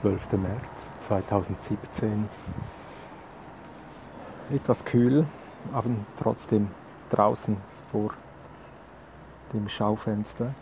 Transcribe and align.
12. 0.00 0.32
März 0.32 0.92
2017. 0.98 2.28
Etwas 4.52 4.84
kühl, 4.84 5.26
aber 5.72 5.88
trotzdem 6.18 6.68
draußen 7.08 7.56
vor 7.90 8.12
dem 9.54 9.70
Schaufenster 9.70 10.54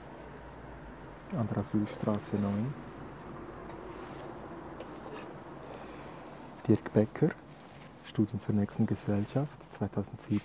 an 1.36 1.48
der 1.50 1.58
Asylstraße 1.58 2.36
9. 2.36 2.72
Dirk 6.68 6.92
Becker, 6.92 7.30
Studien 8.04 8.38
zur 8.38 8.54
nächsten 8.54 8.86
Gesellschaft 8.86 9.72
2007. 9.72 10.40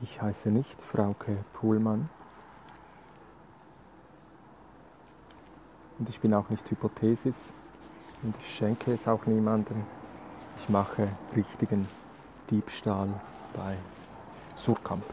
Ich 0.00 0.22
heiße 0.22 0.50
nicht 0.50 0.80
Frauke 0.80 1.38
Pohlmann. 1.54 2.08
Und 6.02 6.08
ich 6.08 6.18
bin 6.18 6.34
auch 6.34 6.50
nicht 6.50 6.68
Hypothesis 6.68 7.52
und 8.24 8.34
ich 8.40 8.56
schenke 8.56 8.92
es 8.92 9.06
auch 9.06 9.24
niemandem. 9.24 9.84
Ich 10.58 10.68
mache 10.68 11.06
richtigen 11.36 11.86
Diebstahl 12.50 13.08
bei 13.54 13.76
Surkamp. 14.56 15.04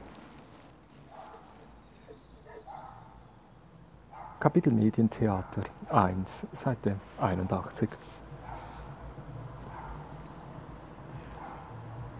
Kapitel 4.39 4.73
Medientheater 4.73 5.61
1, 5.91 6.47
Seite 6.53 6.95
81. 7.21 7.87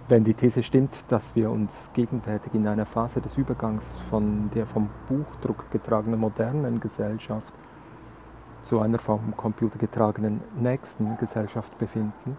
Wenn 0.10 0.24
die 0.24 0.36
These 0.36 0.62
stimmt, 0.62 0.96
dass 1.08 1.36
wir 1.36 1.50
uns 1.50 1.90
gegenwärtig 1.94 2.54
in 2.54 2.68
einer 2.68 2.86
Phase 2.86 3.20
des 3.20 3.36
Übergangs 3.36 3.98
von 4.12 4.52
der 4.52 4.68
vom 4.68 4.92
Buchdruck 5.08 5.72
getragenen 5.72 6.20
modernen 6.20 6.80
Gesellschaft 6.80 7.52
zu 8.70 8.82
einer 8.82 9.00
vom 9.00 9.36
Computer 9.36 9.80
getragenen 9.80 10.42
nächsten 10.56 11.18
Gesellschaft 11.18 11.76
befinden, 11.80 12.38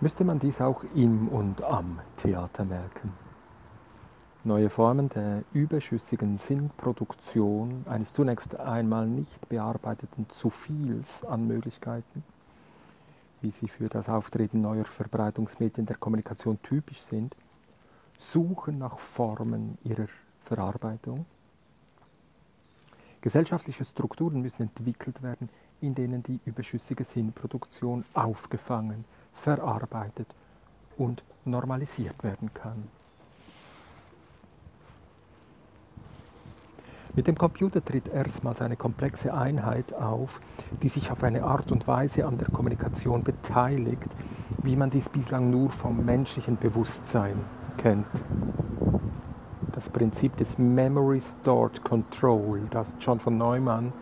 müsste 0.00 0.24
man 0.24 0.40
dies 0.40 0.60
auch 0.60 0.82
im 0.92 1.28
und 1.28 1.62
am 1.62 2.00
Theater 2.16 2.64
merken. 2.64 3.12
Neue 4.42 4.68
Formen 4.68 5.08
der 5.08 5.44
überschüssigen 5.52 6.36
Sinnproduktion 6.36 7.84
eines 7.88 8.12
zunächst 8.12 8.58
einmal 8.58 9.06
nicht 9.06 9.48
bearbeiteten 9.48 10.28
zu 10.30 10.50
Viels 10.50 11.24
an 11.24 11.46
Möglichkeiten, 11.46 12.24
wie 13.42 13.52
sie 13.52 13.68
für 13.68 13.88
das 13.88 14.08
Auftreten 14.08 14.62
neuer 14.62 14.84
Verbreitungsmedien 14.84 15.86
der 15.86 15.96
Kommunikation 15.96 16.60
typisch 16.62 17.02
sind, 17.02 17.36
suchen 18.18 18.78
nach 18.78 18.98
Formen 18.98 19.78
ihrer 19.84 20.08
Verarbeitung 20.40 21.24
Gesellschaftliche 23.26 23.84
Strukturen 23.84 24.40
müssen 24.40 24.62
entwickelt 24.62 25.20
werden, 25.20 25.48
in 25.80 25.96
denen 25.96 26.22
die 26.22 26.38
überschüssige 26.44 27.02
Sinnproduktion 27.02 28.04
aufgefangen, 28.14 29.04
verarbeitet 29.34 30.28
und 30.96 31.24
normalisiert 31.44 32.22
werden 32.22 32.54
kann. 32.54 32.84
Mit 37.16 37.26
dem 37.26 37.36
Computer 37.36 37.84
tritt 37.84 38.06
erstmals 38.06 38.62
eine 38.62 38.76
komplexe 38.76 39.34
Einheit 39.34 39.92
auf, 39.92 40.40
die 40.80 40.88
sich 40.88 41.10
auf 41.10 41.24
eine 41.24 41.42
Art 41.42 41.72
und 41.72 41.88
Weise 41.88 42.26
an 42.26 42.38
der 42.38 42.50
Kommunikation 42.50 43.24
beteiligt, 43.24 44.08
wie 44.62 44.76
man 44.76 44.90
dies 44.90 45.08
bislang 45.08 45.50
nur 45.50 45.72
vom 45.72 46.04
menschlichen 46.04 46.58
Bewusstsein 46.58 47.44
kennt 47.76 48.06
das 49.72 49.88
Prinzip 49.88 50.36
des 50.36 50.58
Memory 50.58 51.20
Stored 51.20 51.82
Control, 51.84 52.62
das 52.70 52.94
John 53.00 53.18
von 53.18 53.36
Neumann 53.36 53.92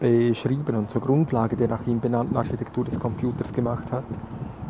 beschrieben 0.00 0.76
und 0.76 0.90
zur 0.90 1.00
Grundlage 1.00 1.56
der 1.56 1.68
nach 1.68 1.86
ihm 1.86 2.00
benannten 2.00 2.36
Architektur 2.36 2.84
des 2.84 2.98
Computers 2.98 3.52
gemacht 3.52 3.90
hat, 3.90 4.04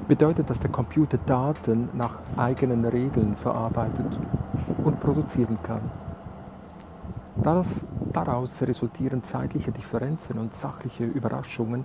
bedeutet, 0.07 0.49
dass 0.49 0.61
der 0.61 0.71
Computer 0.71 1.19
Daten 1.19 1.91
nach 1.93 2.21
eigenen 2.37 2.85
Regeln 2.85 3.37
verarbeitet 3.37 4.19
und 4.85 5.01
produzieren 5.01 5.59
kann. 5.63 5.83
Daraus 8.13 8.63
resultieren 8.63 9.23
zeitliche 9.23 9.71
Differenzen 9.71 10.39
und 10.39 10.55
sachliche 10.55 11.05
Überraschungen, 11.05 11.85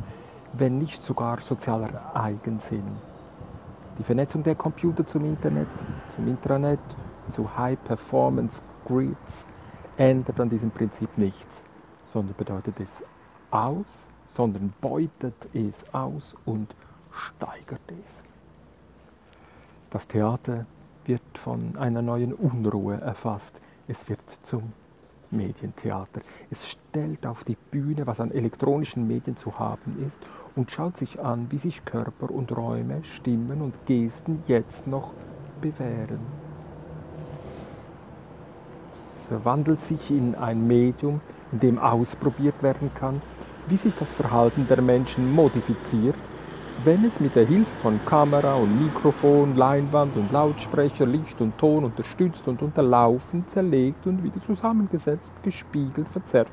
wenn 0.53 0.77
nicht 0.77 1.01
sogar 1.03 1.41
sozialer 1.41 2.15
Eigensinn. 2.15 2.83
Die 3.99 4.03
Vernetzung 4.03 4.41
der 4.41 4.55
Computer 4.55 5.05
zum 5.05 5.25
Internet, 5.25 5.67
zum 6.15 6.27
Intranet 6.27 6.79
zu 7.31 7.57
High-Performance-Grids 7.57 9.47
ändert 9.97 10.39
an 10.39 10.49
diesem 10.49 10.71
Prinzip 10.71 11.17
nichts, 11.17 11.63
sondern 12.05 12.35
bedeutet 12.35 12.79
es 12.79 13.03
aus, 13.51 14.07
sondern 14.25 14.73
beutet 14.81 15.49
es 15.53 15.85
aus 15.93 16.35
und 16.45 16.75
steigert 17.11 17.81
es. 18.03 18.23
Das 19.89 20.07
Theater 20.07 20.65
wird 21.05 21.37
von 21.37 21.75
einer 21.77 22.01
neuen 22.01 22.33
Unruhe 22.33 22.99
erfasst. 22.99 23.61
Es 23.87 24.09
wird 24.09 24.27
zum 24.41 24.73
Medientheater. 25.29 26.21
Es 26.49 26.69
stellt 26.69 27.25
auf 27.25 27.43
die 27.43 27.57
Bühne, 27.71 28.07
was 28.07 28.19
an 28.19 28.31
elektronischen 28.31 29.07
Medien 29.07 29.35
zu 29.35 29.59
haben 29.59 30.03
ist 30.05 30.21
und 30.55 30.71
schaut 30.71 30.97
sich 30.97 31.19
an, 31.19 31.47
wie 31.49 31.57
sich 31.57 31.83
Körper 31.85 32.31
und 32.31 32.55
Räume, 32.55 33.03
Stimmen 33.03 33.61
und 33.61 33.85
Gesten 33.85 34.39
jetzt 34.47 34.87
noch 34.87 35.13
bewähren. 35.61 36.42
Verwandelt 39.27 39.79
sich 39.79 40.11
in 40.11 40.35
ein 40.35 40.67
Medium, 40.67 41.21
in 41.51 41.59
dem 41.59 41.79
ausprobiert 41.79 42.61
werden 42.61 42.91
kann, 42.93 43.21
wie 43.67 43.77
sich 43.77 43.95
das 43.95 44.11
Verhalten 44.11 44.67
der 44.67 44.81
Menschen 44.81 45.31
modifiziert, 45.31 46.17
wenn 46.83 47.05
es 47.05 47.19
mit 47.19 47.35
der 47.35 47.45
Hilfe 47.45 47.73
von 47.75 47.99
Kamera 48.05 48.55
und 48.55 48.83
Mikrofon, 48.83 49.55
Leinwand 49.55 50.17
und 50.17 50.31
Lautsprecher 50.31 51.05
Licht 51.05 51.39
und 51.39 51.57
Ton 51.57 51.85
unterstützt 51.85 52.47
und 52.47 52.61
unterlaufen, 52.61 53.47
zerlegt 53.47 54.05
und 54.05 54.23
wieder 54.23 54.41
zusammengesetzt, 54.41 55.31
gespiegelt, 55.43 56.09
verzerrt 56.09 56.51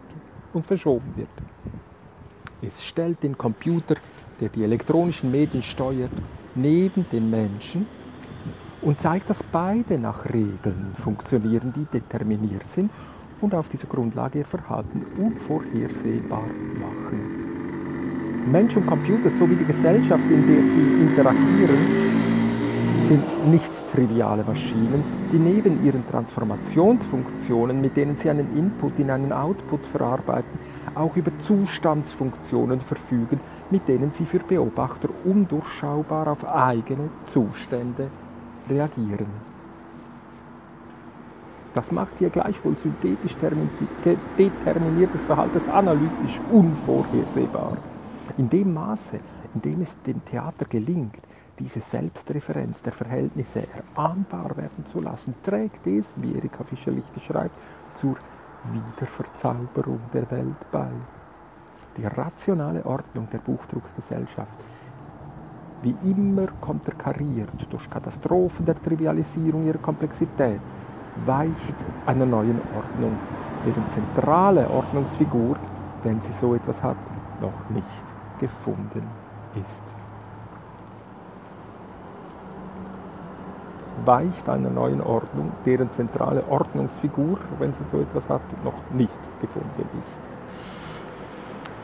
und 0.53 0.64
verschoben 0.64 1.12
wird. 1.16 1.28
Es 2.62 2.84
stellt 2.84 3.22
den 3.22 3.36
Computer, 3.36 3.97
der 4.41 4.48
die 4.48 4.62
elektronischen 4.62 5.30
Medien 5.30 5.62
steuert, 5.62 6.12
neben 6.54 7.06
den 7.10 7.30
Menschen 7.30 7.86
und 8.82 9.00
zeigt, 9.00 9.28
dass 9.28 9.42
beide 9.42 9.98
nach 9.98 10.24
Regeln 10.26 10.92
funktionieren, 10.94 11.72
die 11.74 11.84
determiniert 11.84 12.68
sind 12.68 12.91
und 13.41 13.54
auf 13.54 13.68
dieser 13.68 13.86
Grundlage 13.86 14.41
ihr 14.41 14.44
Verhalten 14.44 15.04
unvorhersehbar 15.18 16.46
machen. 16.78 17.50
Mensch 18.50 18.76
und 18.76 18.86
Computer 18.86 19.30
sowie 19.30 19.56
die 19.56 19.66
Gesellschaft, 19.66 20.24
in 20.30 20.46
der 20.46 20.64
sie 20.64 20.80
interagieren, 20.80 22.10
sind 23.02 23.50
nicht 23.50 23.72
triviale 23.88 24.44
Maschinen, 24.44 25.02
die 25.32 25.38
neben 25.38 25.84
ihren 25.84 26.06
Transformationsfunktionen, 26.06 27.80
mit 27.80 27.97
denen 27.97 28.16
sie 28.16 28.30
einen 28.30 28.56
Input 28.56 28.98
in 28.98 29.10
einen 29.10 29.32
Output 29.32 29.84
verarbeiten, 29.84 30.58
auch 30.94 31.16
über 31.16 31.32
Zustandsfunktionen 31.41 32.80
verfügen, 32.80 33.41
mit 33.70 33.88
denen 33.88 34.12
sie 34.12 34.26
für 34.26 34.38
Beobachter 34.38 35.08
undurchschaubar 35.24 36.28
auf 36.28 36.47
eigene 36.47 37.10
Zustände 37.26 38.10
reagieren. 38.70 39.26
Das 41.75 41.92
macht 41.92 42.20
ihr 42.20 42.31
gleichwohl 42.31 42.76
synthetisch 42.76 43.36
determiniertes 44.38 45.25
Verhalten 45.25 45.70
analytisch 45.70 46.41
unvorhersehbar. 46.50 47.76
In 48.38 48.48
dem 48.48 48.75
Maße, 48.75 49.20
in 49.54 49.62
dem 49.62 49.80
es 49.80 50.00
dem 50.03 50.25
Theater 50.25 50.64
gelingt, 50.64 51.20
diese 51.59 51.80
Selbstreferenz 51.80 52.82
der 52.82 52.92
Verhältnisse 52.92 53.64
erahnbar 53.94 54.56
werden 54.56 54.84
zu 54.84 55.00
lassen, 55.00 55.34
trägt 55.42 55.86
es, 55.86 56.14
wie 56.20 56.34
Erika 56.34 56.64
Fischer-Lichte 56.64 57.20
schreibt, 57.20 57.59
zur 57.94 58.16
Wiederverzauberung 58.72 60.00
der 60.12 60.30
Welt 60.30 60.70
bei. 60.72 60.88
Die 61.97 62.06
rationale 62.06 62.84
Ordnung 62.86 63.28
der 63.30 63.39
Buchdruckgesellschaft 63.39 64.59
wie 65.82 65.94
immer 66.04 66.47
konterkariert 66.60 67.66
durch 67.71 67.88
Katastrophen 67.88 68.66
der 68.66 68.74
Trivialisierung 68.74 69.65
ihrer 69.65 69.78
Komplexität, 69.78 70.60
weicht 71.27 71.77
einer 72.06 72.27
neuen 72.27 72.60
Ordnung, 72.77 73.16
deren 73.65 73.86
zentrale 73.86 74.68
Ordnungsfigur, 74.71 75.56
wenn 76.03 76.21
sie 76.21 76.32
so 76.32 76.54
etwas 76.54 76.82
hat, 76.82 76.97
noch 77.41 77.68
nicht 77.71 78.04
gefunden 78.38 79.03
ist. 79.60 79.82
Weicht 84.04 84.48
einer 84.48 84.71
neuen 84.71 85.03
Ordnung, 85.03 85.53
deren 85.66 85.91
zentrale 85.91 86.42
Ordnungsfigur, 86.48 87.38
wenn 87.59 87.74
sie 87.74 87.84
so 87.84 88.00
etwas 88.00 88.28
hat, 88.28 88.41
noch 88.65 88.91
nicht 88.94 89.18
gefunden 89.41 89.84
ist. 89.98 90.29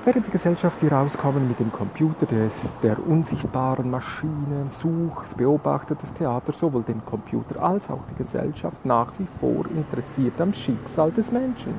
Während 0.06 0.24
die 0.24 0.30
Gesellschaft 0.30 0.78
hier 0.78 0.92
rauskommen 0.92 1.48
mit 1.48 1.58
dem 1.58 1.72
Computer 1.72 2.26
des, 2.26 2.68
der 2.80 2.96
unsichtbaren 3.08 3.90
Maschinen 3.90 4.70
sucht, 4.70 5.36
beobachtet 5.36 6.00
das 6.00 6.14
Theater 6.14 6.52
sowohl 6.52 6.84
den 6.84 7.04
Computer 7.04 7.60
als 7.60 7.90
auch 7.90 8.04
die 8.12 8.14
Gesellschaft 8.14 8.86
nach 8.86 9.12
wie 9.18 9.26
vor 9.26 9.64
interessiert 9.76 10.40
am 10.40 10.52
Schicksal 10.52 11.10
des 11.10 11.32
Menschen. 11.32 11.74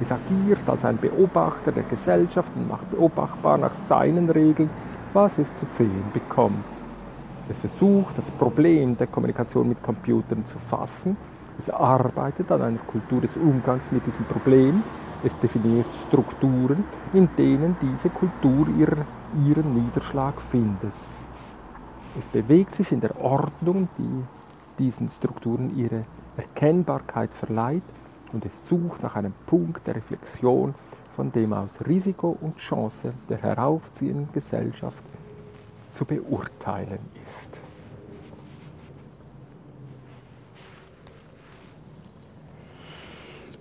Es 0.00 0.10
agiert 0.10 0.66
als 0.66 0.86
ein 0.86 0.96
Beobachter 0.96 1.70
der 1.70 1.82
Gesellschaft 1.82 2.50
und 2.56 2.66
macht 2.66 2.90
beobachtbar 2.90 3.58
nach 3.58 3.74
seinen 3.74 4.30
Regeln, 4.30 4.70
was 5.12 5.36
es 5.36 5.54
zu 5.54 5.66
sehen 5.66 6.04
bekommt. 6.14 6.82
Es 7.50 7.58
versucht, 7.58 8.16
das 8.16 8.30
Problem 8.30 8.96
der 8.96 9.06
Kommunikation 9.06 9.68
mit 9.68 9.82
Computern 9.82 10.46
zu 10.46 10.58
fassen. 10.58 11.14
Es 11.58 11.68
arbeitet 11.68 12.50
an 12.50 12.62
einer 12.62 12.78
Kultur 12.78 13.20
des 13.20 13.36
Umgangs 13.36 13.92
mit 13.92 14.06
diesem 14.06 14.24
Problem. 14.24 14.82
Es 15.24 15.36
definiert 15.38 15.92
Strukturen, 16.06 16.84
in 17.12 17.28
denen 17.36 17.76
diese 17.82 18.08
Kultur 18.08 18.68
ihren 19.44 19.74
Niederschlag 19.74 20.40
findet. 20.40 20.92
Es 22.16 22.28
bewegt 22.28 22.72
sich 22.72 22.92
in 22.92 23.00
der 23.00 23.20
Ordnung, 23.20 23.88
die 23.98 24.24
diesen 24.78 25.08
Strukturen 25.08 25.76
ihre 25.76 26.04
Erkennbarkeit 26.36 27.34
verleiht 27.34 27.82
und 28.32 28.44
es 28.44 28.68
sucht 28.68 29.02
nach 29.02 29.16
einem 29.16 29.34
Punkt 29.46 29.86
der 29.86 29.96
Reflexion, 29.96 30.74
von 31.16 31.32
dem 31.32 31.52
aus 31.52 31.80
Risiko 31.84 32.38
und 32.40 32.58
Chance 32.58 33.12
der 33.28 33.38
heraufziehenden 33.38 34.30
Gesellschaft 34.32 35.02
zu 35.90 36.04
beurteilen 36.04 37.00
ist. 37.26 37.60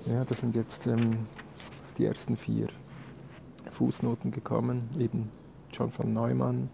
Ja, 0.05 0.23
das 0.23 0.39
sind 0.39 0.55
jetzt 0.55 0.87
ähm, 0.87 1.25
die 1.97 2.05
ersten 2.05 2.37
vier 2.37 2.67
Fußnoten 3.71 4.31
gekommen, 4.31 4.89
eben 4.97 5.29
John 5.71 5.91
von 5.91 6.13
Neumann, 6.13 6.69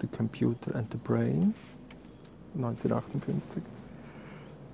The 0.00 0.06
Computer 0.06 0.74
and 0.74 0.90
the 0.92 0.98
Brain, 0.98 1.54
1958. 2.54 3.62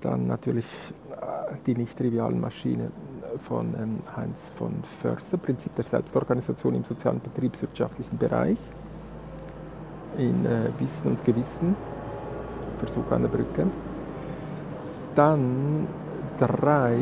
Dann 0.01 0.27
natürlich 0.27 0.65
äh, 1.11 1.55
die 1.65 1.75
nicht 1.75 1.97
trivialen 1.97 2.39
Maschinen 2.39 2.91
von 3.39 3.73
ähm, 3.79 3.99
Heinz 4.15 4.51
von 4.55 4.83
Förster, 4.83 5.37
Prinzip 5.37 5.75
der 5.75 5.83
Selbstorganisation 5.83 6.75
im 6.75 6.83
sozialen 6.83 7.21
betriebswirtschaftlichen 7.21 8.17
Bereich, 8.17 8.59
in 10.17 10.45
äh, 10.45 10.69
Wissen 10.79 11.07
und 11.07 11.25
Gewissen, 11.25 11.75
Versuch 12.77 13.05
der 13.09 13.17
Brücke. 13.27 13.67
Dann 15.15 15.87
drei 16.37 16.97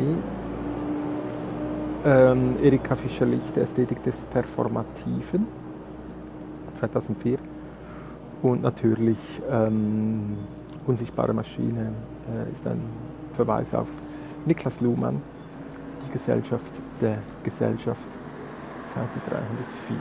ähm, 2.04 2.56
Erika 2.62 2.94
Fischer-Licht, 2.96 3.56
Ästhetik 3.56 4.02
des 4.02 4.24
Performativen, 4.26 5.46
2004. 6.74 7.38
Und 8.42 8.62
natürlich 8.62 9.18
ähm, 9.50 10.36
Unsichtbare 10.86 11.32
Maschine 11.32 11.92
äh, 12.30 12.52
ist 12.52 12.66
ein 12.66 12.82
Verweis 13.32 13.74
auf 13.74 13.88
Niklas 14.44 14.80
Luhmann, 14.80 15.22
die 16.06 16.12
Gesellschaft 16.12 16.72
der 17.00 17.18
Gesellschaft, 17.42 18.06
Seite 18.82 19.18
304, 19.30 19.96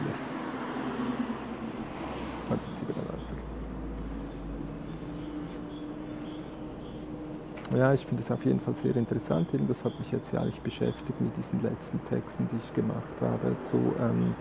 Ja, 7.75 7.91
ich 7.93 8.05
finde 8.05 8.21
es 8.21 8.29
auf 8.29 8.45
jeden 8.45 8.59
Fall 8.59 8.75
sehr 8.75 8.95
interessant. 8.95 9.49
das 9.67 9.83
hat 9.83 9.97
mich 9.97 10.11
jetzt 10.11 10.31
ja 10.31 10.41
eigentlich 10.41 10.61
beschäftigt 10.61 11.19
mit 11.19 11.35
diesen 11.37 11.61
letzten 11.63 12.03
Texten, 12.05 12.47
die 12.51 12.57
ich 12.57 12.73
gemacht 12.73 13.01
habe 13.19 13.59
zu 13.61 13.77
ähm, 13.99 14.35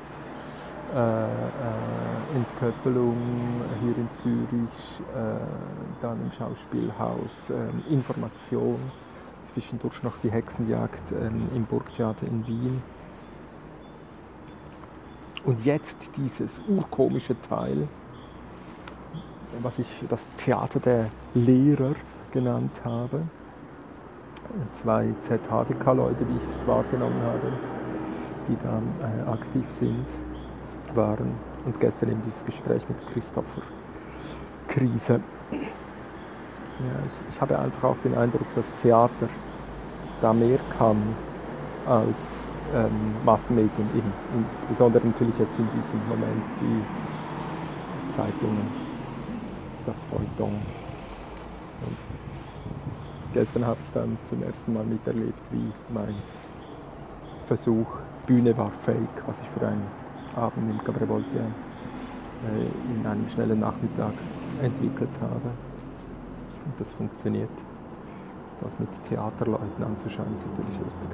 äh, 0.95 1.25
äh, 1.25 2.37
Entköppelung 2.37 3.17
hier 3.81 3.97
in 3.97 4.11
Zürich, 4.11 5.01
äh, 5.15 6.03
dann 6.03 6.21
im 6.21 6.33
Schauspielhaus, 6.33 7.49
ähm, 7.49 7.83
Information, 7.89 8.79
zwischendurch 9.45 10.03
noch 10.03 10.19
die 10.23 10.31
Hexenjagd 10.31 11.13
ähm, 11.13 11.49
im 11.55 11.65
Burgtheater 11.65 12.27
in 12.27 12.47
Wien. 12.47 12.83
Und 15.47 15.65
jetzt 15.65 15.97
dieses 16.19 16.61
urkomische 16.69 17.41
Teil, 17.49 17.89
was 19.63 19.79
ich 19.79 20.05
das 20.11 20.29
Theater 20.37 20.81
der 20.81 21.07
Lehrer 21.35 21.95
genannt 22.33 22.81
habe. 22.85 23.23
Zwei 24.73 25.09
ZHDK-Leute, 25.21 26.27
wie 26.29 26.37
ich 26.37 26.43
es 26.43 26.67
wahrgenommen 26.67 27.23
habe, 27.23 27.53
die 28.49 28.57
da 28.57 28.83
äh, 29.07 29.31
aktiv 29.31 29.71
sind, 29.71 30.07
waren. 30.95 31.35
Und 31.65 31.79
gestern 31.79 32.11
eben 32.11 32.23
dieses 32.23 32.45
Gespräch 32.45 32.87
mit 32.89 33.07
Christopher 33.07 33.63
Krise. 34.67 35.21
Ja, 35.53 35.59
ich, 37.07 37.35
ich 37.35 37.41
habe 37.41 37.59
einfach 37.59 37.85
auch 37.85 37.99
den 37.99 38.17
Eindruck, 38.17 38.47
dass 38.55 38.75
Theater 38.77 39.29
da 40.21 40.33
mehr 40.33 40.59
kann 40.77 40.97
als 41.87 42.49
ähm, 42.75 43.15
Massenmedien, 43.25 43.89
eben. 43.97 44.13
insbesondere 44.55 45.07
natürlich 45.07 45.39
jetzt 45.39 45.59
in 45.59 45.69
diesem 45.75 46.09
Moment 46.09 46.43
die 46.61 48.13
Zeitungen, 48.13 48.67
das 49.87 49.97
Feuilleton. 50.11 50.55
Und 51.85 52.22
gestern 53.33 53.67
habe 53.67 53.79
ich 53.85 53.91
dann 53.93 54.19
zum 54.29 54.43
ersten 54.43 54.73
Mal 54.73 54.85
miterlebt, 54.85 55.39
wie 55.51 55.73
mein 55.93 56.15
Versuch 57.47 57.87
Bühne 58.27 58.57
war 58.57 58.71
fake, 58.71 59.23
was 59.27 59.41
ich 59.41 59.49
für 59.49 59.67
einen 59.67 59.87
Abend 60.37 60.71
im 60.71 60.83
Cabaret 60.85 61.09
Voltaire 61.09 61.45
äh, 61.45 62.93
in 62.95 63.05
einem 63.07 63.29
schnellen 63.29 63.61
Nachmittag 63.61 64.13
entwickelt 64.63 65.19
habe. 65.21 65.51
Und 66.65 66.79
das 66.79 66.93
funktioniert. 66.93 67.51
Das 68.61 68.79
mit 68.79 68.89
Theaterleuten 69.05 69.83
anzuschauen 69.85 70.33
ist 70.33 70.47
natürlich 70.47 70.79
lustig. 70.79 71.09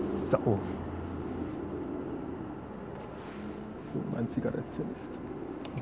So. 0.00 0.58
So, 3.82 3.98
mein 4.14 4.28
Zigarettchen 4.28 4.84
ist 4.94 5.24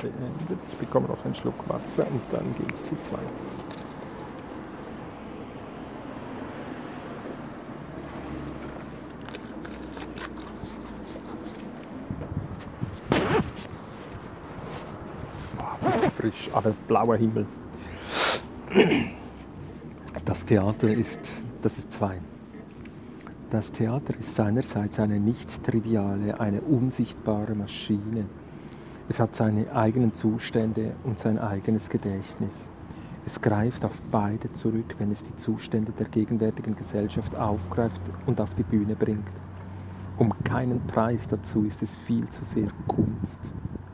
beendet. 0.01 0.59
Ich 0.69 0.77
bekomme 0.79 1.09
noch 1.09 1.25
einen 1.25 1.35
Schluck 1.35 1.55
Wasser 1.69 2.07
und 2.07 2.23
dann 2.31 2.45
geht 2.55 2.73
es 2.73 2.85
zu 2.85 2.95
zwei. 3.03 3.19
Frisch, 16.23 16.51
aber 16.53 16.73
blauer 16.87 17.17
Himmel. 17.17 17.47
Das 20.25 20.45
Theater 20.45 20.89
ist, 20.89 21.19
das 21.63 21.77
ist 21.79 21.93
zwei. 21.93 22.19
Das 23.51 23.73
Theater 23.73 24.15
ist 24.19 24.35
seinerseits 24.37 25.01
eine 25.01 25.19
nicht 25.19 25.65
triviale, 25.65 26.39
eine 26.41 26.61
unsichtbare 26.61 27.55
Maschine. 27.55 28.27
Es 29.09 29.19
hat 29.19 29.35
seine 29.35 29.75
eigenen 29.75 30.15
Zustände 30.15 30.93
und 31.05 31.19
sein 31.19 31.39
eigenes 31.39 31.91
Gedächtnis. 31.91 32.69
Es 33.27 33.41
greift 33.41 33.85
auf 33.85 34.01
beide 34.11 34.53
zurück, 34.53 34.95
wenn 34.99 35.11
es 35.11 35.23
die 35.23 35.37
Zustände 35.37 35.93
der 35.93 36.07
gegenwärtigen 36.07 36.77
Gesellschaft 36.77 37.35
aufgreift 37.35 38.01
und 38.27 38.41
auf 38.41 38.55
die 38.55 38.63
Bühne 38.63 38.95
bringt. 38.95 39.29
Um 40.19 40.33
keinen 40.45 40.87
Preis 40.87 41.27
dazu 41.27 41.65
ist 41.65 41.83
es 41.83 41.97
viel 41.97 42.29
zu 42.29 42.45
sehr 42.45 42.69
Kunst. 42.87 43.41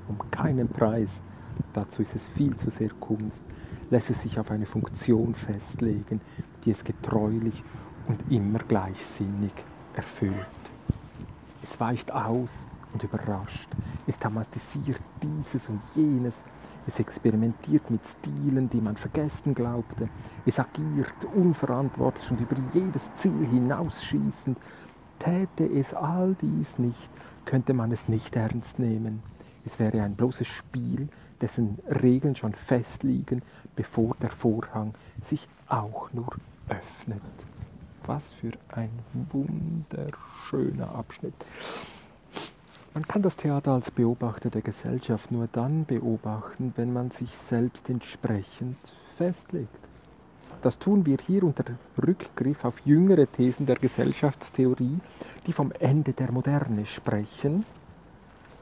Um 0.09 0.19
keinen 0.31 0.69
Preis 0.69 1.23
dazu 1.73 2.03
ist 2.03 2.15
es 2.15 2.27
viel 2.29 2.57
zu 2.57 2.71
sehr 2.71 2.91
Kunst, 3.01 3.43
lässt 3.91 4.11
es 4.11 4.23
sich 4.23 4.39
auf 4.39 4.51
eine 4.51 4.67
Funktion 4.67 5.35
festlegen, 5.35 6.21
die 6.65 6.71
es 6.71 6.85
getreulich 6.85 7.63
und 8.07 8.21
immer 8.31 8.59
gleichsinnig 8.61 9.53
erfüllt. 9.95 10.35
Es 11.63 11.79
weicht 11.81 12.13
aus 12.13 12.67
und 12.93 13.03
überrascht, 13.03 13.69
es 14.07 14.19
thematisiert 14.19 15.01
dieses 15.23 15.69
und 15.69 15.81
jenes, 15.95 16.45
es 16.87 16.99
experimentiert 16.99 17.91
mit 17.91 18.01
Stilen, 18.07 18.71
die 18.71 18.81
man 18.81 18.97
vergessen 18.97 19.55
glaubte, 19.55 20.09
es 20.47 20.59
agiert 20.59 21.15
unverantwortlich 21.35 22.31
und 22.31 22.41
über 22.41 22.57
jedes 22.73 23.13
Ziel 23.15 23.47
hinausschießend. 23.47 24.59
Täte 25.19 25.65
es 25.67 25.93
all 25.93 26.35
dies 26.41 26.79
nicht, 26.79 27.11
könnte 27.45 27.75
man 27.75 27.93
es 27.93 28.09
nicht 28.09 28.35
ernst 28.37 28.79
nehmen. 28.79 29.23
Es 29.67 29.79
wäre 29.79 30.01
ein 30.01 30.15
bloßes 30.15 30.47
Spiel, 30.47 31.09
dessen 31.41 31.79
Regeln 32.03 32.37
schon 32.37 32.55
festliegen, 32.55 33.43
bevor 33.77 34.17
der 34.21 34.31
Vorhang 34.31 34.95
sich 35.23 35.49
auch 35.69 36.13
nur 36.13 36.29
öffnet. 36.69 37.23
Was 38.07 38.33
für 38.33 38.53
ein 38.69 38.91
wunderschöner 39.33 40.95
Abschnitt. 40.95 41.35
Man 42.95 43.07
kann 43.07 43.23
das 43.23 43.37
Theater 43.37 43.73
als 43.73 43.91
Beobachter 43.91 44.51
der 44.51 44.63
Gesellschaft 44.63 45.31
nur 45.31 45.47
dann 45.47 45.85
beobachten, 45.85 46.73
wenn 46.77 46.93
man 46.93 47.11
sich 47.11 47.37
selbst 47.37 47.89
entsprechend 47.91 48.79
festlegt. 49.17 49.89
Das 50.63 50.79
tun 50.79 51.07
wir 51.07 51.19
hier 51.25 51.45
unter 51.45 51.65
Rückgriff 52.05 52.65
auf 52.65 52.81
jüngere 52.81 53.27
Thesen 53.31 53.67
der 53.67 53.77
Gesellschaftstheorie, 53.77 54.99
die 55.47 55.53
vom 55.53 55.71
Ende 55.79 56.13
der 56.13 56.33
Moderne 56.33 56.87
sprechen, 56.87 57.65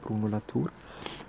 Bruno 0.03 0.27
Latour, 0.27 0.69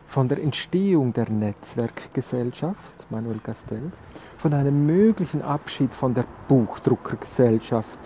von 0.08 0.28
der 0.28 0.42
Entstehung 0.42 1.12
der 1.12 1.30
Netzwerkgesellschaft, 1.30 3.10
Manuel 3.10 3.38
Castells, 3.38 4.00
von 4.38 4.52
einem 4.54 4.86
möglichen 4.86 5.42
Abschied 5.42 5.94
von 5.94 6.14
der 6.14 6.24
Buchdruckergesellschaft, 6.48 7.98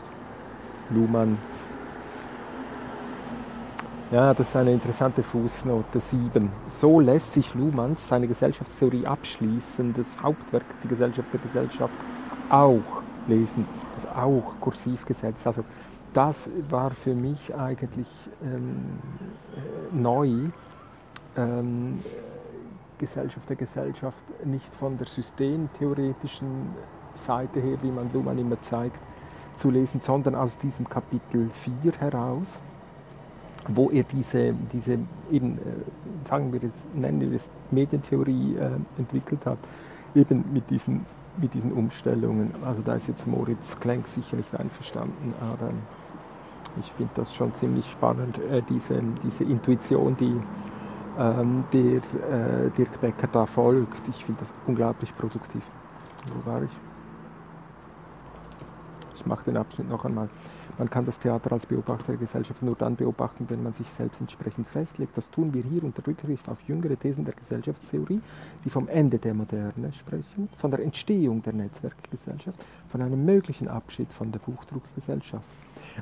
Luhmann, 0.90 1.38
Ja, 4.12 4.34
das 4.34 4.46
ist 4.46 4.56
eine 4.56 4.72
interessante 4.72 5.22
Fußnote 5.22 5.98
7. 5.98 6.50
So 6.68 7.00
lässt 7.00 7.32
sich 7.32 7.54
Luhmanns 7.54 8.08
seine 8.08 8.28
Gesellschaftstheorie 8.28 9.06
abschließendes 9.06 10.22
Hauptwerk, 10.22 10.66
die 10.84 10.88
Gesellschaft 10.88 11.32
der 11.32 11.40
Gesellschaft, 11.40 11.94
auch 12.50 13.02
lesen. 13.26 13.66
Das 13.94 14.06
auch 14.14 14.56
kursiv 14.60 15.06
gesetzt. 15.06 15.46
Also 15.46 15.64
das 16.12 16.50
war 16.68 16.90
für 16.90 17.14
mich 17.14 17.54
eigentlich 17.54 18.06
ähm, 18.44 18.98
äh, 19.56 19.96
neu. 19.96 20.50
Ähm, 21.36 22.00
Gesellschaft 23.02 23.48
der 23.48 23.56
Gesellschaft 23.56 24.24
nicht 24.44 24.72
von 24.74 24.96
der 24.96 25.08
systemtheoretischen 25.08 26.70
Seite 27.14 27.60
her, 27.60 27.76
wie 27.82 27.90
man 27.90 28.12
Luhmann 28.12 28.38
immer 28.38 28.62
zeigt, 28.62 29.00
zu 29.56 29.70
lesen, 29.70 30.00
sondern 30.00 30.36
aus 30.36 30.56
diesem 30.56 30.88
Kapitel 30.88 31.50
4 31.82 31.92
heraus, 31.98 32.60
wo 33.68 33.90
er 33.90 34.04
diese, 34.04 34.54
diese 34.72 34.98
eben, 35.30 35.58
äh, 35.58 36.28
sagen 36.28 36.52
wir 36.52 36.62
es, 36.62 36.72
nennen 36.94 37.20
wir 37.20 37.32
es 37.32 37.50
Medientheorie 37.72 38.56
äh, 38.56 38.70
entwickelt 38.98 39.46
hat, 39.46 39.58
eben 40.14 40.44
mit 40.52 40.70
diesen, 40.70 41.04
mit 41.38 41.54
diesen 41.54 41.72
Umstellungen. 41.72 42.54
Also 42.64 42.82
da 42.82 42.94
ist 42.94 43.08
jetzt 43.08 43.26
Moritz 43.26 43.78
Klenk 43.80 44.06
sicher 44.08 44.36
nicht 44.36 44.54
einverstanden, 44.54 45.34
aber 45.40 45.70
ich 46.80 46.90
finde 46.92 47.12
das 47.16 47.34
schon 47.34 47.52
ziemlich 47.54 47.90
spannend, 47.90 48.38
äh, 48.38 48.62
diese, 48.68 49.02
diese 49.24 49.42
Intuition, 49.44 50.16
die 50.16 50.40
ähm, 51.18 51.64
der 51.72 51.96
äh, 51.96 52.70
Dirk 52.76 53.00
Becker 53.00 53.26
da 53.26 53.46
folgt. 53.46 54.08
Ich 54.08 54.24
finde 54.24 54.40
das 54.40 54.52
unglaublich 54.66 55.16
produktiv. 55.16 55.62
Wo 56.26 56.50
war 56.50 56.62
ich? 56.62 56.70
Ich 59.16 59.26
mache 59.26 59.44
den 59.44 59.56
Abschnitt 59.56 59.88
noch 59.88 60.04
einmal. 60.04 60.28
Man 60.78 60.88
kann 60.88 61.04
das 61.04 61.18
Theater 61.18 61.52
als 61.52 61.66
Beobachter 61.66 62.12
der 62.12 62.16
Gesellschaft 62.16 62.62
nur 62.62 62.74
dann 62.74 62.96
beobachten, 62.96 63.44
wenn 63.50 63.62
man 63.62 63.74
sich 63.74 63.90
selbst 63.90 64.20
entsprechend 64.20 64.66
festlegt. 64.68 65.16
Das 65.16 65.30
tun 65.30 65.52
wir 65.52 65.62
hier 65.62 65.84
unter 65.84 66.06
Rückgriff 66.06 66.48
auf 66.48 66.58
jüngere 66.66 66.96
Thesen 66.96 67.24
der 67.24 67.34
Gesellschaftstheorie, 67.34 68.20
die 68.64 68.70
vom 68.70 68.88
Ende 68.88 69.18
der 69.18 69.34
Moderne 69.34 69.92
sprechen, 69.92 70.48
von 70.56 70.70
der 70.70 70.80
Entstehung 70.80 71.42
der 71.42 71.52
Netzwerkgesellschaft, 71.52 72.58
von 72.88 73.02
einem 73.02 73.24
möglichen 73.24 73.68
Abschied 73.68 74.10
von 74.12 74.32
der 74.32 74.38
Buchdruckgesellschaft. 74.40 75.44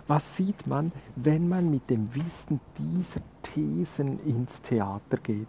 Was 0.07 0.37
sieht 0.37 0.67
man, 0.67 0.93
wenn 1.17 1.49
man 1.49 1.71
mit 1.71 1.91
dem 1.91 2.15
Wissen 2.15 2.61
dieser 2.79 3.21
Thesen 3.43 4.21
ins 4.25 4.61
Theater 4.63 5.17
geht? 5.23 5.49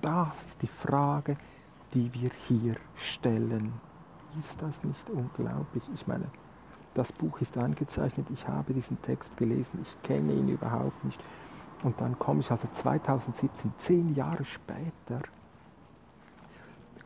Das 0.00 0.44
ist 0.44 0.62
die 0.62 0.66
Frage, 0.66 1.36
die 1.92 2.12
wir 2.12 2.30
hier 2.48 2.76
stellen. 2.96 3.72
Ist 4.38 4.60
das 4.60 4.82
nicht 4.84 5.08
unglaublich? 5.10 5.82
Ich 5.94 6.06
meine, 6.06 6.26
das 6.94 7.12
Buch 7.12 7.40
ist 7.40 7.56
eingezeichnet, 7.58 8.28
ich 8.32 8.46
habe 8.46 8.72
diesen 8.72 9.00
Text 9.02 9.36
gelesen, 9.36 9.80
ich 9.82 10.02
kenne 10.02 10.32
ihn 10.32 10.48
überhaupt 10.48 11.04
nicht. 11.04 11.22
Und 11.82 12.00
dann 12.00 12.18
komme 12.18 12.40
ich 12.40 12.50
also 12.50 12.68
2017, 12.72 13.72
zehn 13.76 14.14
Jahre 14.14 14.44
später, 14.44 15.20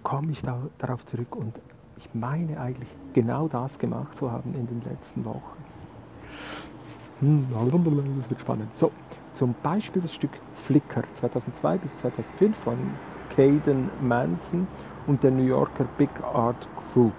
komme 0.02 0.32
ich 0.32 0.42
da, 0.42 0.60
darauf 0.78 1.04
zurück 1.06 1.34
und 1.36 1.60
ich 1.96 2.14
meine 2.14 2.60
eigentlich 2.60 2.88
genau 3.12 3.48
das 3.48 3.78
gemacht 3.78 4.16
zu 4.16 4.30
haben 4.30 4.54
in 4.54 4.66
den 4.66 4.82
letzten 4.82 5.24
Wochen. 5.24 5.67
Hm, 7.20 7.48
das 7.52 8.30
wird 8.30 8.40
spannend. 8.40 8.76
So, 8.76 8.92
zum 9.34 9.54
Beispiel 9.62 10.02
das 10.02 10.14
Stück 10.14 10.32
Flickr 10.54 11.02
2002 11.14 11.78
bis 11.78 11.94
2005 11.96 12.56
von 12.56 12.76
Caden 13.34 13.90
Manson 14.00 14.66
und 15.06 15.22
der 15.22 15.30
New 15.30 15.44
Yorker 15.44 15.84
Big 15.96 16.10
Art 16.22 16.68
Group. 16.92 17.12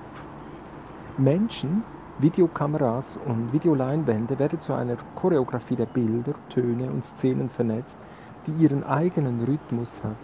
Menschen, 1.17 1.83
Videokameras 2.19 3.17
und 3.25 3.53
Videoleinwände 3.53 4.37
werden 4.39 4.59
zu 4.59 4.73
einer 4.73 4.97
Choreografie 5.15 5.75
der 5.75 5.85
Bilder, 5.85 6.33
Töne 6.49 6.89
und 6.89 7.05
Szenen 7.05 7.49
vernetzt, 7.49 7.97
die 8.45 8.51
ihren 8.63 8.83
eigenen 8.83 9.43
Rhythmus 9.43 10.01
hat, 10.03 10.17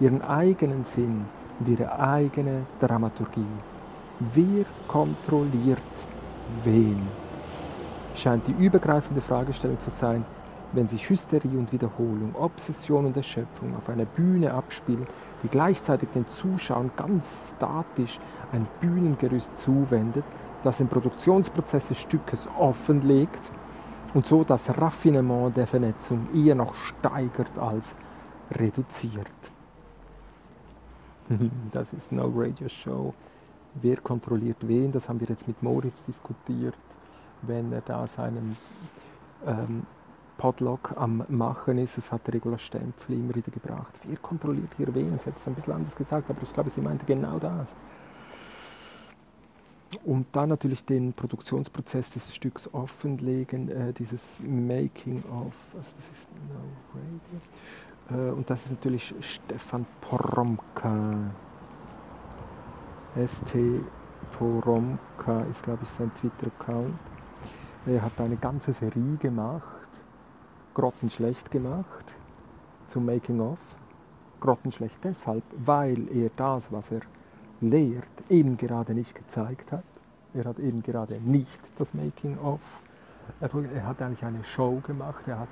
ihren 0.00 0.22
eigenen 0.22 0.84
Sinn 0.84 1.26
und 1.58 1.68
ihre 1.68 1.98
eigene 1.98 2.66
Dramaturgie. 2.80 3.46
Wer 4.18 4.64
kontrolliert 4.88 5.78
wen? 6.64 7.21
Scheint 8.16 8.46
die 8.46 8.52
übergreifende 8.52 9.20
Fragestellung 9.20 9.78
zu 9.80 9.90
sein, 9.90 10.24
wenn 10.72 10.88
sich 10.88 11.08
Hysterie 11.08 11.58
und 11.58 11.72
Wiederholung, 11.72 12.34
Obsession 12.34 13.06
und 13.06 13.16
Erschöpfung 13.16 13.76
auf 13.76 13.88
einer 13.88 14.06
Bühne 14.06 14.54
abspielen, 14.54 15.06
die 15.42 15.48
gleichzeitig 15.48 16.08
den 16.10 16.26
Zuschauern 16.28 16.90
ganz 16.96 17.52
statisch 17.56 18.18
ein 18.52 18.66
Bühnengerüst 18.80 19.56
zuwendet, 19.58 20.24
das 20.64 20.78
den 20.78 20.88
Produktionsprozess 20.88 21.88
des 21.88 21.98
Stückes 21.98 22.48
offenlegt 22.58 23.50
und 24.14 24.26
so 24.26 24.44
das 24.44 24.70
Raffinement 24.70 25.56
der 25.56 25.66
Vernetzung 25.66 26.28
eher 26.34 26.54
noch 26.54 26.74
steigert 26.74 27.58
als 27.58 27.96
reduziert. 28.50 29.26
Das 31.72 31.92
ist 31.94 32.12
No 32.12 32.30
Radio 32.34 32.68
Show. 32.68 33.14
Wer 33.80 33.96
kontrolliert 33.96 34.58
wen? 34.60 34.92
Das 34.92 35.08
haben 35.08 35.18
wir 35.18 35.28
jetzt 35.28 35.48
mit 35.48 35.62
Moritz 35.62 36.02
diskutiert 36.02 36.74
wenn 37.42 37.72
er 37.72 37.82
da 37.82 38.06
seinen 38.06 38.56
ähm, 39.46 39.86
Podlog 40.38 40.92
am 40.96 41.24
Machen 41.28 41.78
ist. 41.78 41.96
Das 41.96 42.10
hat 42.10 42.32
Regula 42.32 42.58
Stempfli 42.58 43.16
immer 43.16 43.34
wieder 43.34 43.52
gebracht. 43.52 43.94
Wer 44.04 44.16
kontrolliert 44.16 44.72
hier 44.76 44.92
wen? 44.94 45.18
Sie 45.18 45.26
hat 45.26 45.36
es 45.36 45.46
ein 45.46 45.54
bisschen 45.54 45.74
anders 45.74 45.94
gesagt, 45.94 46.28
aber 46.28 46.42
ich 46.42 46.52
glaube, 46.52 46.70
sie 46.70 46.80
meinte 46.80 47.06
genau 47.06 47.38
das. 47.38 47.76
Und 50.04 50.26
dann 50.32 50.48
natürlich 50.48 50.84
den 50.84 51.12
Produktionsprozess 51.12 52.10
des 52.10 52.34
Stücks 52.34 52.68
offenlegen, 52.72 53.68
äh, 53.68 53.92
dieses 53.92 54.22
Making 54.40 55.22
of, 55.30 55.54
also 55.76 55.90
das 55.96 56.10
ist 56.10 56.28
No 56.48 56.64
Radio. 56.94 58.30
Äh, 58.30 58.32
und 58.32 58.48
das 58.48 58.64
ist 58.64 58.70
natürlich 58.70 59.14
Stefan 59.20 59.86
Poromka. 60.00 61.30
ST 63.16 63.54
Poromka 64.38 65.42
ist, 65.50 65.62
glaube 65.62 65.80
ich, 65.82 65.90
sein 65.90 66.10
Twitter-Account. 66.14 67.11
Er 67.84 68.00
hat 68.00 68.20
eine 68.20 68.36
ganze 68.36 68.72
Serie 68.72 69.16
gemacht, 69.18 69.88
grottenschlecht 70.72 71.50
gemacht, 71.50 72.14
zum 72.86 73.06
Making-of. 73.06 73.58
Grottenschlecht 74.38 75.02
deshalb, 75.02 75.42
weil 75.64 76.08
er 76.14 76.30
das, 76.36 76.70
was 76.70 76.92
er 76.92 77.00
lehrt, 77.60 78.04
eben 78.28 78.56
gerade 78.56 78.94
nicht 78.94 79.16
gezeigt 79.16 79.72
hat. 79.72 79.84
Er 80.32 80.44
hat 80.44 80.60
eben 80.60 80.82
gerade 80.82 81.20
nicht 81.20 81.60
das 81.76 81.92
Making-of. 81.92 82.60
Er, 83.40 83.86
hat 83.86 84.00
eigentlich 84.00 84.24
eine 84.24 84.44
Show 84.44 84.80
gemacht, 84.86 85.26
er 85.26 85.40
hat 85.40 85.48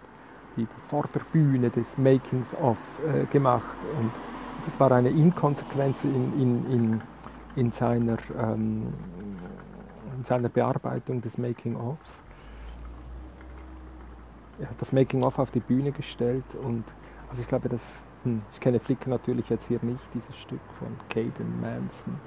die, 0.57 0.67
die 0.67 0.89
Vorderbühne 0.89 1.71
des 1.71 1.99
Makings-of 1.99 2.79
äh, 3.09 3.27
gemacht. 3.27 3.77
Und 3.99 4.13
das 4.65 4.79
war 4.79 4.93
eine 4.93 5.11
Inkonsequenz 5.11 6.05
in, 6.05 6.41
in, 6.41 6.73
in, 6.73 7.01
in 7.57 7.73
seiner 7.73 8.19
ähm, 8.39 8.93
in 10.21 10.25
seiner 10.25 10.50
Bearbeitung 10.50 11.23
des 11.23 11.39
Making-ofs. 11.39 12.21
Er 14.59 14.69
hat 14.69 14.77
das 14.79 14.93
Making-of 14.93 15.39
auf 15.39 15.50
die 15.50 15.61
Bühne 15.61 15.93
gestellt 15.93 16.45
und 16.62 16.85
also 17.31 17.41
ich 17.41 17.49
glaube, 17.49 17.71
dass, 17.71 18.03
hm, 18.25 18.43
ich 18.53 18.61
kenne 18.61 18.81
Flickr 18.81 19.09
natürlich 19.09 19.49
jetzt 19.49 19.69
hier 19.69 19.79
nicht, 19.81 20.03
dieses 20.12 20.37
Stück 20.37 20.61
von 20.79 20.89
Caden 21.09 21.59
Manson, 21.62 22.21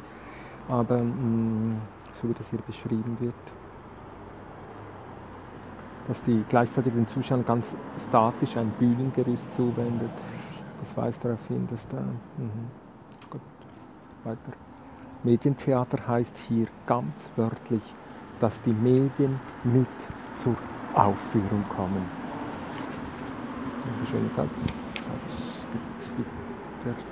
aber 0.67 0.97
hm, 0.97 1.79
so 2.19 2.27
wie 2.27 2.33
das 2.33 2.49
hier 2.49 2.61
beschrieben 2.61 3.15
wird, 3.19 3.35
dass 6.07 6.23
die 6.23 6.43
gleichzeitig 6.49 6.93
den 6.93 7.05
Zuschauern 7.05 7.45
ganz 7.45 7.75
statisch 8.09 8.57
ein 8.57 8.71
Bühnengerüst 8.79 9.53
zuwendet, 9.53 10.09
das 10.79 10.97
weist 10.97 11.23
darauf 11.23 11.45
hin, 11.47 11.67
dass 11.69 11.87
da, 11.87 11.97
mh, 11.97 12.49
gut, 13.29 13.41
weiter. 14.23 14.62
Medientheater 15.23 16.05
heißt 16.05 16.37
hier 16.49 16.67
ganz 16.85 17.29
wörtlich, 17.37 17.81
dass 18.39 18.59
die 18.61 18.73
Medien 18.73 19.39
mit 19.63 19.87
zur 20.35 20.55
Aufführung 20.93 21.63
kommen. 21.75 22.05
Ein 23.85 24.07
schöner 24.07 24.29
Satz 24.29 24.67
habe 25.07 25.19
ich 25.29 25.61
getwittert. 25.71 27.05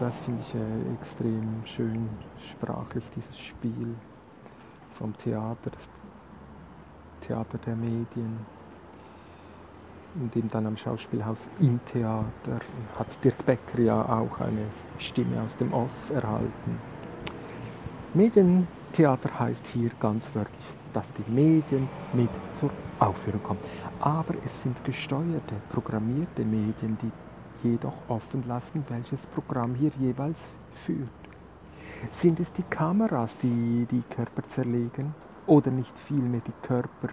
Das 0.00 0.16
finde 0.20 0.42
ich 0.42 0.54
äh, 0.54 0.94
extrem 0.94 1.62
schön 1.64 2.08
sprachlich, 2.52 3.04
dieses 3.16 3.38
Spiel 3.38 3.94
vom 4.96 5.16
Theater, 5.18 5.70
das 5.70 5.88
Theater 7.26 7.58
der 7.58 7.76
Medien 7.76 8.46
und 10.20 10.36
eben 10.36 10.50
dann 10.50 10.66
am 10.66 10.76
Schauspielhaus 10.76 11.38
im 11.60 11.80
Theater 11.92 12.60
hat 12.98 13.24
Dirk 13.24 13.44
Becker 13.46 13.80
ja 13.80 14.02
auch 14.02 14.40
eine 14.40 14.66
Stimme 14.98 15.40
aus 15.42 15.56
dem 15.56 15.72
Off 15.72 16.10
erhalten. 16.12 16.78
Medientheater 18.14 19.38
heißt 19.38 19.66
hier 19.68 19.90
ganz 20.00 20.28
wörtlich, 20.34 20.66
dass 20.92 21.12
die 21.12 21.30
Medien 21.30 21.88
mit 22.12 22.30
zur 22.54 22.70
Aufführung 22.98 23.42
kommen. 23.42 23.60
Aber 24.00 24.34
es 24.44 24.62
sind 24.62 24.82
gesteuerte, 24.84 25.54
programmierte 25.70 26.44
Medien, 26.44 26.96
die 27.02 27.68
jedoch 27.68 27.94
offen 28.08 28.44
lassen, 28.46 28.84
welches 28.88 29.26
Programm 29.26 29.74
hier 29.74 29.90
jeweils 29.98 30.54
führt. 30.86 31.08
Sind 32.10 32.40
es 32.40 32.52
die 32.52 32.62
Kameras, 32.62 33.36
die 33.38 33.86
die 33.90 34.02
Körper 34.14 34.42
zerlegen 34.42 35.14
oder 35.46 35.70
nicht 35.70 35.98
vielmehr 35.98 36.40
die 36.46 36.66
Körper 36.66 37.08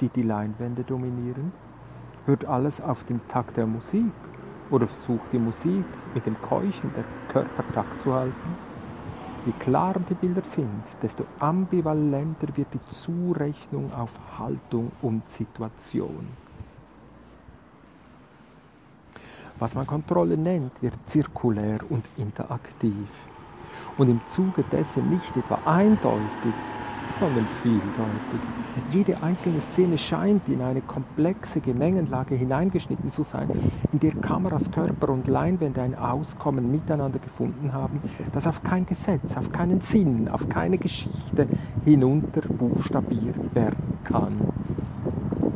die 0.00 0.08
die 0.08 0.22
Leinwände 0.22 0.82
dominieren? 0.82 1.52
Hört 2.26 2.46
alles 2.46 2.80
auf 2.80 3.04
den 3.04 3.20
Takt 3.28 3.56
der 3.56 3.66
Musik 3.66 4.12
oder 4.70 4.86
versucht 4.86 5.32
die 5.32 5.38
Musik 5.38 5.84
mit 6.14 6.24
dem 6.24 6.40
Keuchen 6.40 6.90
der 6.94 7.04
Körper 7.28 7.64
Takt 7.72 8.00
zu 8.00 8.14
halten? 8.14 8.56
Je 9.44 9.52
klarer 9.58 10.00
die 10.00 10.14
Bilder 10.14 10.42
sind, 10.42 10.84
desto 11.02 11.26
ambivalenter 11.38 12.48
wird 12.56 12.68
die 12.72 12.80
Zurechnung 12.88 13.92
auf 13.92 14.18
Haltung 14.38 14.90
und 15.02 15.28
Situation. 15.28 16.28
Was 19.58 19.74
man 19.74 19.86
Kontrolle 19.86 20.38
nennt, 20.38 20.82
wird 20.82 20.94
zirkulär 21.04 21.80
und 21.90 22.04
interaktiv 22.16 23.06
und 23.98 24.08
im 24.08 24.20
Zuge 24.28 24.64
dessen 24.72 25.10
nicht 25.10 25.36
etwa 25.36 25.58
eindeutig, 25.66 26.54
sondern 27.18 27.46
vieldeutig. 27.62 28.40
Jede 28.90 29.22
einzelne 29.22 29.60
Szene 29.60 29.98
scheint 29.98 30.48
in 30.48 30.60
eine 30.62 30.80
komplexe 30.80 31.60
Gemengenlage 31.60 32.34
hineingeschnitten 32.34 33.10
zu 33.10 33.22
sein, 33.22 33.48
in 33.92 34.00
der 34.00 34.12
Kameras, 34.12 34.70
Körper 34.70 35.10
und 35.10 35.26
Leinwände 35.28 35.82
ein 35.82 35.96
Auskommen 35.96 36.70
miteinander 36.70 37.18
gefunden 37.18 37.72
haben, 37.72 38.00
das 38.32 38.46
auf 38.46 38.62
kein 38.62 38.86
Gesetz, 38.86 39.36
auf 39.36 39.52
keinen 39.52 39.80
Sinn, 39.80 40.28
auf 40.28 40.48
keine 40.48 40.78
Geschichte 40.78 41.46
hinunter 41.84 42.42
buchstabiert 42.48 43.54
werden 43.54 43.98
kann. 44.04 44.40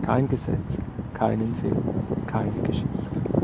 Kein 0.03 0.29
Gesetz, 0.29 0.79
keinen 1.15 1.55
Sinn, 1.55 1.77
keine 2.27 2.53
Geschichte. 2.63 3.38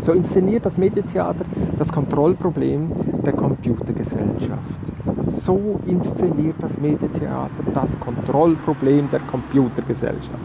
So 0.00 0.12
inszeniert 0.12 0.64
das 0.64 0.78
Medientheater 0.78 1.44
das 1.78 1.92
Kontrollproblem 1.92 3.22
der 3.24 3.32
Computergesellschaft. 3.34 4.80
So 5.30 5.80
inszeniert 5.86 6.56
das 6.60 6.78
Medientheater 6.78 7.50
das 7.74 7.98
Kontrollproblem 8.00 9.10
der 9.10 9.20
Computergesellschaft. 9.20 10.38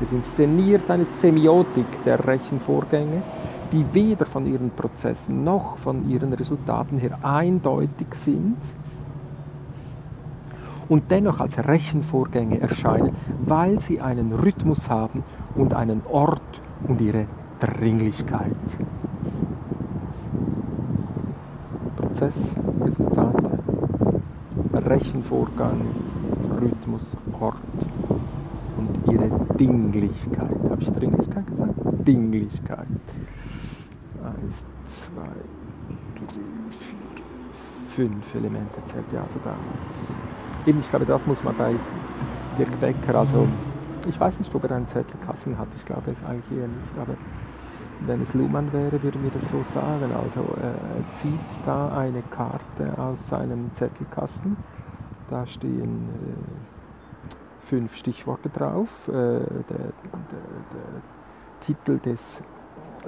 Es 0.00 0.12
inszeniert 0.12 0.90
eine 0.90 1.04
Semiotik 1.04 2.02
der 2.04 2.26
Rechenvorgänge, 2.26 3.22
die 3.70 3.84
weder 3.92 4.26
von 4.26 4.46
ihren 4.46 4.70
Prozessen 4.70 5.44
noch 5.44 5.78
von 5.78 6.10
ihren 6.10 6.32
Resultaten 6.32 6.98
her 6.98 7.18
eindeutig 7.22 8.08
sind 8.12 8.56
und 10.88 11.04
dennoch 11.10 11.38
als 11.38 11.56
Rechenvorgänge 11.56 12.60
erscheinen, 12.60 13.12
weil 13.46 13.78
sie 13.78 14.00
einen 14.00 14.32
Rhythmus 14.32 14.90
haben 14.90 15.22
und 15.54 15.72
einen 15.72 16.02
Ort 16.10 16.60
und 16.88 17.00
ihre 17.00 17.26
Dringlichkeit. 17.62 18.56
Prozess, 21.96 22.36
Resultate, 22.84 23.58
Rechenvorgang, 24.72 25.80
Rhythmus, 26.60 27.16
Ort 27.38 27.56
und 28.76 29.12
ihre 29.12 29.30
Dinglichkeit. 29.56 30.70
Habe 30.70 30.82
ich 30.82 30.90
Dringlichkeit 30.90 31.46
gesagt? 31.46 31.74
Dinglichkeit. 32.06 32.88
Eins, 34.24 34.64
zwei, 34.84 35.22
drei, 36.16 36.34
vier, 37.94 38.08
fünf 38.08 38.34
Elemente 38.34 38.84
zählt 38.86 39.12
ja 39.12 39.22
also 39.22 39.38
da. 39.44 39.54
Eben, 40.66 40.80
ich 40.80 40.90
glaube, 40.90 41.06
das 41.06 41.24
muss 41.28 41.44
man 41.44 41.56
bei 41.56 41.74
Dirk 42.58 42.80
Becker, 42.80 43.20
also 43.20 43.46
ich 44.08 44.18
weiß 44.18 44.40
nicht, 44.40 44.52
ob 44.52 44.64
er 44.64 44.72
einen 44.72 44.88
Zettelkasten 44.88 45.56
hat, 45.58 45.68
ich 45.76 45.84
glaube 45.84 46.10
es 46.10 46.24
eigentlich 46.24 46.58
eher 46.58 46.66
nicht, 46.66 46.98
aber 47.00 47.14
wenn 48.06 48.20
es 48.20 48.34
Luhmann 48.34 48.72
wäre, 48.72 49.02
würde 49.02 49.18
mir 49.18 49.30
das 49.30 49.48
so 49.48 49.62
sagen. 49.62 50.12
Also 50.12 50.40
er 50.60 51.14
zieht 51.14 51.40
da 51.64 51.96
eine 51.96 52.22
Karte 52.22 52.98
aus 52.98 53.28
seinem 53.28 53.74
Zettelkasten. 53.74 54.56
Da 55.30 55.46
stehen 55.46 56.08
äh, 56.08 57.66
fünf 57.66 57.96
Stichworte 57.96 58.48
drauf. 58.48 59.08
Äh, 59.08 59.12
der, 59.12 59.42
der, 59.68 59.92
der 60.72 61.02
Titel 61.60 61.98
des 61.98 62.42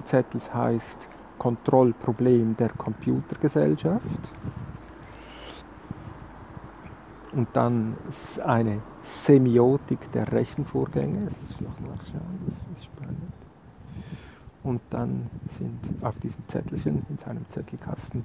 Zettels 0.04 0.52
heißt 0.52 1.08
Kontrollproblem 1.38 2.56
der 2.56 2.70
Computergesellschaft. 2.70 4.32
Und 7.32 7.48
dann 7.52 7.96
eine 8.44 8.80
Semiotik 9.02 10.12
der 10.12 10.30
Rechenvorgänge. 10.30 11.24
Das 11.24 11.34
muss 11.40 11.50
ich 11.50 11.60
noch 11.60 11.80
nachschauen, 11.80 12.40
das 12.46 12.54
ist. 12.78 12.93
Und 14.64 14.80
dann 14.88 15.30
sind 15.58 15.78
auf 16.02 16.18
diesem 16.20 16.42
Zettelchen, 16.48 17.04
in 17.10 17.18
seinem 17.18 17.46
Zettelkasten, 17.50 18.24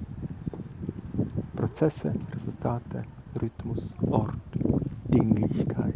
Prozesse, 1.54 2.14
Resultate, 2.32 3.02
Rhythmus, 3.40 3.92
Ort, 4.10 4.36
Dinglichkeit. 5.04 5.94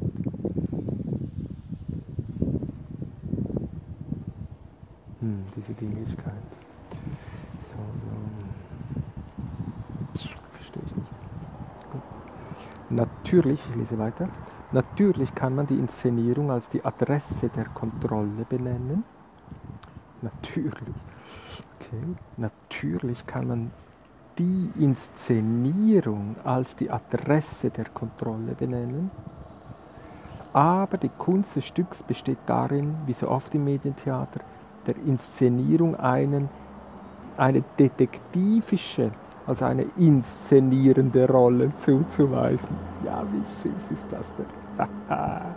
Hm, 5.21 5.45
diese 5.57 5.73
Dinglichkeit. 5.73 6.35
So, 7.63 7.77
so. 10.13 10.29
Verstehe 10.53 10.83
ich 10.85 10.95
nicht. 10.95 11.11
Gut. 11.91 12.03
Natürlich, 12.91 13.61
ich 13.71 13.77
lese 13.77 13.97
weiter. 13.99 14.29
Natürlich 14.73 15.35
kann 15.35 15.55
man 15.55 15.67
die 15.67 15.79
Inszenierung 15.79 16.51
als 16.51 16.69
die 16.69 16.85
Adresse 16.85 17.49
der 17.49 17.65
Kontrolle 17.65 18.45
benennen 18.47 19.05
Natürlich. 20.25 20.95
Okay. 21.81 22.17
Natürlich 22.39 23.27
kann 23.27 23.47
man 23.47 23.71
die 24.39 24.71
Inszenierung 24.81 26.37
als 26.45 26.75
die 26.77 26.91
Adresse 26.91 27.71
der 27.71 27.85
Kontrolle 27.91 28.55
benennen. 28.55 29.11
Aber 30.53 30.97
die 30.97 31.11
Kunst 31.11 31.57
des 31.57 31.67
Stücks 31.67 32.03
besteht 32.03 32.39
darin, 32.47 32.97
wie 33.07 33.13
so 33.13 33.29
oft 33.29 33.55
im 33.55 33.65
Medientheater, 33.65 34.41
der 34.87 34.97
Inszenierung 35.07 35.97
einen, 35.97 36.49
eine 37.37 37.63
detektivische, 37.79 39.11
also 39.47 39.65
eine 39.67 39.87
inszenierende 39.97 41.29
Rolle 41.29 41.75
zuzuweisen. 41.77 42.77
Ja, 43.05 43.25
wie 43.31 43.45
süß 43.45 43.91
ist 43.91 44.07
das 44.11 44.33
denn? 44.37 44.47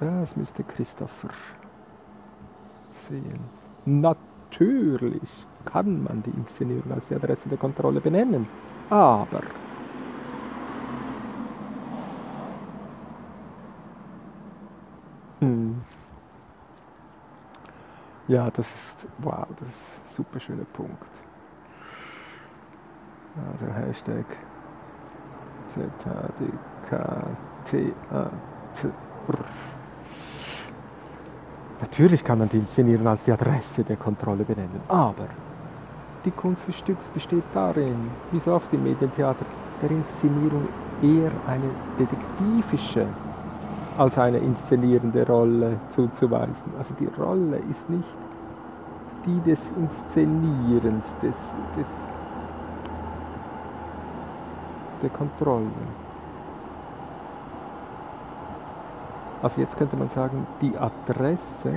Das 0.00 0.36
müsste 0.36 0.64
Christopher 0.64 1.30
sehen. 3.08 3.40
Natürlich 3.84 5.46
kann 5.64 6.02
man 6.02 6.22
die 6.22 6.30
Inszenierung 6.30 6.92
als 6.92 7.06
die 7.08 7.14
Adresse 7.14 7.48
der 7.48 7.58
Kontrolle 7.58 8.00
benennen, 8.00 8.46
aber 8.90 9.42
hm. 15.40 15.82
ja, 18.28 18.50
das 18.50 18.74
ist 18.74 19.06
wow, 19.18 19.46
das 19.58 19.68
ist 19.68 20.00
ein 20.04 20.08
super 20.08 20.40
schöner 20.40 20.64
Punkt. 20.64 21.10
Also 23.52 23.66
Hashtag 23.66 24.26
Z-A-D-K-T-A-T. 25.68 26.54
Natürlich 31.80 32.22
kann 32.24 32.38
man 32.38 32.48
die 32.48 32.58
Inszenierung 32.58 33.06
als 33.06 33.24
die 33.24 33.32
Adresse 33.32 33.84
der 33.84 33.96
Kontrolle 33.96 34.44
benennen, 34.44 34.80
aber 34.88 35.26
die 36.24 36.30
Kunst 36.30 36.66
des 36.68 36.78
Stücks 36.78 37.08
besteht 37.08 37.44
darin, 37.52 38.10
wie 38.32 38.40
so 38.40 38.54
oft 38.54 38.72
im 38.72 38.84
Medientheater, 38.84 39.44
der 39.82 39.90
Inszenierung 39.90 40.68
eher 41.02 41.30
eine 41.46 41.68
detektivische 41.98 43.06
als 43.98 44.18
eine 44.18 44.38
inszenierende 44.38 45.26
Rolle 45.26 45.78
zuzuweisen. 45.88 46.72
Also 46.76 46.94
die 46.94 47.06
Rolle 47.06 47.58
ist 47.70 47.88
nicht 47.90 48.16
die 49.24 49.40
des 49.40 49.70
Inszenierens, 49.76 51.14
des, 51.22 51.54
des, 51.76 52.06
der 55.02 55.10
Kontrolle. 55.10 55.70
Also 59.44 59.60
jetzt 59.60 59.76
könnte 59.76 59.94
man 59.94 60.08
sagen, 60.08 60.46
die 60.62 60.74
Adresse 60.74 61.74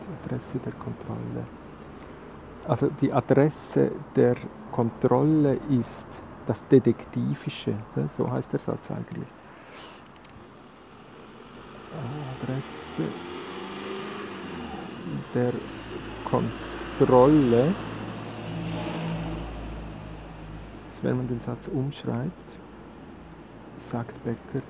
die 0.00 0.28
Adresse 0.28 0.58
der 0.60 0.72
Kontrolle. 0.74 1.44
Also 2.68 2.88
die 3.00 3.12
Adresse 3.12 3.90
der 4.14 4.36
Kontrolle 4.70 5.58
ist 5.70 6.06
das 6.46 6.64
Detektivische, 6.68 7.74
ne? 7.96 8.06
so 8.06 8.30
heißt 8.30 8.52
der 8.52 8.60
Satz 8.60 8.92
eigentlich. 8.92 9.26
Adresse 12.40 13.08
der 15.34 15.52
Kontrolle 16.24 17.74
wenn 21.02 21.16
man 21.16 21.28
den 21.28 21.40
Satz 21.40 21.68
umschreibt, 21.68 22.56
sagt 23.78 24.24
Becker, 24.24 24.64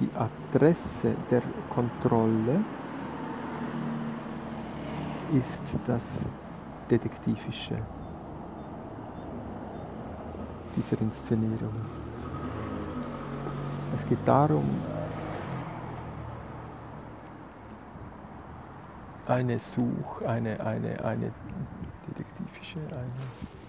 die 0.00 0.08
Adresse 0.14 1.14
der 1.30 1.42
Kontrolle 1.70 2.64
ist 5.32 5.62
das 5.86 6.26
Detektivische. 6.90 7.78
dieser 10.76 11.00
Inszenierung. 11.00 11.74
Es 13.94 14.06
geht 14.06 14.18
darum, 14.24 14.64
eine 19.26 19.58
Such, 19.58 20.22
eine, 20.26 20.58
eine, 20.60 21.04
eine 21.04 21.32
detektivische, 22.08 22.80
eine, 22.90 23.61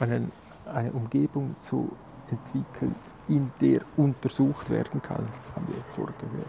eine, 0.00 0.30
eine 0.66 0.92
Umgebung 0.92 1.54
zu 1.58 1.90
entwickeln, 2.30 2.94
in 3.28 3.50
der 3.60 3.82
untersucht 3.96 4.70
werden 4.70 5.00
kann, 5.02 5.28
haben 5.54 5.68
wir 5.68 5.82
vorher 5.90 6.14
gehört. 6.18 6.48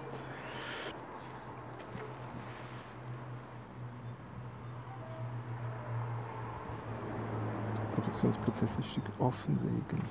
Produktionsprozess 7.95 8.69
ein 8.77 8.83
Stück 8.83 9.03
offenlegen. 9.19 10.01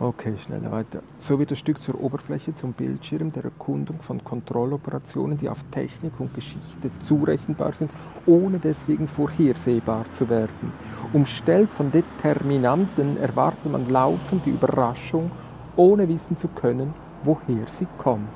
Okay, 0.00 0.34
schneller 0.38 0.70
weiter. 0.70 1.02
So 1.18 1.40
wird 1.40 1.50
das 1.50 1.58
Stück 1.58 1.82
zur 1.82 2.00
Oberfläche, 2.00 2.54
zum 2.54 2.72
Bildschirm 2.72 3.32
der 3.32 3.42
Erkundung 3.42 4.00
von 4.00 4.22
Kontrolloperationen, 4.22 5.36
die 5.36 5.48
auf 5.48 5.58
Technik 5.72 6.12
und 6.20 6.32
Geschichte 6.34 6.92
zurechenbar 7.00 7.72
sind, 7.72 7.90
ohne 8.24 8.60
deswegen 8.60 9.08
vorhersehbar 9.08 10.04
zu 10.12 10.28
werden. 10.28 10.72
Umstellt 11.12 11.70
von 11.70 11.90
Determinanten 11.90 13.16
erwartet 13.16 13.72
man 13.72 13.88
laufend 13.88 14.46
die 14.46 14.50
Überraschung, 14.50 15.32
ohne 15.74 16.08
wissen 16.08 16.36
zu 16.36 16.46
können, 16.46 16.94
woher 17.24 17.66
sie 17.66 17.88
kommt. 17.98 18.28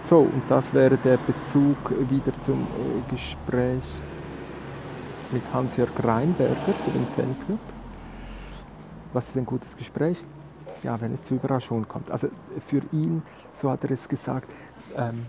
So, 0.00 0.20
und 0.20 0.44
das 0.48 0.72
wäre 0.72 0.96
der 0.96 1.18
Bezug 1.18 1.76
wieder 2.08 2.32
zum 2.40 2.62
äh, 2.62 3.14
Gespräch 3.14 3.84
mit 5.30 5.42
Hans-Jörg 5.52 5.90
Reinberger 6.02 6.54
für 6.54 6.90
den 6.90 7.06
Fanclub. 7.14 7.73
Was 9.14 9.28
ist 9.28 9.38
ein 9.38 9.46
gutes 9.46 9.76
Gespräch? 9.76 10.20
Ja, 10.82 11.00
wenn 11.00 11.14
es 11.14 11.24
zu 11.24 11.36
Überraschungen 11.36 11.86
kommt. 11.86 12.10
Also 12.10 12.28
für 12.66 12.82
ihn, 12.90 13.22
so 13.52 13.70
hat 13.70 13.84
er 13.84 13.92
es 13.92 14.08
gesagt, 14.08 14.52
ähm, 14.96 15.26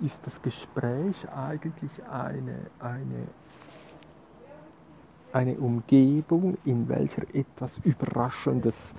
ist 0.00 0.20
das 0.26 0.42
Gespräch 0.42 1.16
eigentlich 1.30 1.92
eine, 2.10 2.66
eine, 2.80 3.28
eine 5.32 5.54
Umgebung, 5.54 6.58
in 6.64 6.88
welcher 6.88 7.22
etwas 7.32 7.78
Überraschendes 7.84 8.96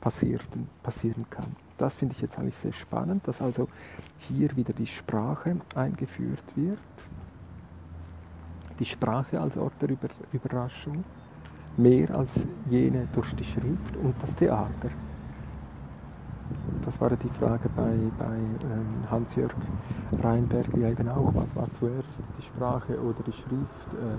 passieren, 0.00 0.68
passieren 0.84 1.26
kann. 1.28 1.56
Das 1.76 1.96
finde 1.96 2.14
ich 2.14 2.22
jetzt 2.22 2.38
eigentlich 2.38 2.56
sehr 2.56 2.72
spannend, 2.72 3.26
dass 3.26 3.42
also 3.42 3.68
hier 4.20 4.54
wieder 4.56 4.72
die 4.72 4.86
Sprache 4.86 5.56
eingeführt 5.74 6.44
wird. 6.54 6.78
Die 8.78 8.86
Sprache 8.86 9.40
als 9.40 9.56
Ort 9.56 9.74
der 9.82 9.90
Überraschung 10.32 11.02
mehr 11.76 12.14
als 12.14 12.46
jene 12.68 13.08
durch 13.12 13.34
die 13.34 13.44
Schrift 13.44 13.96
und 14.02 14.14
das 14.20 14.34
Theater. 14.34 14.90
Das 16.84 17.00
war 17.00 17.10
die 17.10 17.28
Frage 17.28 17.68
bei, 17.74 17.94
bei 18.18 18.36
ähm, 18.36 19.10
Hans-Jörg 19.10 19.52
Reinberg 20.22 20.76
ja 20.76 20.90
eben 20.90 21.08
auch. 21.08 21.32
Was 21.34 21.56
war 21.56 21.70
zuerst, 21.72 22.20
die 22.38 22.42
Sprache 22.42 23.00
oder 23.00 23.22
die 23.26 23.32
Schrift? 23.32 23.88
Äh, 23.94 24.16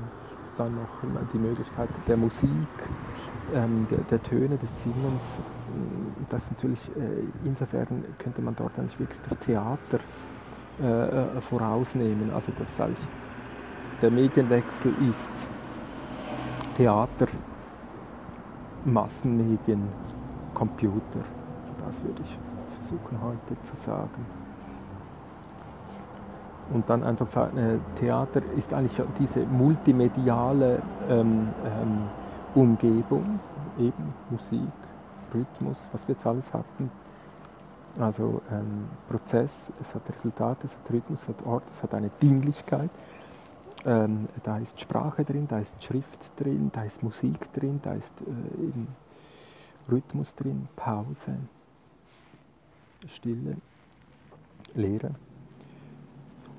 dann 0.58 0.76
noch 0.76 1.26
die 1.34 1.38
Möglichkeit 1.38 1.89
der 2.08 2.18
Musik, 2.18 2.50
ähm, 3.54 3.88
der, 3.89 4.00
der, 4.00 4.22
Töne, 4.22 4.58
des 4.58 4.84
Singens. 4.84 5.42
Das 6.30 6.52
natürlich, 6.52 6.89
äh, 6.89 7.26
insofern 7.44 8.06
könnte 8.20 8.42
man 8.42 8.56
dort 8.56 8.78
eigentlich 8.78 9.00
wirklich 9.00 9.22
das 9.22 9.38
Theater 9.39 10.00
äh, 10.82 10.86
äh 10.86 11.42
vorausnehmen. 11.42 12.32
Also 12.34 12.52
dass 12.58 12.78
der 14.02 14.12
Medienwechsel 14.12 14.94
ist 15.10 15.48
Theater, 16.76 17.28
Massenmedien, 18.86 19.88
Computer. 20.54 21.24
Also 21.62 21.74
das 21.86 22.04
würde 22.04 22.22
ich 22.24 22.38
versuchen 22.76 23.20
heute 23.22 23.62
zu 23.62 23.76
sagen. 23.76 24.26
Und 26.74 26.90
dann 26.90 27.04
einfach 27.04 27.28
sagen, 27.28 27.58
äh, 27.58 27.78
Theater 28.00 28.42
ist 28.58 28.74
eigentlich 28.74 29.00
diese 29.20 29.46
multimediale 29.46 30.82
ähm, 31.10 31.50
ähm, 31.66 32.04
Umgebung, 32.56 33.40
eben 33.78 34.14
Musik, 34.30 34.60
Rhythmus, 35.34 35.90
was 35.92 36.08
wir 36.08 36.14
jetzt 36.14 36.26
alles 36.26 36.54
hatten. 36.54 36.90
Also 38.00 38.42
ähm, 38.52 38.86
Prozess, 39.08 39.72
es 39.80 39.94
hat 39.94 40.02
Resultate, 40.12 40.66
es 40.66 40.76
hat 40.76 40.92
Rhythmus, 40.92 41.22
es 41.22 41.30
hat 41.30 41.46
Ort, 41.46 41.64
es 41.70 41.84
hat 41.84 41.94
eine 41.94 42.10
Dinglichkeit. 42.22 42.90
Ähm, 43.86 44.30
da 44.43 44.58
ist 44.60 44.80
Sprache 44.80 45.26
drin, 45.26 45.48
da 45.48 45.60
ist 45.60 45.84
Schrift 45.84 46.32
drin, 46.38 46.69
da 46.74 46.84
ist 46.84 47.04
Musik 47.04 47.52
drin, 47.52 47.80
da 47.84 47.93
ist 47.93 48.13
äh, 48.22 49.91
Rhythmus 49.91 50.34
drin, 50.36 50.69
Pause, 50.76 51.36
Stille, 53.08 53.58
Leere. 54.74 55.12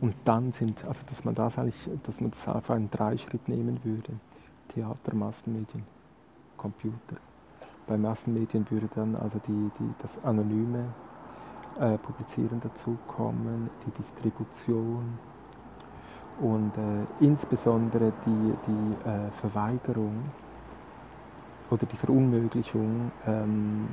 Und 0.01 0.15
dann 0.27 0.53
sind, 0.53 0.85
also 0.85 1.01
dass 1.09 1.25
man 1.25 1.35
das 1.35 1.59
eigentlich, 1.59 1.89
dass 2.03 2.21
man 2.21 2.31
das 2.31 2.47
auf 2.47 2.71
einen 2.71 2.91
Dreischritt 2.91 3.49
nehmen 3.49 3.81
würde. 3.85 4.13
Theater, 4.69 5.15
Massenmedien, 5.15 5.85
Computer. 6.59 7.17
Bei 7.87 7.97
Massenmedien 7.97 8.71
würde 8.71 8.89
dann 8.95 9.17
also 9.17 9.39
die, 9.47 9.71
die, 9.79 9.95
das 10.03 10.23
anonyme 10.25 10.93
äh, 11.79 11.97
Publizieren 11.99 12.61
dazukommen, 12.61 13.71
die 13.87 13.91
Distribution, 13.93 15.19
und 16.41 16.73
äh, 16.77 17.25
insbesondere 17.25 18.13
die, 18.27 18.55
die 18.67 19.09
äh, 19.09 19.31
Verweigerung 19.41 20.25
oder 21.71 21.87
die 21.87 21.97
Verunmöglichung, 21.97 23.11
ähm, 23.27 23.89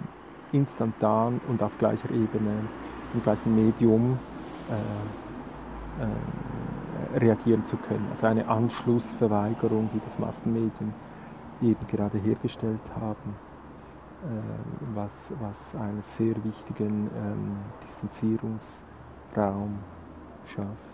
instantan 0.52 1.40
und 1.48 1.64
auf 1.64 1.78
gleicher 1.78 2.10
Ebene, 2.10 2.68
im 3.14 3.22
gleichen 3.22 3.56
Medium 3.56 4.18
äh, 4.70 6.04
äh 6.04 6.08
reagieren 7.18 7.66
zu 7.66 7.76
können. 7.78 8.08
Also 8.10 8.28
eine 8.28 8.48
Anschlussverweigerung, 8.48 9.90
die 9.94 10.00
das 10.06 10.18
Massenmedien 10.20 10.94
eben 11.62 11.88
gerade 11.88 12.18
hergestellt 12.18 12.80
haben, 13.00 13.36
äh, 14.24 14.96
was, 14.96 15.32
was 15.42 15.76
einen 15.76 16.02
sehr 16.02 16.36
wichtigen 16.44 17.10
ähm, 17.16 17.58
Distanzierungsraum 17.84 19.80
schafft. 20.46 20.91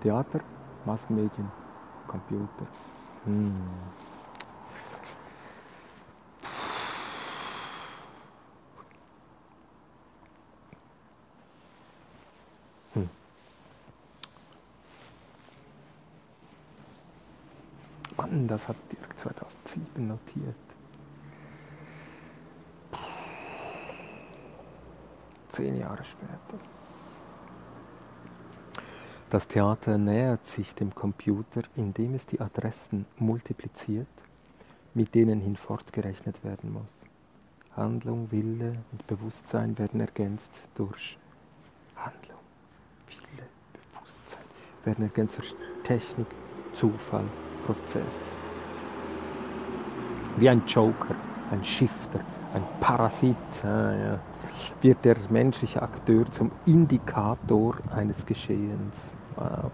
Theater, 0.00 0.40
Massenmedien, 0.86 1.50
Computer. 2.06 2.66
Hm. 3.24 3.52
Hm. 12.94 13.10
Mann, 18.16 18.48
das 18.48 18.66
hat 18.66 18.76
Dirk 18.90 19.18
2007 19.18 20.08
notiert. 20.08 20.54
Zehn 25.50 25.78
Jahre 25.78 26.04
später. 26.04 26.79
Das 29.30 29.46
Theater 29.46 29.96
nähert 29.96 30.44
sich 30.44 30.74
dem 30.74 30.92
Computer, 30.92 31.62
indem 31.76 32.14
es 32.14 32.26
die 32.26 32.40
Adressen 32.40 33.06
multipliziert, 33.16 34.08
mit 34.92 35.14
denen 35.14 35.40
hinfortgerechnet 35.40 36.42
werden 36.42 36.72
muss. 36.72 36.92
Handlung, 37.76 38.26
Wille 38.32 38.78
und 38.90 39.06
Bewusstsein 39.06 39.78
werden 39.78 40.00
ergänzt 40.00 40.50
durch 40.74 41.16
Handlung, 41.94 42.40
Wille, 43.06 43.46
Bewusstsein 43.92 44.42
werden 44.84 45.04
ergänzt 45.04 45.38
durch 45.38 45.54
Technik, 45.84 46.26
Zufall, 46.72 47.28
Prozess. 47.64 48.36
Wie 50.38 50.48
ein 50.48 50.66
Joker, 50.66 51.14
ein 51.52 51.64
Shifter, 51.64 52.18
ein 52.52 52.64
Parasit 52.80 53.36
ah, 53.62 53.94
ja, 53.94 54.18
wird 54.82 55.04
der 55.04 55.18
menschliche 55.28 55.80
Akteur 55.80 56.28
zum 56.32 56.50
Indikator 56.66 57.76
eines 57.94 58.26
Geschehens. 58.26 59.14
Wow. 59.36 59.70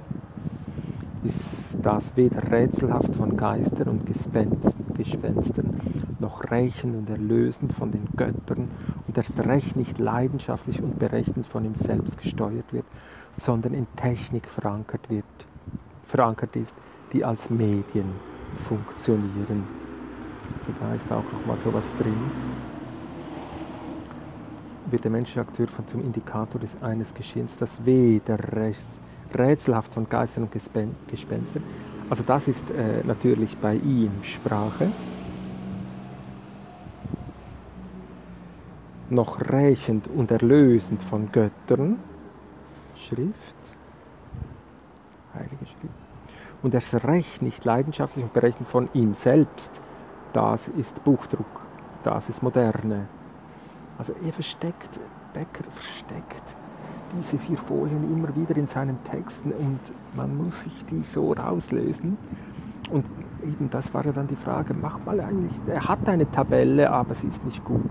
Ist 1.24 1.76
das 1.82 2.12
weder 2.16 2.52
rätselhaft 2.52 3.16
von 3.16 3.36
Geistern 3.36 3.88
und 3.88 4.06
Gespenstern, 4.06 5.80
noch 6.20 6.50
rächend 6.50 6.94
und 6.96 7.10
erlösend 7.10 7.72
von 7.72 7.90
den 7.90 8.06
Göttern 8.16 8.68
und 9.06 9.18
erst 9.18 9.38
recht 9.40 9.76
nicht 9.76 9.98
leidenschaftlich 9.98 10.80
und 10.82 10.98
berechnend 10.98 11.46
von 11.46 11.64
ihm 11.64 11.74
selbst 11.74 12.18
gesteuert 12.18 12.72
wird, 12.72 12.84
sondern 13.36 13.74
in 13.74 13.86
Technik 13.96 14.46
verankert, 14.46 15.10
wird, 15.10 15.24
verankert 16.04 16.54
ist, 16.54 16.76
die 17.12 17.24
als 17.24 17.50
Medien 17.50 18.12
funktionieren. 18.68 19.64
Also 20.58 20.72
da 20.78 20.94
ist 20.94 21.10
auch 21.10 21.24
noch 21.32 21.46
mal 21.46 21.58
sowas 21.58 21.92
drin. 21.98 22.30
Wird 24.90 25.02
der 25.02 25.10
menschliche 25.10 25.40
Akteur 25.40 25.66
von 25.66 25.86
zum 25.88 26.02
Indikator 26.02 26.60
des 26.60 26.80
eines 26.80 27.12
Geschehens, 27.12 27.56
das 27.58 27.84
weder 27.84 28.38
rechts 28.52 29.00
rätselhaft 29.34 29.94
von 29.94 30.08
Geistern 30.08 30.44
und 30.44 30.52
Gespenstern. 30.52 31.62
Also 32.08 32.22
das 32.24 32.48
ist 32.48 32.70
äh, 32.70 33.02
natürlich 33.04 33.56
bei 33.58 33.74
ihm 33.74 34.10
Sprache. 34.22 34.92
Noch 39.08 39.40
rächend 39.40 40.08
und 40.08 40.30
erlösend 40.30 41.02
von 41.02 41.30
Göttern, 41.30 41.98
Schrift, 42.96 43.54
Heilige 45.34 45.66
Schrift. 45.66 45.94
Und 46.62 46.74
das 46.74 46.92
Recht 47.04 47.42
nicht 47.42 47.64
leidenschaftlich 47.64 48.24
und 48.24 48.32
berechnet 48.32 48.68
von 48.68 48.88
ihm 48.94 49.14
selbst, 49.14 49.82
das 50.32 50.68
ist 50.68 51.04
Buchdruck, 51.04 51.60
das 52.02 52.28
ist 52.28 52.42
Moderne. 52.42 53.06
Also 53.98 54.12
er 54.24 54.32
versteckt, 54.32 54.98
Becker 55.32 55.64
versteckt 55.70 56.56
diese 57.16 57.38
vier 57.38 57.58
Folien 57.58 58.04
immer 58.12 58.34
wieder 58.34 58.56
in 58.56 58.66
seinen 58.66 59.02
Texten 59.04 59.52
und 59.52 59.80
man 60.14 60.36
muss 60.36 60.62
sich 60.62 60.84
die 60.86 61.02
so 61.02 61.32
rauslösen. 61.32 62.16
Und 62.90 63.04
eben 63.42 63.70
das 63.70 63.92
war 63.94 64.04
ja 64.04 64.12
dann 64.12 64.26
die 64.26 64.36
Frage, 64.36 64.74
mach 64.74 65.04
mal 65.04 65.20
eigentlich, 65.20 65.52
er 65.66 65.88
hat 65.88 66.08
eine 66.08 66.30
Tabelle, 66.30 66.90
aber 66.90 67.14
sie 67.14 67.28
ist 67.28 67.44
nicht 67.44 67.64
gut. 67.64 67.90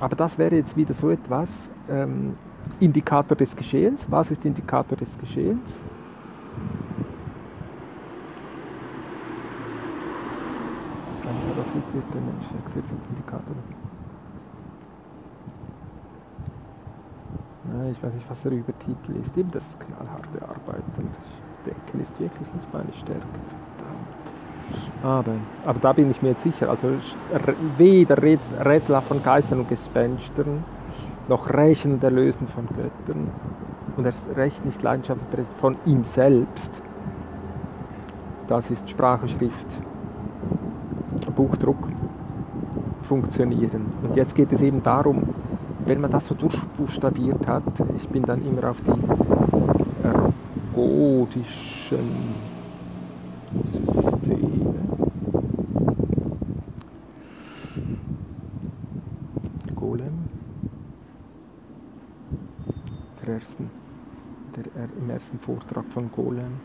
Aber 0.00 0.16
das 0.16 0.38
wäre 0.38 0.56
jetzt 0.56 0.76
wieder 0.76 0.94
so 0.94 1.10
etwas, 1.10 1.70
ähm, 1.88 2.34
Indikator 2.80 3.36
des 3.36 3.54
Geschehens. 3.54 4.06
Was 4.10 4.30
ist 4.30 4.44
Indikator 4.44 4.96
des 4.96 5.18
Geschehens? 5.18 5.82
Ein 11.22 11.54
Parasit 11.54 11.94
wird 11.94 12.14
der 12.14 12.20
Mensch 12.20 12.46
erklärt 12.64 12.86
zum 12.86 12.98
Indikator. 13.10 13.54
Ich 17.90 18.02
weiß 18.02 18.12
nicht, 18.12 18.28
was 18.28 18.42
der 18.42 18.52
Übertitel 18.52 19.16
ist. 19.16 19.36
Eben 19.36 19.50
das 19.50 19.78
knallharte 19.78 20.42
Arbeiten. 20.42 21.08
Das 21.16 21.28
Denken 21.64 22.00
ist 22.00 22.18
wirklich 22.20 22.52
nicht 22.52 22.72
meine 22.72 22.92
Stärke. 22.92 23.22
Aber, 25.02 25.32
aber 25.66 25.78
da 25.78 25.92
bin 25.92 26.10
ich 26.10 26.22
mir 26.22 26.30
jetzt 26.30 26.42
sicher, 26.42 26.70
also 26.70 26.88
weder 27.76 28.22
Rätsel 28.22 29.00
von 29.00 29.22
Geistern 29.22 29.60
und 29.60 29.68
Gespenstern, 29.68 30.64
noch 31.28 31.52
Rächen 31.52 31.94
und 31.94 32.04
Erlösen 32.04 32.46
von 32.48 32.66
Göttern 32.68 33.30
und 33.96 34.04
erst 34.06 34.34
recht 34.36 34.64
nicht 34.64 34.82
Leidenschaft 34.82 35.20
von 35.58 35.76
ihm 35.84 36.04
selbst. 36.04 36.82
Das 38.48 38.70
ist 38.70 38.88
Sprache, 38.88 39.28
Schrift, 39.28 39.66
Buchdruck 41.34 41.88
funktionieren. 43.02 43.86
Und 44.02 44.16
jetzt 44.16 44.34
geht 44.34 44.52
es 44.52 44.62
eben 44.62 44.82
darum, 44.82 45.34
wenn 45.86 46.00
man 46.00 46.10
das 46.10 46.26
so 46.26 46.34
durchbuchstabiert 46.34 47.46
hat, 47.46 47.62
ich 47.96 48.08
bin 48.08 48.22
dann 48.22 48.44
immer 48.46 48.70
auf 48.70 48.78
die 48.80 48.92
ergotischen 50.72 52.34
Systeme. 53.64 54.74
Golem. 59.74 60.28
Der 63.20 63.34
ersten, 63.34 63.70
der, 64.56 64.64
Im 64.98 65.10
ersten 65.10 65.38
Vortrag 65.38 65.84
von 65.86 66.10
Golem 66.12 66.60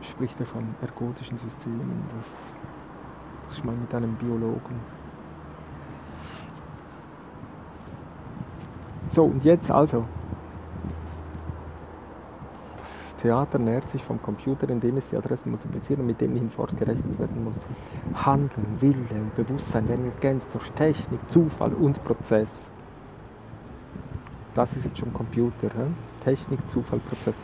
spricht 0.00 0.38
er 0.40 0.46
von 0.46 0.64
ergotischen 0.80 1.38
Systemen. 1.38 2.04
Das 2.16 2.28
muss 3.44 3.58
ich 3.58 3.64
mal 3.64 3.74
mit 3.74 3.92
einem 3.94 4.14
Biologen 4.14 4.95
So, 9.08 9.24
und 9.24 9.44
jetzt 9.44 9.70
also. 9.70 10.04
Das 12.78 13.16
Theater 13.16 13.58
nährt 13.58 13.88
sich 13.88 14.02
vom 14.02 14.20
Computer, 14.20 14.68
indem 14.68 14.96
es 14.98 15.08
die 15.08 15.16
Adressen 15.16 15.50
multipliziert 15.50 15.98
und 15.98 16.06
mit 16.06 16.20
denen 16.20 16.36
hinfort 16.36 16.76
gerechnet 16.76 17.18
werden 17.18 17.44
muss. 17.44 17.56
Handeln, 18.14 18.76
Wille 18.80 19.20
und 19.20 19.34
Bewusstsein 19.34 19.88
werden 19.88 20.06
ergänzt 20.06 20.50
durch 20.52 20.70
Technik, 20.72 21.20
Zufall 21.28 21.72
und 21.72 22.02
Prozess. 22.04 22.70
Das 24.54 24.76
ist 24.76 24.86
jetzt 24.86 24.98
schon 24.98 25.12
Computer. 25.12 25.68
He? 25.68 26.24
Technik, 26.24 26.66
Zufall, 26.68 26.98
Prozess. 27.00 27.36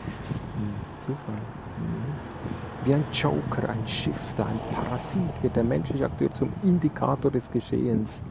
Hm, 0.55 0.73
Zufall. 0.99 1.35
Hm. 1.77 2.85
Wie 2.85 2.93
ein 2.93 3.05
Joker, 3.13 3.69
ein 3.69 3.87
Shifter, 3.87 4.45
ein 4.45 4.59
Parasit 4.71 5.41
wird 5.41 5.55
der 5.55 5.63
menschliche 5.63 6.05
Akteur 6.05 6.33
zum 6.33 6.51
Indikator 6.63 7.31
des 7.31 7.49
Geschehens. 7.49 8.23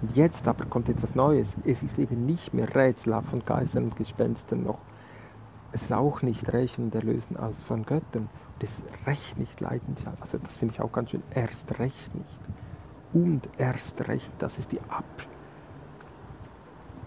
Und 0.00 0.16
jetzt 0.16 0.46
aber 0.46 0.64
kommt 0.66 0.88
etwas 0.88 1.14
Neues. 1.14 1.56
Es 1.64 1.82
ist 1.82 1.98
eben 1.98 2.24
nicht 2.24 2.54
mehr 2.54 2.74
rätselhaft 2.74 3.30
von 3.30 3.44
Geistern 3.44 3.84
und 3.84 3.96
Gespenstern 3.96 4.62
noch. 4.62 4.78
Es 5.72 5.82
ist 5.82 5.92
auch 5.92 6.22
nicht 6.22 6.52
Rächen 6.52 6.84
und 6.84 6.94
Erlösen 6.94 7.36
aus 7.36 7.62
von 7.62 7.84
Göttern. 7.84 8.28
Und 8.54 8.62
es 8.62 8.78
ist 8.78 8.82
recht 9.06 9.38
nicht 9.38 9.60
leidenschaftlich. 9.60 10.20
Also 10.20 10.38
das 10.38 10.56
finde 10.56 10.74
ich 10.74 10.80
auch 10.80 10.92
ganz 10.92 11.10
schön. 11.10 11.22
Erst 11.34 11.78
recht 11.78 12.14
nicht. 12.14 12.38
Und 13.12 13.48
erst 13.58 14.06
recht, 14.06 14.30
das 14.38 14.58
ist 14.58 14.72
die 14.72 14.80
Ab 14.88 15.04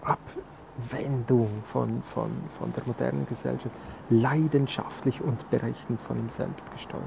Abwendung 0.04 1.62
von, 1.62 2.02
von, 2.02 2.30
von 2.58 2.72
der 2.72 2.82
modernen 2.86 3.26
Gesellschaft. 3.26 3.74
Leidenschaftlich 4.10 5.20
und 5.20 5.48
berechnet 5.48 6.00
von 6.00 6.18
ihm 6.18 6.28
selbst 6.28 6.70
gesteuert. 6.72 7.04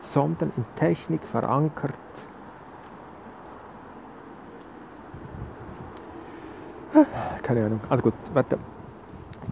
Sondern 0.00 0.52
in 0.56 0.64
Technik 0.76 1.22
verankert 1.24 1.94
keine 7.42 7.66
Ahnung. 7.66 7.80
Also 7.88 8.02
gut, 8.02 8.14
warte. 8.32 8.58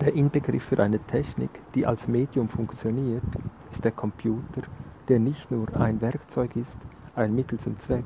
Der 0.01 0.13
Inbegriff 0.15 0.65
für 0.65 0.83
eine 0.83 0.99
Technik, 0.99 1.51
die 1.75 1.87
als 1.87 2.09
Medium 2.09 2.49
funktioniert, 2.49 3.23
ist 3.71 3.85
der 3.85 3.93
Computer, 3.93 4.63
der 5.09 5.21
nicht 5.21 5.53
nur 5.53 5.69
ein 5.77 6.01
Werkzeug 6.01 6.57
ist, 6.57 6.79
ein 7.15 7.35
Mittel 7.35 7.61
zum 7.61 7.79
Zweck, 7.79 8.05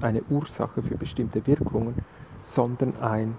eine 0.00 0.22
Ursache 0.30 0.82
für 0.82 0.96
bestimmte 0.96 1.46
Wirkungen, 1.46 1.94
sondern 2.42 2.96
ein 3.00 3.36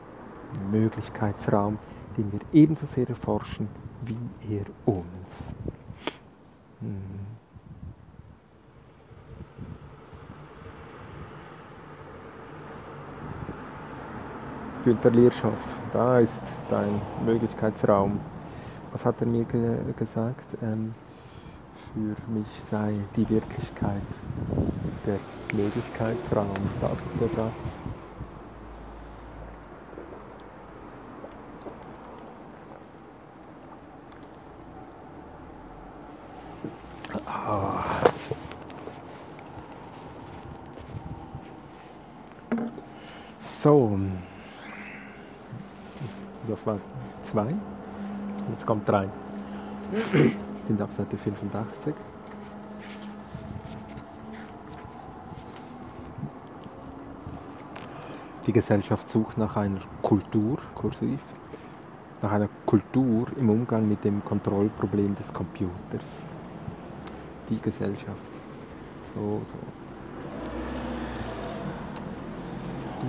Möglichkeitsraum, 0.71 1.77
den 2.17 2.31
wir 2.31 2.39
ebenso 2.53 2.85
sehr 2.85 3.09
erforschen 3.09 3.67
wie 4.05 4.55
er 4.55 4.65
uns. 4.85 5.55
Hm. 6.79 7.38
Günter 14.85 15.11
Lierschoff, 15.11 15.75
da 15.91 16.19
ist 16.19 16.41
dein 16.69 17.01
Möglichkeitsraum. 17.25 18.17
Was 18.93 19.05
hat 19.05 19.19
er 19.19 19.27
mir 19.27 19.43
ge 19.43 19.77
gesagt? 19.97 20.57
Ähm, 20.63 20.95
für 21.93 22.31
mich 22.31 22.47
sei 22.63 22.93
die 23.13 23.29
Wirklichkeit 23.29 24.01
der 25.05 25.19
Möglichkeitsraum. 25.53 26.53
Das 26.79 26.97
ist 27.01 27.19
der 27.19 27.27
Satz. 27.27 27.81
Ah. 37.25 37.83
So. 43.61 43.99
Das 46.49 46.65
war 46.65 46.79
zwei. 47.21 47.53
Jetzt 48.49 48.65
kommt 48.65 48.89
drei. 48.89 49.07
sind 50.67 50.81
auf 50.81 50.91
Seite 50.93 51.15
85. 51.15 51.93
Die 58.47 58.51
Gesellschaft 58.51 59.07
sucht 59.11 59.37
nach 59.37 59.55
einer 59.55 59.81
Kultur, 60.01 60.57
kursiv, 60.73 61.19
nach 62.23 62.31
einer 62.31 62.49
Kultur 62.65 63.27
im 63.37 63.49
Umgang 63.51 63.87
mit 63.87 64.03
dem 64.03 64.25
Kontrollproblem 64.25 65.15
des 65.15 65.31
Computers. 65.31 66.07
Die 67.47 67.59
Gesellschaft. 67.59 68.31
So, 69.13 69.41
so. 69.45 69.78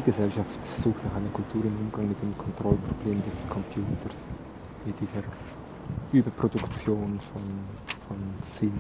Die 0.01 0.13
Gesellschaft 0.13 0.49
sucht 0.83 1.05
nach 1.05 1.15
einer 1.15 1.29
Kultur 1.29 1.63
im 1.63 1.77
Umgang 1.77 2.09
mit 2.09 2.23
dem 2.23 2.33
Kontrollproblem 2.39 3.23
des 3.23 3.35
Computers, 3.51 4.17
mit 4.87 4.99
dieser 4.99 5.23
Überproduktion 6.11 7.21
von, 7.21 7.43
von 8.09 8.17
Sinn. 8.59 8.73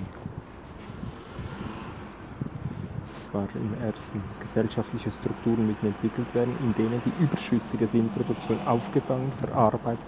Es 3.12 3.34
war 3.34 3.46
im 3.54 3.86
ersten, 3.86 4.22
gesellschaftliche 4.40 5.10
Strukturen 5.10 5.66
müssen 5.66 5.88
entwickelt 5.88 6.34
werden, 6.34 6.56
in 6.60 6.72
denen 6.74 7.02
die 7.04 7.22
überschüssige 7.22 7.86
Sinnproduktion 7.86 8.58
aufgefangen, 8.64 9.30
verarbeitet 9.32 10.00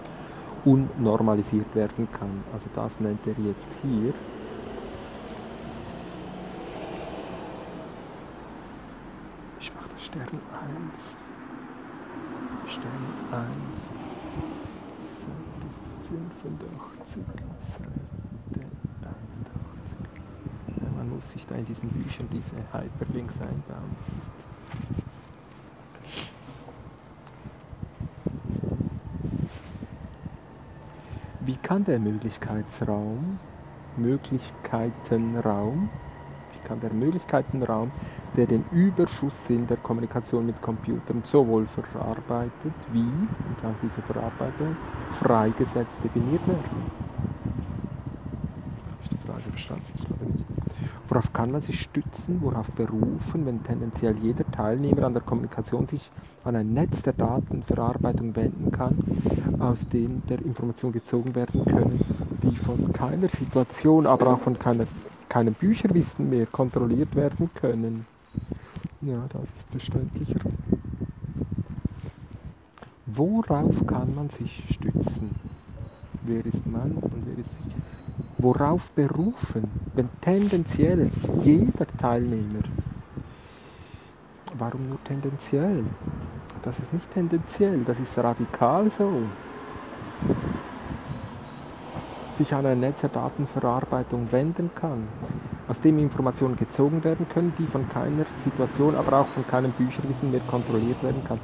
und 0.65 0.99
normalisiert 0.99 1.75
werden 1.75 2.07
kann. 2.11 2.43
Also 2.51 2.65
das 2.73 2.99
nennt 2.99 3.21
er 3.27 3.35
jetzt 3.45 3.69
hier 3.83 4.15
Stern 9.97 10.23
1. 10.23 11.17
Stern 12.67 13.05
1. 13.31 13.91
Seite 15.21 15.67
85. 16.11 17.23
Seite 17.59 17.87
81. 19.01 20.95
Man 20.95 21.09
muss 21.09 21.31
sich 21.31 21.45
da 21.47 21.55
in 21.55 21.65
diesen 21.65 21.89
Büchern 21.89 22.27
diese 22.31 22.55
Hyperlinks 22.73 23.39
einbauen. 23.39 23.95
Das 23.99 24.27
ist 24.27 24.31
Wie 31.45 31.57
kann 31.57 31.83
der 31.83 31.99
Möglichkeitsraum, 31.99 33.37
Möglichkeitenraum, 33.97 35.89
wie 36.53 36.67
kann 36.67 36.79
der 36.79 36.93
Möglichkeitenraum 36.93 37.91
der 38.35 38.47
den 38.47 38.65
Überschusssinn 38.71 39.67
der 39.67 39.77
Kommunikation 39.77 40.45
mit 40.45 40.61
Computern 40.61 41.21
sowohl 41.23 41.65
verarbeitet 41.65 42.73
wie, 42.91 42.99
entlang 42.99 43.75
dieser 43.81 44.01
Verarbeitung, 44.01 44.75
freigesetzt 45.19 45.99
definiert 46.03 46.45
werden? 46.47 46.63
Ich 49.03 49.09
die 49.09 49.27
Frage 49.27 49.41
verstanden? 49.41 49.85
Ich 49.95 50.05
glaube 50.05 50.25
nicht. 50.25 50.45
Worauf 51.09 51.33
kann 51.33 51.51
man 51.51 51.61
sich 51.61 51.81
stützen, 51.81 52.39
worauf 52.41 52.71
berufen, 52.71 53.45
wenn 53.45 53.63
tendenziell 53.63 54.15
jeder 54.17 54.49
Teilnehmer 54.51 55.03
an 55.03 55.13
der 55.13 55.21
Kommunikation 55.21 55.85
sich 55.85 56.09
an 56.43 56.55
ein 56.55 56.73
Netz 56.73 57.03
der 57.03 57.13
Datenverarbeitung 57.13 58.35
wenden 58.35 58.71
kann, 58.71 58.97
aus 59.59 59.87
dem 59.89 60.23
der 60.27 60.39
Informationen 60.43 60.93
gezogen 60.93 61.35
werden 61.35 61.65
können, 61.65 62.01
die 62.41 62.55
von 62.55 62.91
keiner 62.93 63.29
Situation, 63.29 64.07
aber 64.07 64.27
auch 64.33 64.39
von 64.39 64.57
keiner, 64.57 64.85
keinem 65.29 65.53
Bücherwissen 65.53 66.29
mehr 66.29 66.47
kontrolliert 66.47 67.15
werden 67.15 67.49
können? 67.53 68.05
Ja, 69.05 69.27
das 69.33 69.43
ist 69.43 69.69
verständlicher. 69.69 70.39
Worauf 73.05 73.85
kann 73.85 74.15
man 74.15 74.29
sich 74.29 74.63
stützen? 74.73 75.31
Wer 76.21 76.45
ist 76.45 76.65
Mann 76.65 76.93
und 76.93 77.25
wer 77.25 77.37
ist 77.37 77.53
sich? 77.53 77.73
Worauf 78.37 78.91
berufen, 78.91 79.69
wenn 79.93 80.07
tendenziell 80.21 81.11
jeder 81.43 81.85
Teilnehmer, 81.97 82.63
warum 84.57 84.87
nur 84.87 85.03
tendenziell? 85.03 85.83
Das 86.61 86.79
ist 86.79 86.93
nicht 86.93 87.11
tendenziell, 87.13 87.83
das 87.83 87.99
ist 87.99 88.17
radikal 88.17 88.89
so, 88.89 89.23
sich 92.37 92.53
an 92.53 92.65
ein 92.65 92.79
Netz 92.79 93.01
der 93.01 93.09
Datenverarbeitung 93.09 94.31
wenden 94.31 94.71
kann, 94.73 95.09
aus 95.73 95.81
dem 95.81 95.97
Informationen 95.97 96.55
gezogen 96.55 97.03
werden 97.03 97.27
können, 97.27 97.51
die 97.57 97.65
von 97.65 97.89
keiner 97.89 98.27
Situation, 98.43 98.95
aber 98.95 99.21
auch 99.21 99.27
von 99.29 99.47
keinem 99.47 99.71
Bücherwissen 99.71 100.29
mehr 100.29 100.41
kontrolliert 100.41 101.01
werden 101.01 101.23
kann. 101.27 101.39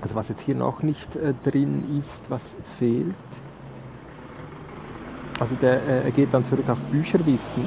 Also 0.00 0.14
was 0.14 0.28
jetzt 0.28 0.42
hier 0.42 0.54
noch 0.54 0.84
nicht 0.84 1.16
äh, 1.16 1.34
drin 1.42 1.98
ist, 1.98 2.30
was 2.30 2.54
fehlt, 2.78 3.16
also 5.40 5.56
der, 5.56 6.06
äh, 6.06 6.10
geht 6.12 6.32
dann 6.32 6.44
zurück 6.44 6.68
auf 6.68 6.78
Bücherwissen. 6.82 7.66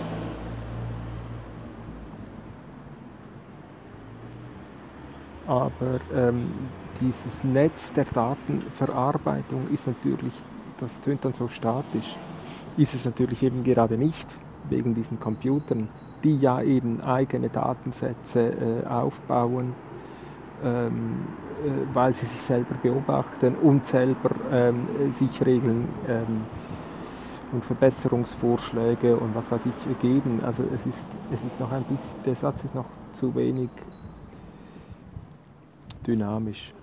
Aber 5.46 6.00
ähm, 6.16 6.52
dieses 7.02 7.44
Netz 7.44 7.92
der 7.92 8.06
Datenverarbeitung 8.06 9.68
ist 9.74 9.88
natürlich, 9.88 10.34
das 10.80 10.98
tönt 11.02 11.26
dann 11.26 11.34
so 11.34 11.50
statisch, 11.50 12.16
ist 12.78 12.96
es 12.96 13.04
natürlich 13.04 13.44
eben 13.44 13.62
gerade 13.66 13.98
nicht, 13.98 14.28
wegen 14.70 14.94
diesen 14.96 15.20
Computern, 15.20 15.90
die 16.24 16.38
ja 16.38 16.62
eben 16.62 17.02
eigene 17.02 17.50
Datensätze 17.50 18.84
äh, 18.84 18.88
aufbauen, 18.88 19.74
ähm, 20.64 21.26
äh, 21.66 21.96
weil 21.96 22.14
sie 22.14 22.26
sich 22.26 22.42
selber 22.42 22.76
beobachten 22.82 23.56
und 23.56 23.86
selber 23.86 24.32
ähm, 24.52 24.88
sich 25.12 25.44
Regeln 25.44 25.88
ähm, 26.08 26.46
und 27.52 27.66
Verbesserungsvorschläge 27.66 29.16
und 29.16 29.36
was 29.36 29.52
weiß 29.52 29.66
ich 29.66 30.00
geben. 30.00 30.42
Also 30.44 30.64
es 30.74 30.86
ist, 30.86 31.08
es 31.32 31.44
ist 31.44 31.60
noch 31.60 31.72
ein 31.72 31.84
bisschen, 31.84 32.24
der 32.26 32.36
Satz 32.36 32.64
ist 32.64 32.76
noch 32.76 32.86
zu 33.14 33.34
wenig 33.36 33.70
dynamisch. 36.06 36.74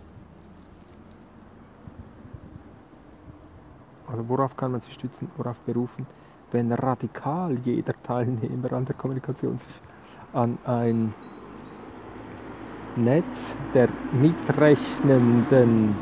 Also 4.06 4.28
worauf 4.28 4.56
kann 4.56 4.72
man 4.72 4.80
sich 4.80 4.94
stützen, 4.94 5.30
worauf 5.36 5.58
berufen, 5.60 6.06
wenn 6.52 6.72
radikal 6.72 7.56
jeder 7.64 7.94
Teilnehmer 8.02 8.72
an 8.72 8.84
der 8.84 8.94
Kommunikation 8.94 9.58
sich 9.58 9.80
an 10.32 10.58
ein 10.64 11.12
Netz 12.96 13.56
der 13.74 13.88
Mitrechnenden, 14.12 15.94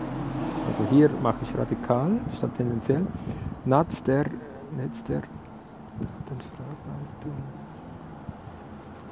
also 0.66 0.84
hier 0.90 1.10
mache 1.22 1.38
ich 1.42 1.56
radikal 1.56 2.20
statt 2.36 2.50
tendenziell, 2.56 3.06
Netz 3.64 4.02
der 4.02 4.26
Netz 4.76 5.02
der. 5.04 5.22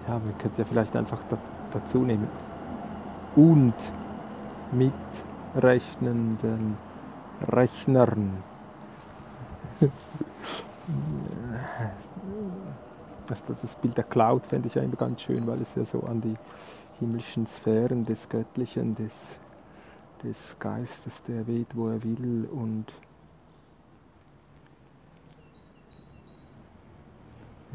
Ja, 0.07 0.19
man 0.19 0.37
könnte 0.39 0.59
ja 0.59 0.65
vielleicht 0.69 0.95
einfach 0.97 1.21
da, 1.31 1.39
dazu 1.73 1.99
nehmen. 1.99 2.27
Und 3.37 3.75
mitrechnenden 4.73 6.77
Rechnern. 7.49 8.43
Das, 13.27 13.43
das 13.63 13.75
Bild 13.77 13.97
der 13.97 14.05
Cloud 14.05 14.45
fände 14.47 14.69
ich 14.69 14.79
eigentlich 14.79 15.01
ganz 15.01 15.23
schön, 15.23 15.47
weil 15.47 15.63
es 15.63 15.75
ja 15.75 15.85
so 15.85 16.03
an 16.03 16.21
die 16.21 16.37
himmlischen 16.99 17.47
Sphären 17.47 18.05
des 18.05 18.29
Göttlichen, 18.29 18.95
des, 18.95 19.13
des 20.23 20.57
Geistes, 20.59 21.23
der 21.23 21.47
weht, 21.47 21.75
wo 21.75 21.89
er 21.89 22.03
will 22.05 22.49
und 22.53 22.93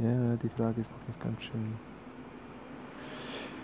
Ja, 0.02 0.38
die 0.38 0.48
Frage 0.48 0.80
ist 0.80 0.89
noch 1.10 1.19
ganz 1.19 1.41
schön. 1.41 1.88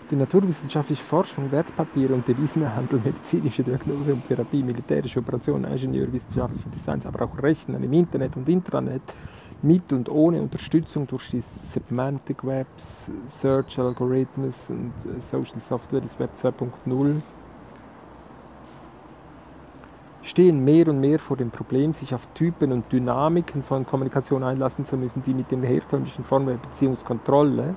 Die 0.08 0.14
naturwissenschaftliche 0.14 1.02
Forschung, 1.02 1.50
Wertpapiere 1.50 2.14
und 2.14 2.28
Devisenhandel, 2.28 3.00
medizinische 3.04 3.64
Diagnose 3.64 4.12
und 4.12 4.24
Therapie, 4.28 4.62
militärische 4.62 5.18
Operationen, 5.18 5.64
Ingenieurwissenschaftliche 5.64 6.68
Designs, 6.68 7.06
aber 7.06 7.24
auch 7.24 7.42
Rechnen 7.42 7.82
im 7.82 7.92
Internet 7.92 8.36
und 8.36 8.48
Intranet 8.48 9.02
mit 9.62 9.92
und 9.92 10.08
ohne 10.08 10.40
Unterstützung 10.40 11.08
durch 11.08 11.30
die 11.30 11.40
Semantic 11.40 12.46
Webs, 12.46 13.10
Search 13.26 13.80
Algorithms 13.80 14.70
und 14.70 14.92
äh, 15.06 15.20
Social 15.20 15.60
Software 15.60 16.00
des 16.00 16.16
Web 16.20 16.30
2.0 16.40 17.20
stehen 20.22 20.64
mehr 20.64 20.86
und 20.86 21.00
mehr 21.00 21.18
vor 21.18 21.36
dem 21.36 21.50
Problem, 21.50 21.92
sich 21.94 22.14
auf 22.14 22.28
Typen 22.34 22.70
und 22.70 22.92
Dynamiken 22.92 23.60
von 23.62 23.84
Kommunikation 23.84 24.44
einlassen 24.44 24.84
zu 24.84 24.96
müssen, 24.96 25.22
die 25.22 25.34
mit 25.34 25.50
den 25.50 25.64
herkömmlichen 25.64 26.24
Formen 26.24 26.46
der 26.46 26.68
Beziehungskontrolle 26.68 27.74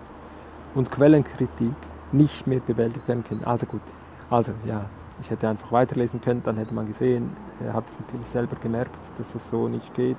und 0.75 0.91
Quellenkritik 0.91 1.88
nicht 2.11 2.47
mehr 2.47 2.59
bewältigt 2.59 3.07
werden 3.07 3.23
können. 3.23 3.43
Also 3.43 3.65
gut, 3.65 3.81
also 4.29 4.51
ja, 4.65 4.89
ich 5.21 5.29
hätte 5.29 5.49
einfach 5.49 5.71
weiterlesen 5.71 6.21
können, 6.21 6.43
dann 6.43 6.57
hätte 6.57 6.73
man 6.73 6.87
gesehen, 6.87 7.35
er 7.63 7.73
hat 7.73 7.87
es 7.87 7.99
natürlich 7.99 8.27
selber 8.27 8.55
gemerkt, 8.55 8.95
dass 9.17 9.35
es 9.35 9.49
so 9.49 9.67
nicht 9.67 9.93
geht 9.93 10.17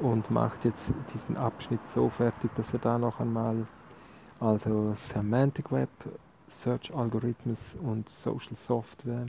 und 0.00 0.30
macht 0.30 0.64
jetzt 0.64 0.84
diesen 1.12 1.36
Abschnitt 1.36 1.80
so 1.88 2.08
fertig, 2.08 2.50
dass 2.56 2.72
er 2.72 2.78
da 2.78 2.98
noch 2.98 3.20
einmal, 3.20 3.66
also 4.38 4.92
Semantic 4.94 5.70
Web, 5.72 5.90
Search 6.48 6.94
Algorithms 6.94 7.76
und 7.82 8.08
Social 8.08 8.54
Software 8.54 9.26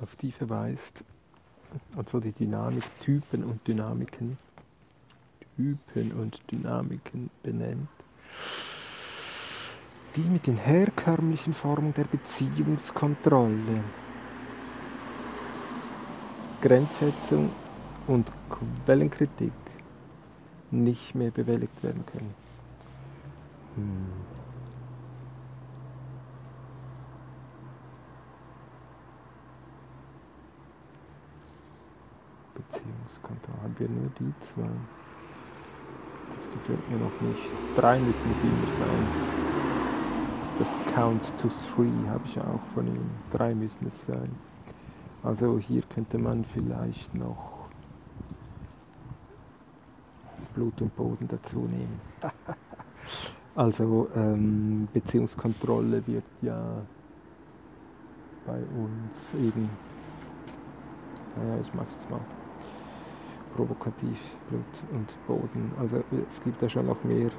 auf 0.00 0.16
die 0.16 0.32
verweist 0.32 1.04
und 1.96 2.08
so 2.08 2.20
die 2.20 2.32
Dynamik, 2.32 2.84
Typen 3.00 3.44
und 3.44 3.66
Dynamiken, 3.66 4.38
Typen 5.56 6.12
und 6.12 6.40
Dynamiken 6.50 7.30
benennt, 7.42 7.88
die 10.16 10.28
mit 10.28 10.46
den 10.46 10.56
herkömmlichen 10.56 11.54
Formen 11.54 11.94
der 11.94 12.04
Beziehungskontrolle, 12.04 13.84
Grenzsetzung 16.60 17.50
und 18.06 18.30
Quellenkritik 18.84 19.52
nicht 20.70 21.14
mehr 21.14 21.30
bewältigt 21.30 21.82
werden 21.82 22.04
können. 22.06 22.34
Hm. 23.76 24.06
Beziehungskontrolle. 32.54 33.62
Haben 33.62 33.76
wir 33.78 33.88
nur 33.88 34.10
die 34.18 34.32
zwei? 34.40 34.68
Das 36.34 36.52
gefällt 36.52 36.90
mir 36.90 36.98
noch 36.98 37.20
nicht. 37.20 37.42
Drei 37.76 37.98
müssten 37.98 38.30
es 38.32 38.40
immer 38.42 38.86
sein. 38.86 39.49
Das 40.60 40.94
Count 40.94 41.24
to 41.38 41.48
Three 41.48 41.88
habe 42.10 42.20
ich 42.26 42.38
auch 42.38 42.60
von 42.74 42.86
ihm. 42.86 43.10
Drei 43.30 43.54
müssen 43.54 43.86
es 43.88 44.04
sein. 44.04 44.28
Also 45.22 45.58
hier 45.58 45.80
könnte 45.80 46.18
man 46.18 46.44
vielleicht 46.44 47.14
noch 47.14 47.70
Blut 50.54 50.82
und 50.82 50.94
Boden 50.94 51.26
dazu 51.28 51.60
nehmen. 51.60 51.98
also 53.54 54.10
ähm, 54.14 54.86
Beziehungskontrolle 54.92 56.06
wird 56.06 56.24
ja 56.42 56.82
bei 58.46 58.58
uns 58.58 59.32
eben, 59.42 59.70
naja, 61.36 61.58
ich 61.62 61.72
mache 61.72 61.88
jetzt 61.92 62.10
mal 62.10 62.20
provokativ 63.56 64.18
Blut 64.50 64.92
und 64.92 65.26
Boden. 65.26 65.72
Also 65.80 66.04
es 66.28 66.42
gibt 66.42 66.60
ja 66.60 66.68
schon 66.68 66.84
noch 66.84 67.02
mehr. 67.02 67.30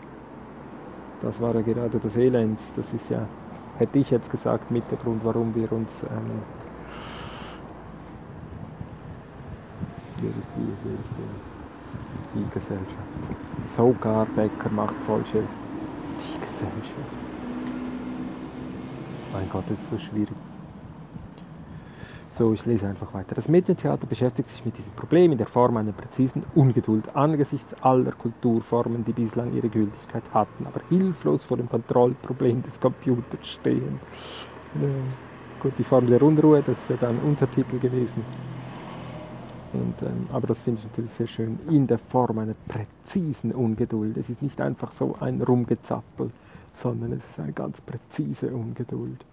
Das 1.21 1.39
war 1.39 1.53
ja 1.55 1.61
gerade 1.61 1.99
das 1.99 2.17
Elend. 2.17 2.59
Das 2.75 2.91
ist 2.93 3.09
ja, 3.09 3.27
hätte 3.77 3.99
ich 3.99 4.09
jetzt 4.09 4.31
gesagt, 4.31 4.71
mit 4.71 4.83
der 4.89 4.97
Grund, 4.97 5.23
warum 5.23 5.53
wir 5.53 5.71
uns 5.71 6.03
ähm, 6.03 6.41
Wer 10.21 10.29
ist 10.37 10.51
wir? 10.55 10.67
Wer 10.83 10.99
ist 10.99 11.09
der? 11.17 12.41
Die 12.41 12.49
Gesellschaft. 12.51 12.95
Sogar 13.59 14.25
Becker 14.27 14.69
macht 14.69 15.01
solche. 15.03 15.39
Die 15.39 16.39
Gesellschaft. 16.39 17.11
Mein 19.33 19.49
Gott, 19.49 19.63
das 19.67 19.79
ist 19.79 19.89
so 19.89 19.97
schwierig. 19.97 20.50
So, 22.41 22.53
ich 22.53 22.65
lese 22.65 22.87
einfach 22.87 23.13
weiter. 23.13 23.35
Das 23.35 23.47
Medientheater 23.47 24.07
beschäftigt 24.07 24.49
sich 24.49 24.65
mit 24.65 24.75
diesem 24.75 24.91
Problem 24.93 25.31
in 25.31 25.37
der 25.37 25.45
Form 25.45 25.77
einer 25.77 25.91
präzisen 25.91 26.43
Ungeduld 26.55 27.15
angesichts 27.15 27.75
aller 27.83 28.13
Kulturformen, 28.13 29.05
die 29.05 29.13
bislang 29.13 29.53
ihre 29.53 29.69
Gültigkeit 29.69 30.23
hatten, 30.33 30.65
aber 30.65 30.81
hilflos 30.89 31.43
vor 31.43 31.57
dem 31.57 31.69
Kontrollproblem 31.69 32.63
des 32.63 32.79
Computers 32.79 33.47
stehen. 33.47 33.99
Ja, 34.81 34.89
gut, 35.61 35.73
die 35.77 35.83
Form 35.83 36.07
der 36.07 36.19
Unruhe, 36.23 36.63
das 36.63 36.79
ist 36.79 36.89
ja 36.89 36.95
dann 36.95 37.19
unser 37.19 37.45
Titel 37.51 37.77
gewesen. 37.77 38.23
Und, 39.73 40.01
ähm, 40.01 40.25
aber 40.33 40.47
das 40.47 40.63
finde 40.63 40.79
ich 40.79 40.89
natürlich 40.89 41.11
sehr 41.11 41.27
schön, 41.27 41.59
in 41.69 41.85
der 41.85 41.99
Form 41.99 42.39
einer 42.39 42.55
präzisen 42.67 43.51
Ungeduld. 43.51 44.17
Es 44.17 44.31
ist 44.31 44.41
nicht 44.41 44.59
einfach 44.61 44.91
so 44.91 45.15
ein 45.19 45.43
Rumgezappel, 45.43 46.31
sondern 46.73 47.11
es 47.11 47.23
ist 47.23 47.39
eine 47.39 47.53
ganz 47.53 47.81
präzise 47.81 48.47
Ungeduld, 48.47 49.23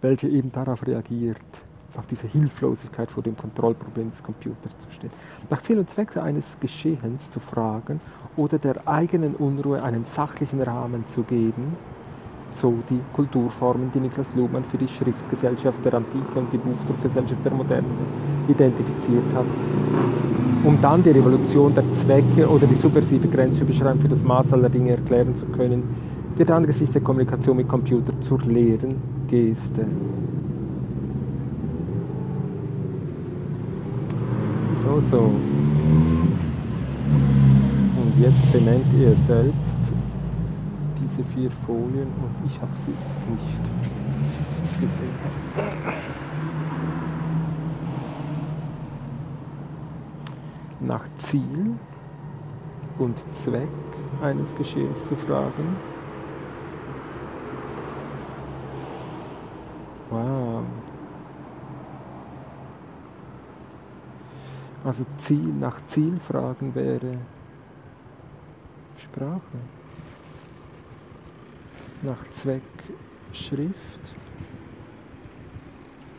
welche 0.00 0.28
eben 0.28 0.50
darauf 0.50 0.86
reagiert, 0.86 1.65
auf 1.98 2.06
diese 2.06 2.26
Hilflosigkeit 2.26 3.10
vor 3.10 3.22
dem 3.22 3.36
Kontrollproblem 3.36 4.10
des 4.10 4.22
Computers 4.22 4.78
zu 4.78 4.88
stehen. 4.90 5.10
Nach 5.50 5.60
Ziel 5.62 5.78
und 5.78 5.90
Zweck 5.90 6.16
eines 6.16 6.58
Geschehens 6.60 7.30
zu 7.30 7.40
fragen 7.40 8.00
oder 8.36 8.58
der 8.58 8.86
eigenen 8.86 9.34
Unruhe 9.34 9.82
einen 9.82 10.04
sachlichen 10.04 10.62
Rahmen 10.62 11.06
zu 11.06 11.22
geben, 11.22 11.76
so 12.50 12.74
die 12.88 13.00
Kulturformen, 13.14 13.90
die 13.92 14.00
Niklas 14.00 14.28
Luhmann 14.34 14.64
für 14.64 14.78
die 14.78 14.88
Schriftgesellschaft 14.88 15.84
der 15.84 15.94
Antike 15.94 16.38
und 16.38 16.52
die 16.52 16.58
Buchdruckgesellschaft 16.58 17.44
der 17.44 17.52
Moderne 17.52 17.86
identifiziert 18.48 19.24
hat, 19.34 19.46
um 20.64 20.80
dann 20.80 21.02
die 21.02 21.10
Revolution 21.10 21.74
der 21.74 21.90
Zwecke 21.92 22.48
oder 22.48 22.66
die 22.66 22.74
subversive 22.74 23.28
Grenzüberschreitung 23.28 24.00
für 24.00 24.08
das 24.08 24.22
Maß 24.22 24.52
aller 24.52 24.68
Dinge 24.68 24.92
erklären 24.92 25.34
zu 25.34 25.44
können, 25.46 25.94
wird 26.36 26.50
angesichts 26.50 26.92
der 26.92 27.02
Kommunikation 27.02 27.56
mit 27.56 27.68
Computer 27.68 28.12
zur 28.20 28.40
leeren 28.42 28.96
Geste. 29.28 29.86
So, 34.96 35.02
so. 35.02 35.18
Und 37.98 38.14
jetzt 38.18 38.50
benennt 38.50 38.86
ihr 38.98 39.14
selbst 39.14 39.78
diese 40.98 41.22
vier 41.34 41.50
Folien 41.66 42.08
und 42.22 42.34
ich 42.46 42.58
habe 42.62 42.72
sie 42.76 42.94
nicht 43.30 43.62
gesehen. 44.80 45.12
Nach 50.80 51.04
Ziel 51.18 51.74
und 52.98 53.18
Zweck 53.34 53.68
eines 54.22 54.56
Geschehens 54.56 55.04
zu 55.06 55.14
fragen. 55.14 55.76
Wow. 60.08 60.62
Also 64.86 65.04
Ziel, 65.18 65.52
nach 65.58 65.84
Zielfragen 65.88 66.72
wäre 66.76 67.18
Sprache. 68.98 69.58
Nach 72.02 72.30
Zweck 72.30 72.62
Schrift. 73.32 74.14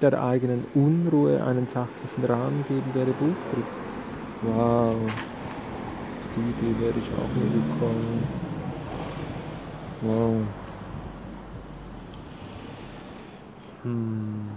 Der 0.01 0.21
eigenen 0.21 0.65
Unruhe 0.75 1.41
einen 1.41 1.65
sachlichen 1.67 2.25
Rahmen 2.25 2.65
geben 2.67 2.93
wäre 2.93 3.11
Buchdruck. 3.11 3.63
Wow. 4.41 4.95
Auf 4.95 6.27
die 6.35 6.41
Idee 6.41 6.81
wäre 6.81 6.99
ich 6.99 7.09
auch 7.13 7.33
nie 7.35 7.53
gekommen. 7.71 8.23
Wow. 10.01 10.41
Hm. 13.83 14.56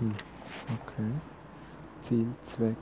Hm, 0.00 0.14
okay. 0.80 1.10
Ziel, 2.02 2.28
Zweck, 2.44 2.76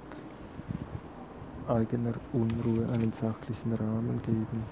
eigener 1.66 2.14
Unruhe 2.32 2.86
einen 2.92 3.12
sachlichen 3.12 3.72
Rahmen 3.72 4.20
geben. 4.22 4.64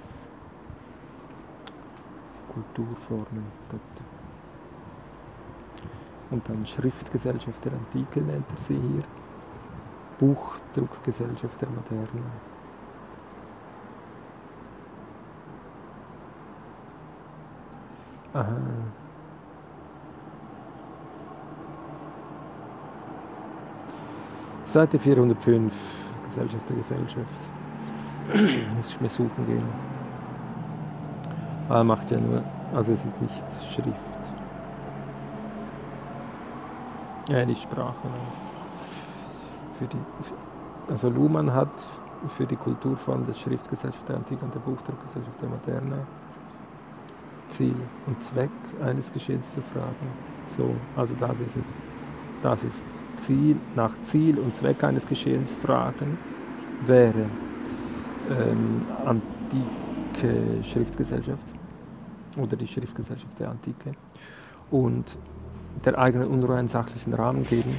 Kulturformen. 2.52 3.44
Gott. 3.70 3.80
Und 6.30 6.48
dann 6.48 6.66
Schriftgesellschaft 6.66 7.64
der 7.64 7.72
Antike 7.72 8.20
nennt 8.20 8.46
er 8.50 8.58
sie 8.58 8.74
hier. 8.74 9.04
Buchdruckgesellschaft 10.18 11.60
der 11.60 11.68
Moderne. 11.68 12.22
Aha. 18.34 18.56
Seite 24.74 24.98
405, 24.98 25.72
Gesellschaft 26.24 26.68
der 26.68 26.76
Gesellschaft. 26.76 27.42
Muss 28.76 28.90
ich 28.90 29.00
mir 29.00 29.08
suchen 29.08 29.46
gehen. 29.46 29.68
Ah, 31.68 31.84
macht 31.84 32.10
ja 32.10 32.18
nur, 32.18 32.42
also 32.74 32.90
es 32.90 33.04
ist 33.04 33.22
nicht 33.22 33.44
Schrift. 33.72 33.94
Ja, 37.28 37.46
nicht 37.46 37.62
Sprache. 37.62 38.08
Für 39.78 39.86
die, 39.86 39.96
also 40.90 41.08
Luhmann 41.08 41.54
hat 41.54 41.68
für 42.36 42.44
die 42.44 42.56
Kulturform 42.56 43.26
der 43.26 43.34
Schriftgesellschaft 43.34 44.08
der 44.08 44.16
Antike 44.16 44.44
und 44.44 44.52
der 44.52 44.58
Buchdruckgesellschaft 44.58 45.40
der 45.40 45.50
Moderne 45.50 46.04
Ziel 47.50 47.76
und 48.08 48.20
Zweck 48.24 48.50
eines 48.84 49.12
Geschehens 49.12 49.46
zu 49.54 49.62
fragen. 49.62 50.08
So, 50.56 50.74
also 50.96 51.14
das 51.20 51.38
ist 51.38 51.56
es. 51.58 51.66
Das 52.42 52.64
ist 52.64 52.84
Ziel, 53.16 53.56
nach 53.74 53.92
Ziel 54.04 54.38
und 54.38 54.54
Zweck 54.54 54.82
eines 54.84 55.06
Geschehens 55.06 55.54
fragen, 55.54 56.18
wäre 56.86 57.26
ähm, 58.30 58.82
antike 59.04 60.64
Schriftgesellschaft 60.64 61.46
oder 62.36 62.56
die 62.56 62.66
Schriftgesellschaft 62.66 63.38
der 63.38 63.50
Antike 63.50 63.92
und 64.70 65.16
der 65.84 65.98
eigenen 65.98 66.28
Unruhe 66.28 66.56
einen 66.56 66.68
sachlichen 66.68 67.14
Rahmen 67.14 67.44
geben, 67.46 67.76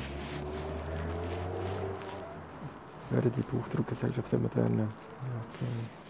wäre 3.09 3.29
die 3.29 3.41
Buchdruckgesellschaft 3.41 4.31
der 4.31 4.39
Moderne. 4.39 4.83
Okay. 4.83 6.04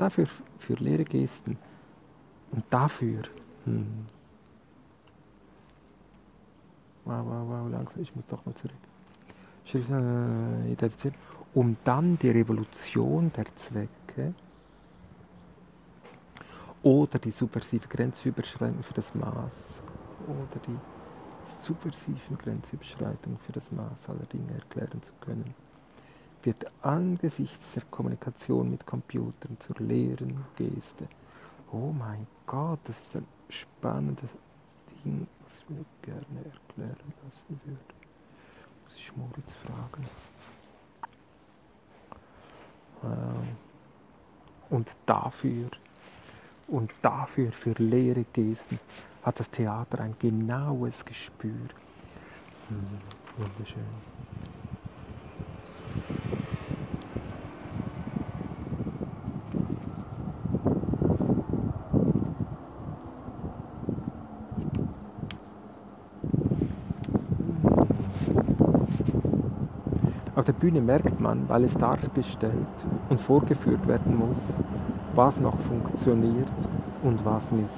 Dafür 0.00 0.26
für 0.58 0.74
leere 0.74 1.04
Gesten. 1.04 1.58
Und 2.52 2.64
dafür. 2.70 3.22
Hm. 3.64 4.06
Wow, 7.04 7.24
wow, 7.24 7.48
wow, 7.48 7.70
langsam, 7.70 8.02
ich 8.02 8.14
muss 8.14 8.26
doch 8.26 8.44
mal 8.44 8.54
zurück. 8.54 8.72
Äh, 9.72 10.72
identifizieren. 10.72 11.16
Um 11.54 11.76
dann 11.84 12.18
die 12.18 12.30
Revolution 12.30 13.32
der 13.32 13.46
Zwecke 13.56 14.34
oder 16.82 17.18
die 17.18 17.32
subversive 17.32 17.88
Grenzüberschreitung 17.88 18.82
für 18.82 18.94
das 18.94 19.14
Maß 19.14 19.80
oder 20.26 20.60
die 20.66 20.78
subversiven 21.44 22.38
Grenzüberschreitungen 22.38 23.38
für 23.38 23.52
das 23.52 23.70
Maß 23.72 24.08
aller 24.08 24.26
Dinge 24.26 24.52
erklären 24.54 25.02
zu 25.02 25.12
können 25.20 25.54
wird 26.42 26.70
angesichts 26.82 27.72
der 27.74 27.82
Kommunikation 27.90 28.70
mit 28.70 28.86
Computern 28.86 29.56
zur 29.60 29.76
leeren 29.78 30.44
Geste. 30.56 31.08
Oh 31.72 31.92
mein 31.92 32.26
Gott, 32.46 32.80
das 32.84 33.00
ist 33.00 33.16
ein 33.16 33.26
spannendes 33.48 34.30
Ding, 35.04 35.26
was 35.44 35.58
ich 35.58 35.70
mir 35.70 35.84
gerne 36.02 36.44
erklären 36.44 37.12
lassen 37.24 37.60
würde. 37.64 37.94
Muss 38.84 38.96
ich 38.96 39.16
Moritz 39.16 39.54
fragen. 39.56 40.04
Ähm, 43.04 43.56
und 44.70 44.96
dafür, 45.06 45.70
und 46.68 46.92
dafür, 47.02 47.52
für 47.52 47.72
leere 47.72 48.24
Gesten, 48.24 48.78
hat 49.22 49.40
das 49.40 49.50
Theater 49.50 50.00
ein 50.00 50.16
genaues 50.18 51.04
Gespür. 51.04 51.68
Hm, 52.68 52.98
wunderschön. 53.36 53.84
Der 70.50 70.58
Bühne 70.58 70.80
merkt 70.80 71.20
man, 71.20 71.48
weil 71.48 71.62
es 71.62 71.74
dargestellt 71.74 72.52
und 73.08 73.20
vorgeführt 73.20 73.86
werden 73.86 74.18
muss, 74.18 74.38
was 75.14 75.38
noch 75.38 75.56
funktioniert 75.60 76.48
und 77.04 77.24
was 77.24 77.48
nicht. 77.52 77.68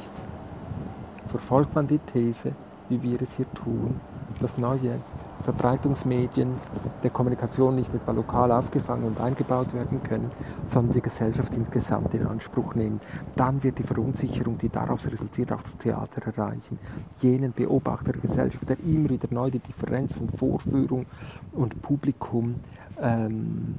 Verfolgt 1.27 1.75
man 1.75 1.87
die 1.87 1.99
These, 1.99 2.53
wie 2.89 3.03
wir 3.03 3.21
es 3.21 3.37
hier 3.37 3.45
tun, 3.53 4.01
dass 4.41 4.57
neue 4.57 4.95
Verbreitungsmedien 5.43 6.55
der 7.03 7.11
Kommunikation 7.11 7.75
nicht 7.75 7.93
etwa 7.93 8.13
lokal 8.13 8.53
aufgefangen 8.53 9.05
und 9.05 9.21
eingebaut 9.21 9.75
werden 9.75 10.03
können, 10.03 10.31
sondern 10.67 10.95
die 10.95 11.03
Gesellschaft 11.03 11.55
insgesamt 11.57 12.15
in 12.15 12.27
Anspruch 12.27 12.75
nehmen. 12.75 13.01
Dann 13.35 13.63
wird 13.63 13.79
die 13.79 13.83
Verunsicherung, 13.83 14.59
die 14.59 14.69
daraus 14.69 15.05
resultiert, 15.07 15.53
auch 15.53 15.63
das 15.63 15.77
Theater 15.77 16.27
erreichen. 16.27 16.79
Jenen 17.21 17.53
Beobachter 17.53 18.13
der 18.13 18.23
Gesellschaft, 18.23 18.69
der 18.69 18.79
immer 18.81 19.11
wieder 19.11 19.29
neu 19.31 19.51
die 19.51 19.59
Differenz 19.59 20.15
von 20.15 20.29
Vorführung 20.29 21.07
und 21.53 21.83
Publikum 21.83 22.57
ähm, 23.01 23.75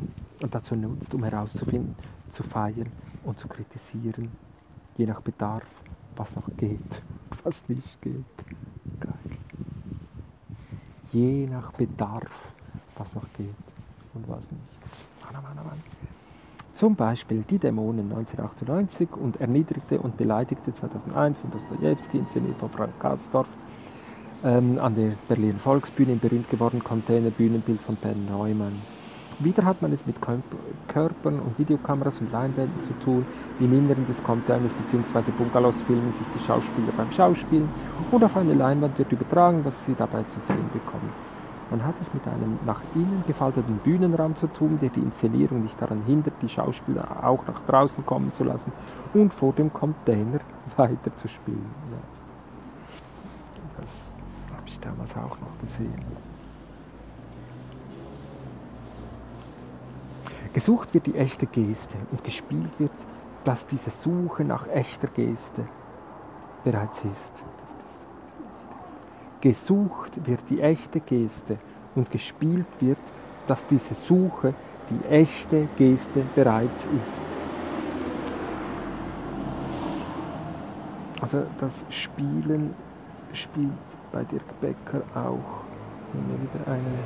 dazu 0.52 0.76
nutzt, 0.76 1.14
um 1.14 1.24
herauszufinden, 1.24 1.96
zu 2.30 2.44
feiern 2.44 2.92
und 3.24 3.40
zu 3.40 3.48
kritisieren, 3.48 4.32
je 4.98 5.06
nach 5.06 5.22
Bedarf, 5.22 5.66
was 6.16 6.36
noch 6.36 6.48
geht, 6.58 7.02
was 7.44 7.64
nicht 7.70 8.02
geht 8.02 8.26
je 11.14 11.48
nach 11.48 11.72
Bedarf, 11.74 12.54
was 12.98 13.14
noch 13.14 13.26
geht 13.38 13.56
und 14.14 14.28
was 14.28 14.42
nicht. 14.52 15.32
Mann, 15.32 15.44
Mann, 15.44 15.66
Mann. 15.66 15.82
Zum 16.74 16.96
Beispiel 16.96 17.44
Die 17.50 17.60
Dämonen 17.60 18.12
1998 18.12 19.12
und 19.12 19.40
Erniedrigte 19.40 20.00
und 20.00 20.18
Beleidigte 20.18 20.74
2001 20.74 21.38
von 21.38 21.52
Dostoevsky, 21.52 22.18
inszeniert 22.18 22.58
von 22.58 22.70
Frank 22.70 23.00
Kastorf, 23.00 23.48
ähm, 24.44 24.80
an 24.80 24.96
der 24.96 25.14
Berliner 25.28 25.60
Volksbühne 25.60 26.14
im 26.14 26.20
berühmt 26.20 26.50
gewordenen 26.50 26.84
Containerbühnenbild 26.84 27.80
von 27.80 27.96
Ben 27.96 28.26
Neumann. 28.26 28.82
Wieder 29.40 29.66
hat 29.66 29.82
man 29.82 29.92
es 29.92 30.06
mit 30.06 30.16
Körpern 30.22 31.40
und 31.40 31.58
Videokameras 31.58 32.20
und 32.20 32.32
Leinwänden 32.32 32.80
zu 32.80 32.94
tun. 33.00 33.26
Im 33.60 33.74
Inneren 33.74 34.06
des 34.06 34.24
Containers 34.24 34.72
bzw. 34.74 35.32
Bungalows 35.32 35.82
filmen 35.82 36.14
sich 36.14 36.28
die 36.36 36.46
Schauspieler 36.46 36.92
beim 36.96 37.12
Schauspielen 37.12 37.70
und 38.12 38.24
auf 38.24 38.38
eine 38.38 38.54
Leinwand 38.54 38.98
wird 38.98 39.12
übertragen, 39.12 39.62
was 39.64 39.86
sie 39.86 39.96
dabei 39.96 40.24
zu 40.24 40.40
sehen 40.40 40.70
bekommen. 40.72 41.12
Man 41.72 41.84
hat 41.84 41.96
es 42.00 42.14
mit 42.14 42.28
einem 42.28 42.60
nach 42.66 42.82
innen 42.94 43.24
gefalteten 43.26 43.78
Bühnenraum 43.78 44.36
zu 44.36 44.48
tun, 44.48 44.78
der 44.80 44.90
die 44.90 45.00
Inszenierung 45.00 45.64
nicht 45.64 45.82
daran 45.82 46.04
hindert, 46.06 46.36
die 46.42 46.50
Schauspieler 46.50 47.26
auch 47.26 47.48
nach 47.48 47.62
draußen 47.66 48.06
kommen 48.06 48.32
zu 48.32 48.44
lassen 48.44 48.72
und 49.14 49.34
vor 49.34 49.54
dem 49.54 49.74
Container 49.74 50.40
weiter 50.78 51.16
zu 51.16 51.28
spielen. 51.28 51.66
Ja. 51.92 51.98
Das 53.82 54.12
habe 54.56 54.68
ich 54.68 54.80
damals 54.80 55.16
auch 55.16 55.40
noch 55.40 55.60
gesehen. 55.62 56.33
Gesucht 60.54 60.94
wird 60.94 61.08
die 61.08 61.16
echte 61.16 61.48
Geste 61.48 61.98
und 62.12 62.24
gespielt 62.24 62.72
wird, 62.78 62.92
dass 63.44 63.66
diese 63.66 63.90
Suche 63.90 64.46
nach 64.46 64.68
echter 64.68 65.08
Geste 65.08 65.68
bereits 66.64 67.04
ist. 67.04 67.34
Gesucht 69.42 70.26
wird 70.26 70.50
die 70.50 70.62
echte 70.62 71.00
Geste 71.00 71.58
und 71.96 72.10
gespielt 72.12 72.68
wird, 72.80 73.00
dass 73.48 73.66
diese 73.66 73.96
Suche 73.96 74.54
die 74.90 75.06
echte 75.10 75.68
Geste 75.76 76.24
bereits 76.36 76.88
ist. 76.98 77.24
Also 81.20 81.44
das 81.58 81.84
Spielen 81.90 82.76
spielt 83.34 83.72
bei 84.12 84.24
Dirk 84.24 84.62
Becker 84.62 85.02
auch 85.16 85.64
immer 86.14 86.38
wieder 86.42 86.72
eine 86.72 87.00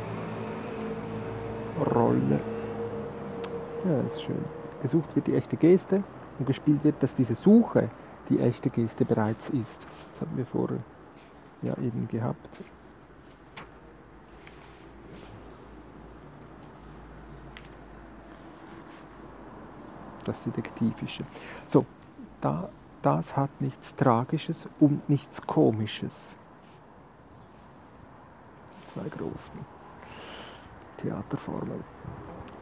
Rolle. 1.96 2.57
Ja, 3.86 4.02
ist 4.02 4.22
schön. 4.22 4.44
Gesucht 4.82 5.16
wird 5.16 5.28
die 5.28 5.36
echte 5.36 5.56
Geste 5.56 6.04
und 6.40 6.46
gespielt 6.46 6.84
wird, 6.84 7.02
dass 7.02 7.14
diese 7.14 7.36
Suche 7.36 7.90
die 8.30 8.40
echte 8.40 8.70
Geste 8.70 9.06
bereits 9.06 9.50
ist. 9.50 9.86
Das 10.10 10.22
hatten 10.22 10.36
wir 10.38 10.46
vorher 10.46 10.80
ja 11.62 11.74
eben 11.78 12.08
gehabt. 12.08 12.48
Das 20.26 20.44
Detektivische. 20.44 21.24
So, 21.68 21.86
da, 22.42 22.70
das 23.02 23.38
hat 23.38 23.50
nichts 23.62 23.96
Tragisches 23.96 24.68
und 24.80 25.08
nichts 25.08 25.42
Komisches. 25.42 26.36
Zwei 28.88 29.08
großen 29.08 29.60
Theaterformen 30.98 31.84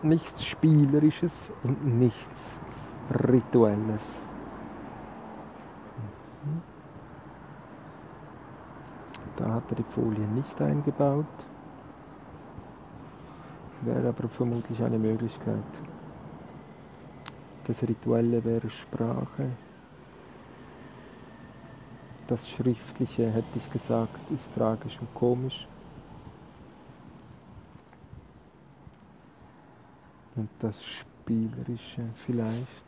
nichts 0.04 0.46
Spielerisches 0.46 1.50
und 1.64 1.86
nichts 2.00 2.60
Rituelles. 3.12 4.22
Mhm. 6.44 6.62
Da 9.36 9.54
hat 9.54 9.64
er 9.70 9.76
die 9.76 9.84
Folie 9.84 10.28
nicht 10.28 10.62
eingebaut. 10.62 11.26
Wäre 13.82 14.10
aber 14.10 14.28
vermutlich 14.30 14.82
eine 14.82 14.98
Möglichkeit. 14.98 15.64
Das 17.68 17.82
Rituelle 17.84 18.44
wäre 18.44 18.70
Sprache. 18.70 19.50
Das 22.28 22.50
Schriftliche, 22.50 23.30
hätte 23.30 23.58
ich 23.58 23.72
gesagt, 23.72 24.32
ist 24.32 24.54
tragisch 24.56 24.98
und 25.00 25.14
komisch. 25.14 25.68
Und 30.36 30.50
das 30.60 30.84
Spielerische 30.84 32.04
vielleicht. 32.16 32.84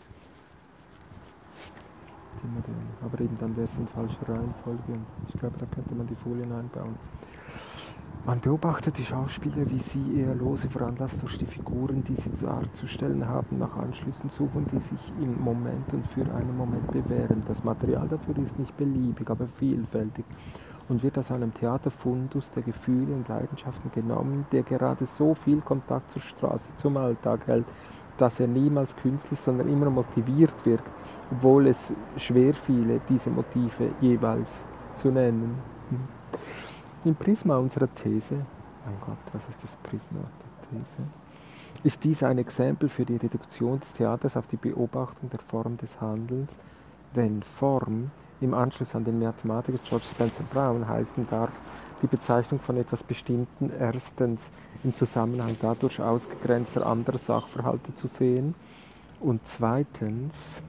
Aber 3.01 3.19
eben 3.19 3.37
dann 3.39 3.55
wäre 3.55 3.65
es 3.65 3.77
in 3.77 3.87
falscher 3.87 4.29
Reihenfolge 4.29 4.93
und 4.93 5.05
ich 5.27 5.39
glaube, 5.39 5.57
da 5.57 5.65
könnte 5.65 5.95
man 5.95 6.05
die 6.05 6.15
Folien 6.15 6.51
einbauen. 6.51 6.95
Man 8.25 8.41
beobachtet 8.41 8.97
die 8.97 9.05
Schauspieler, 9.05 9.69
wie 9.69 9.79
sie 9.79 10.19
eher 10.19 10.35
lose 10.35 10.69
veranlasst 10.69 11.21
durch 11.21 11.37
die 11.37 11.45
Figuren, 11.45 12.03
die 12.03 12.15
sie 12.15 12.29
darzustellen 12.31 13.25
haben, 13.25 13.57
nach 13.57 13.77
Anschlüssen 13.77 14.29
suchen, 14.29 14.65
die 14.71 14.79
sich 14.79 15.13
im 15.21 15.41
Moment 15.41 15.93
und 15.93 16.05
für 16.05 16.25
einen 16.35 16.57
Moment 16.57 16.91
bewähren. 16.91 17.41
Das 17.47 17.63
Material 17.63 18.07
dafür 18.07 18.37
ist 18.39 18.59
nicht 18.59 18.75
beliebig, 18.75 19.29
aber 19.29 19.47
vielfältig 19.47 20.25
und 20.89 21.03
wird 21.03 21.17
aus 21.17 21.31
einem 21.31 21.53
Theaterfundus 21.53 22.51
der 22.51 22.63
Gefühle 22.63 23.13
und 23.13 23.27
Leidenschaften 23.27 23.91
genommen, 23.91 24.45
der 24.51 24.63
gerade 24.63 25.05
so 25.05 25.35
viel 25.35 25.61
Kontakt 25.61 26.11
zur 26.11 26.21
Straße, 26.21 26.69
zum 26.77 26.97
Alltag 26.97 27.47
hält, 27.47 27.65
dass 28.17 28.39
er 28.39 28.47
niemals 28.47 28.95
künstlich, 28.95 29.39
sondern 29.39 29.69
immer 29.69 29.89
motiviert 29.89 30.53
wirkt, 30.65 30.89
obwohl 31.31 31.67
es 31.67 31.91
schwer 32.15 32.53
fiele, 32.53 33.01
diese 33.07 33.29
Motive 33.29 33.91
jeweils 34.01 34.65
zu 34.95 35.09
nennen. 35.09 35.55
Im 37.05 37.15
Prisma 37.15 37.57
unserer 37.57 37.93
These, 37.93 38.35
mein 38.85 38.95
Gott, 39.05 39.17
was 39.33 39.47
ist 39.49 39.63
das 39.63 39.75
Prisma 39.77 40.19
der 40.19 40.79
These? 40.79 40.97
Ist 41.83 42.03
dies 42.03 42.23
ein 42.23 42.39
Exempel 42.39 42.89
für 42.89 43.05
die 43.05 43.17
Reduktion 43.17 43.79
des 43.79 43.93
Theaters 43.93 44.35
auf 44.35 44.47
die 44.47 44.57
Beobachtung 44.57 45.29
der 45.29 45.39
Form 45.39 45.77
des 45.77 46.01
Handelns, 46.01 46.57
wenn 47.13 47.43
Form 47.43 48.11
im 48.41 48.53
Anschluss 48.53 48.95
an 48.95 49.03
den 49.03 49.19
Mathematiker 49.19 49.79
George 49.83 50.05
Spencer 50.09 50.43
Brown 50.51 50.88
heißen 50.88 51.27
darf, 51.29 51.51
die 52.01 52.07
Bezeichnung 52.07 52.59
von 52.59 52.77
etwas 52.77 53.03
Bestimmten 53.03 53.71
erstens 53.79 54.51
im 54.83 54.93
Zusammenhang 54.93 55.55
dadurch 55.59 55.99
ausgegrenzter 55.99 56.85
anderer 56.85 57.17
Sachverhalte 57.17 57.95
zu 57.95 58.07
sehen 58.07 58.53
und 59.19 59.45
zweitens 59.45 60.61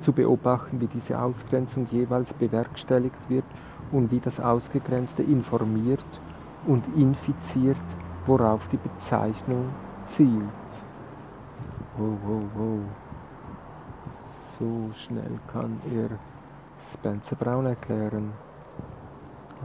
zu 0.00 0.12
beobachten, 0.12 0.80
wie 0.80 0.86
diese 0.86 1.18
Ausgrenzung 1.18 1.86
jeweils 1.90 2.34
bewerkstelligt 2.34 3.28
wird 3.28 3.44
und 3.90 4.10
wie 4.10 4.20
das 4.20 4.38
Ausgegrenzte 4.38 5.22
informiert 5.22 6.04
und 6.66 6.86
infiziert, 6.96 7.76
worauf 8.26 8.68
die 8.68 8.76
Bezeichnung 8.76 9.70
zielt. 10.06 10.28
Wow, 11.96 12.18
wow, 12.24 12.42
wow. 12.54 13.07
So 14.58 14.90
schnell 14.94 15.38
kann 15.52 15.80
er 15.94 16.18
Spencer 16.80 17.36
Brown 17.36 17.66
erklären. 17.66 18.32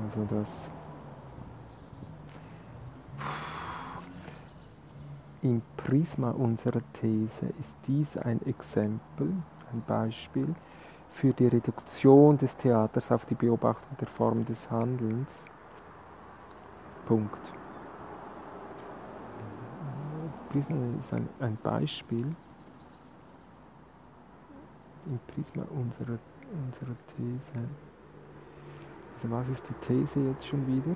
Also 0.04 0.26
das 0.30 0.72
im 5.42 5.62
Prisma 5.78 6.32
unserer 6.32 6.82
These 6.94 7.48
ist 7.60 7.76
dies 7.88 8.18
ein 8.18 8.42
Exempel, 8.46 9.34
ein 9.72 9.84
Beispiel 9.88 10.54
für 11.10 11.34
die 11.34 11.48
Reduktion 11.48 12.38
des 12.38 12.56
Theaters 12.56 13.12
auf 13.12 13.26
die 13.26 13.36
Beobachtung 13.36 13.98
der 14.00 14.08
Form 14.08 14.46
des 14.46 14.70
Handelns. 14.70 15.46
Punkt. 17.08 17.52
Prisma 20.50 20.76
ist 21.00 21.14
ein, 21.14 21.28
ein 21.40 21.58
Beispiel 21.62 22.36
im 25.06 25.20
Prisma 25.28 25.64
unserer, 25.70 26.18
unserer 26.66 26.96
These. 27.16 27.54
Also 29.16 29.32
was 29.32 29.50
ist 29.50 29.64
die 29.68 29.74
These 29.86 30.20
jetzt 30.22 30.48
schon 30.48 30.66
wieder? 30.68 30.96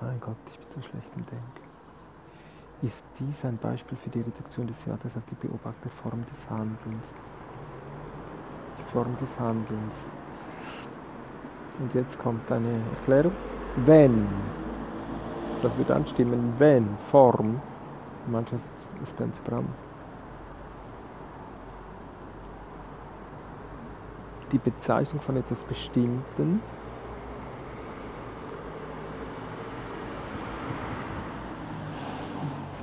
Mein 0.00 0.20
Gott, 0.20 0.36
ich 0.50 0.58
bin 0.58 0.68
so 0.70 0.82
schlecht 0.82 1.08
im 1.16 1.24
Denken. 1.26 1.64
Ist 2.82 3.04
dies 3.18 3.44
ein 3.44 3.56
Beispiel 3.56 3.96
für 3.96 4.10
die 4.10 4.20
Reduktion 4.20 4.66
des 4.66 4.78
Theaters 4.80 5.16
auf 5.16 5.22
die 5.30 5.46
Beobachterform 5.46 6.24
des 6.26 6.50
Handelns? 6.50 7.14
Die 8.78 8.92
Form 8.92 9.16
des 9.18 9.38
Handelns. 9.38 10.08
Und 11.78 11.94
jetzt 11.94 12.18
kommt 12.18 12.50
eine 12.52 12.80
Erklärung. 12.98 13.32
Wenn, 13.76 14.28
das 15.62 15.76
wird 15.78 15.90
anstimmen, 15.90 16.52
wenn 16.58 16.96
Form, 17.10 17.60
manchmal 18.26 18.60
Spencer 19.06 19.42
Brown, 19.42 19.66
die 24.52 24.58
Bezeichnung 24.58 25.20
von 25.20 25.36
etwas 25.36 25.64
Bestimmten 25.64 26.60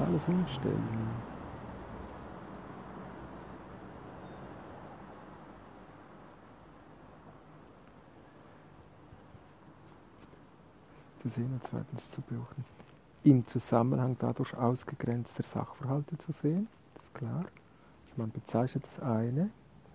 alles 0.01 0.27
umstellen. 0.27 0.83
Zu 11.19 11.29
sehen 11.29 11.53
und 11.53 11.63
zweitens 11.63 12.09
zu 12.09 12.21
beobachten. 12.21 12.65
Im 13.23 13.45
Zusammenhang 13.45 14.15
dadurch 14.17 14.55
ausgegrenzter 14.55 15.43
Sachverhalte 15.43 16.17
zu 16.17 16.31
sehen, 16.31 16.67
das 16.95 17.03
ist 17.03 17.13
klar. 17.13 17.45
Man 18.17 18.31
bezeichnet 18.31 18.83
das 18.87 18.99
eine, 18.99 19.51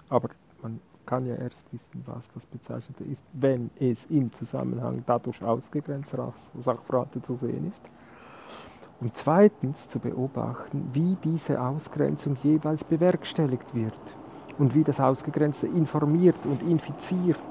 aber 0.08 0.30
man 0.62 0.80
kann 1.06 1.24
ja 1.26 1.36
erst 1.36 1.72
wissen, 1.72 2.02
was 2.06 2.28
das 2.34 2.44
Bezeichnete 2.46 3.04
ist, 3.04 3.24
wenn 3.32 3.70
es 3.78 4.04
im 4.06 4.32
Zusammenhang 4.32 5.02
dadurch 5.06 5.42
ausgegrenzter 5.42 6.32
Sachverhalte 6.58 7.22
zu 7.22 7.36
sehen 7.36 7.68
ist. 7.68 7.82
Und 9.00 9.16
zweitens 9.16 9.88
zu 9.88 9.98
beobachten, 9.98 10.88
wie 10.92 11.16
diese 11.22 11.60
Ausgrenzung 11.60 12.36
jeweils 12.42 12.82
bewerkstelligt 12.82 13.74
wird 13.74 13.92
und 14.58 14.74
wie 14.74 14.84
das 14.84 15.00
Ausgegrenzte 15.00 15.66
informiert 15.66 16.44
und 16.46 16.62
infiziert, 16.62 17.42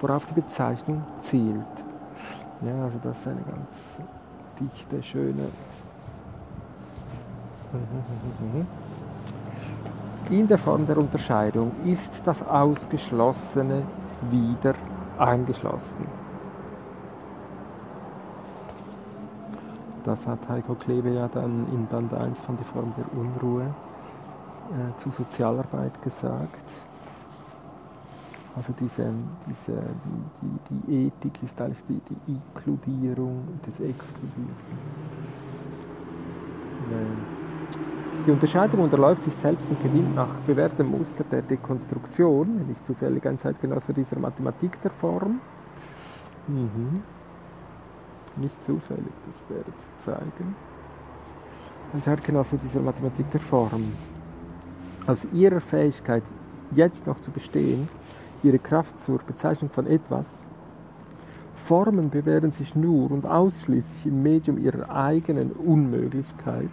worauf 0.00 0.26
die 0.26 0.34
Bezeichnung 0.34 1.04
zielt. 1.22 1.84
Ja, 2.64 2.84
also 2.84 2.98
das 3.02 3.18
ist 3.18 3.28
eine 3.28 3.42
ganz 3.42 3.98
dichte, 4.60 5.02
schöne. 5.02 5.48
In 10.30 10.46
der 10.46 10.58
Form 10.58 10.86
der 10.86 10.98
Unterscheidung 10.98 11.72
ist 11.86 12.20
das 12.26 12.46
Ausgeschlossene 12.46 13.82
wieder 14.30 14.74
eingeschlossen. 15.18 16.06
Das 20.04 20.26
hat 20.26 20.38
Heiko 20.48 20.74
Klebe 20.74 21.10
ja 21.10 21.28
dann 21.28 21.66
in 21.72 21.86
Band 21.86 22.12
1 22.12 22.40
von 22.40 22.58
Die 22.58 22.64
Form 22.64 22.92
der 22.96 23.06
Unruhe 23.18 23.62
äh, 23.62 24.96
zu 24.98 25.10
Sozialarbeit 25.10 26.00
gesagt. 26.02 26.72
Also 28.54 28.74
diese, 28.78 29.10
diese, 29.48 29.82
die, 30.42 30.74
die 30.84 31.06
Ethik 31.06 31.42
ist 31.42 31.60
eigentlich 31.60 31.84
die, 31.84 32.00
die 32.00 32.32
Inkludierung 32.32 33.60
des 33.66 33.80
Exkludierten. 33.80 34.56
Die 38.28 38.32
Unterscheidung 38.32 38.80
unterläuft 38.80 39.22
sich 39.22 39.34
selbst 39.34 39.66
und 39.70 39.82
gewinnt 39.82 40.14
nach 40.14 40.34
bewährtem 40.46 40.90
Muster 40.90 41.24
der 41.24 41.40
Dekonstruktion, 41.40 42.66
nicht 42.68 42.84
zufällig 42.84 43.26
ein 43.26 43.38
Zeitgenosse 43.38 43.94
dieser 43.94 44.18
Mathematik 44.18 44.80
der 44.82 44.90
Form. 44.90 45.40
Mhm 46.46 47.02
nicht 48.40 48.62
zufällig, 48.64 49.12
das 49.26 49.44
wäre 49.48 49.76
zu 49.76 49.86
zeigen. 49.96 50.56
Ein 51.92 52.02
Zeitgenosse 52.02 52.58
dieser 52.58 52.80
Mathematik 52.80 53.30
der 53.30 53.40
Form. 53.40 53.92
Aus 55.06 55.26
ihrer 55.32 55.60
Fähigkeit, 55.60 56.22
jetzt 56.72 57.06
noch 57.06 57.20
zu 57.20 57.30
bestehen, 57.30 57.88
ihre 58.42 58.58
Kraft 58.58 58.98
zur 58.98 59.18
Bezeichnung 59.20 59.70
von 59.70 59.86
etwas, 59.86 60.44
Formen 61.54 62.10
bewähren 62.10 62.50
sich 62.50 62.74
nur 62.74 63.10
und 63.10 63.26
ausschließlich 63.26 64.06
im 64.06 64.22
Medium 64.22 64.58
ihrer 64.58 64.88
eigenen 64.90 65.52
Unmöglichkeit, 65.52 66.70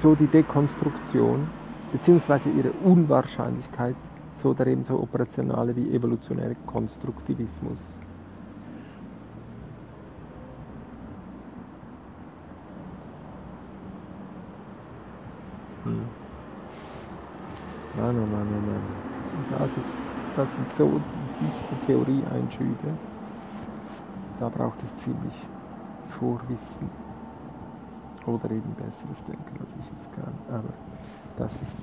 so 0.00 0.14
die 0.14 0.26
Dekonstruktion 0.26 1.46
bzw. 1.92 2.50
ihre 2.56 2.70
Unwahrscheinlichkeit 2.84 3.96
so 4.32 4.54
der 4.54 4.68
ebenso 4.68 4.98
operationale 4.98 5.76
wie 5.76 5.94
evolutionäre 5.94 6.56
Konstruktivismus. 6.66 7.80
Hm. 15.84 16.02
Nein, 17.96 18.16
nein, 18.16 18.28
nein, 18.32 18.46
nein. 18.66 19.58
Das, 19.58 19.76
ist, 19.76 20.12
das 20.36 20.54
sind 20.54 20.72
so 20.72 21.00
dichte 21.40 21.86
Theorieeinschübe. 21.86 22.88
Da 24.38 24.48
braucht 24.48 24.82
es 24.82 24.94
ziemlich 24.94 25.34
Vorwissen. 26.18 27.09
Oder 28.30 28.50
eben 28.50 28.74
besseres 28.74 29.24
Denken, 29.24 29.58
als 29.60 29.70
ich 29.80 29.96
es 29.96 30.08
kann. 30.12 30.32
Aber 30.48 30.72
das 31.36 31.60
ist 31.62 31.76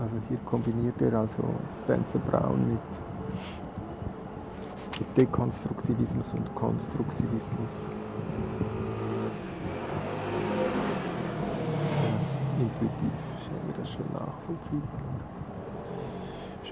also 0.00 0.16
hier 0.28 0.38
kombiniert 0.44 1.00
er 1.02 1.20
also 1.20 1.44
Spencer 1.68 2.18
Brown 2.18 2.72
mit 2.72 2.80
Dekonstruktivismus 5.16 6.32
und 6.34 6.52
Konstruktivismus. 6.54 7.70
Intuitiv 12.58 13.12
scheint 13.44 13.66
mir 13.66 13.74
das 13.78 13.90
schon 13.92 14.06
nachvollziehbar. 14.12 15.43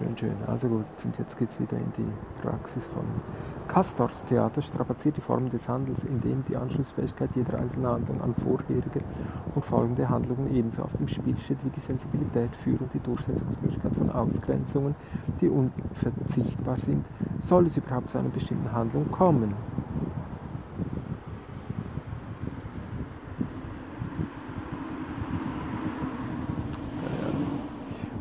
Schön, 0.02 0.18
schön. 0.18 0.36
Also 0.48 0.68
gut, 0.68 0.84
und 1.04 1.16
jetzt 1.16 1.38
geht 1.38 1.50
es 1.50 1.60
wieder 1.60 1.76
in 1.76 1.92
die 1.96 2.42
Praxis 2.42 2.88
von 2.88 3.04
Castors 3.68 4.24
Theater. 4.24 4.60
Strapaziert 4.60 5.16
die 5.16 5.20
Form 5.20 5.48
des 5.48 5.68
Handels, 5.68 6.02
indem 6.02 6.42
die 6.48 6.56
Anschlussfähigkeit 6.56 7.30
jeder 7.36 7.58
einzelnen 7.58 7.86
Handlung 7.86 8.20
an 8.20 8.34
vorherige 8.34 9.00
und 9.54 9.64
folgende 9.64 10.08
Handlungen 10.08 10.52
ebenso 10.52 10.82
auf 10.82 10.96
dem 10.96 11.06
Spiel 11.06 11.36
steht 11.38 11.64
wie 11.64 11.70
die 11.70 11.78
Sensibilität 11.78 12.56
für 12.56 12.70
und 12.70 12.92
die 12.92 12.98
Durchsetzungsmöglichkeit 12.98 13.94
von 13.94 14.10
Ausgrenzungen, 14.10 14.96
die 15.40 15.48
unverzichtbar 15.48 16.78
sind, 16.78 17.06
soll 17.40 17.66
es 17.66 17.76
überhaupt 17.76 18.08
zu 18.08 18.18
einer 18.18 18.30
bestimmten 18.30 18.72
Handlung 18.72 19.08
kommen. 19.12 19.54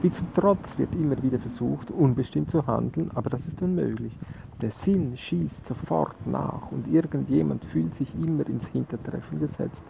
Wie 0.01 0.09
zum 0.09 0.33
Trotz 0.33 0.79
wird 0.79 0.95
immer 0.95 1.21
wieder 1.21 1.37
versucht, 1.37 1.91
unbestimmt 1.91 2.49
zu 2.49 2.65
handeln, 2.65 3.11
aber 3.13 3.29
das 3.29 3.45
ist 3.45 3.61
unmöglich. 3.61 4.17
Der 4.59 4.71
Sinn 4.71 5.15
schießt 5.15 5.67
sofort 5.67 6.15
nach 6.25 6.71
und 6.71 6.87
irgendjemand 6.87 7.63
fühlt 7.65 7.93
sich 7.93 8.15
immer 8.15 8.47
ins 8.47 8.67
Hintertreffen 8.67 9.39
gesetzt. 9.39 9.83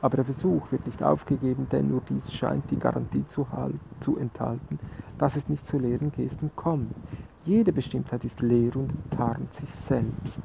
Aber 0.00 0.14
der 0.14 0.24
Versuch 0.24 0.70
wird 0.70 0.86
nicht 0.86 1.02
aufgegeben, 1.02 1.66
denn 1.72 1.88
nur 1.88 2.02
dies 2.08 2.32
scheint 2.32 2.70
die 2.70 2.78
Garantie 2.78 3.26
zu, 3.26 3.48
zu 3.98 4.16
enthalten, 4.16 4.78
dass 5.18 5.34
es 5.34 5.48
nicht 5.48 5.66
zu 5.66 5.76
leeren 5.78 6.12
Gesten 6.12 6.52
kommt. 6.54 6.94
Jede 7.44 7.72
Bestimmtheit 7.72 8.24
ist 8.24 8.40
leer 8.40 8.76
und 8.76 8.92
tarnt 9.10 9.52
sich 9.54 9.74
selbst. 9.74 10.40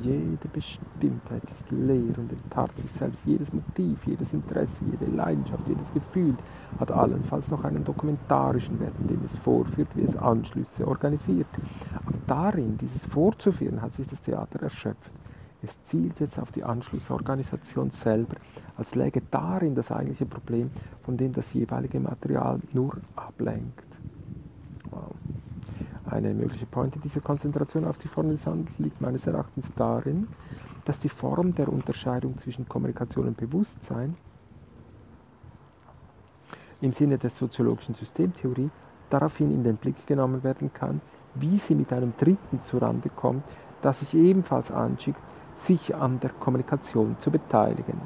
Jede 0.00 0.48
Bestimmtheit 0.52 0.93
ist 1.02 1.70
leer 1.70 2.18
und 2.18 2.32
enttarnt 2.32 2.76
sich 2.78 2.90
selbst. 2.90 3.24
Jedes 3.26 3.52
Motiv, 3.52 4.06
jedes 4.06 4.32
Interesse, 4.32 4.84
jede 4.90 5.10
Leidenschaft, 5.10 5.68
jedes 5.68 5.92
Gefühl 5.92 6.34
hat 6.78 6.90
allenfalls 6.90 7.50
noch 7.50 7.64
einen 7.64 7.84
dokumentarischen 7.84 8.80
Wert, 8.80 8.94
indem 9.00 9.20
es 9.24 9.36
vorführt, 9.36 9.88
wie 9.94 10.02
es 10.02 10.16
Anschlüsse 10.16 10.86
organisiert. 10.86 11.46
Aber 12.06 12.16
darin, 12.26 12.78
dieses 12.78 13.04
vorzuführen, 13.04 13.82
hat 13.82 13.92
sich 13.92 14.06
das 14.06 14.22
Theater 14.22 14.62
erschöpft. 14.62 15.10
Es 15.62 15.82
zielt 15.82 16.20
jetzt 16.20 16.38
auf 16.38 16.52
die 16.52 16.62
Anschlussorganisation 16.62 17.90
selber, 17.90 18.36
als 18.76 18.94
läge 18.94 19.22
darin 19.30 19.74
das 19.74 19.90
eigentliche 19.90 20.26
Problem, 20.26 20.70
von 21.02 21.16
dem 21.16 21.32
das 21.32 21.52
jeweilige 21.54 22.00
Material 22.00 22.60
nur 22.72 22.98
ablenkt. 23.16 23.84
Wow. 24.90 25.14
Eine 26.04 26.34
mögliche 26.34 26.66
Pointe 26.66 26.98
dieser 26.98 27.20
Konzentration 27.20 27.86
auf 27.86 27.96
die 27.96 28.08
Form 28.08 28.28
des 28.28 28.46
Handels 28.46 28.78
liegt 28.78 29.00
meines 29.00 29.26
Erachtens 29.26 29.72
darin, 29.74 30.28
dass 30.84 30.98
die 30.98 31.08
Form 31.08 31.54
der 31.54 31.68
Unterscheidung 31.68 32.36
zwischen 32.38 32.68
Kommunikation 32.68 33.26
und 33.26 33.36
Bewusstsein 33.36 34.16
im 36.80 36.92
Sinne 36.92 37.18
der 37.18 37.30
soziologischen 37.30 37.94
Systemtheorie 37.94 38.70
daraufhin 39.10 39.50
in 39.50 39.64
den 39.64 39.76
Blick 39.76 40.06
genommen 40.06 40.42
werden 40.44 40.72
kann, 40.72 41.00
wie 41.34 41.56
sie 41.56 41.74
mit 41.74 41.92
einem 41.92 42.12
Dritten 42.16 42.62
zurande 42.62 43.08
kommt, 43.08 43.44
das 43.82 44.00
sich 44.00 44.14
ebenfalls 44.14 44.70
anschickt, 44.70 45.20
sich 45.54 45.94
an 45.94 46.20
der 46.20 46.30
Kommunikation 46.30 47.16
zu 47.18 47.30
beteiligen. 47.30 48.00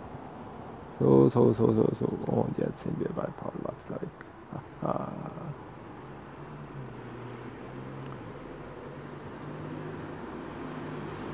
So, 0.99 1.29
so, 1.29 1.53
so, 1.53 1.73
so, 1.73 1.89
so. 1.95 2.07
Und 2.27 2.59
jetzt 2.59 2.83
sind 2.83 2.99
wir 2.99 3.09
bei 3.11 3.29
Paul 3.41 3.53
Watzlawick. 3.63 4.09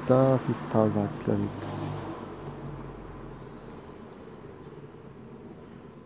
Das 0.06 0.46
ist 0.50 0.68
Paul 0.70 0.90
Watzlawick. 0.94 1.48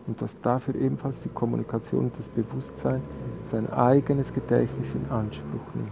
Und 0.07 0.21
dass 0.21 0.39
dafür 0.39 0.75
ebenfalls 0.75 1.19
die 1.19 1.29
Kommunikation 1.29 2.05
und 2.05 2.17
das 2.17 2.29
Bewusstsein 2.29 3.01
sein 3.43 3.71
eigenes 3.71 4.33
Gedächtnis 4.33 4.95
in 4.95 5.11
Anspruch 5.11 5.73
nimmt. 5.75 5.91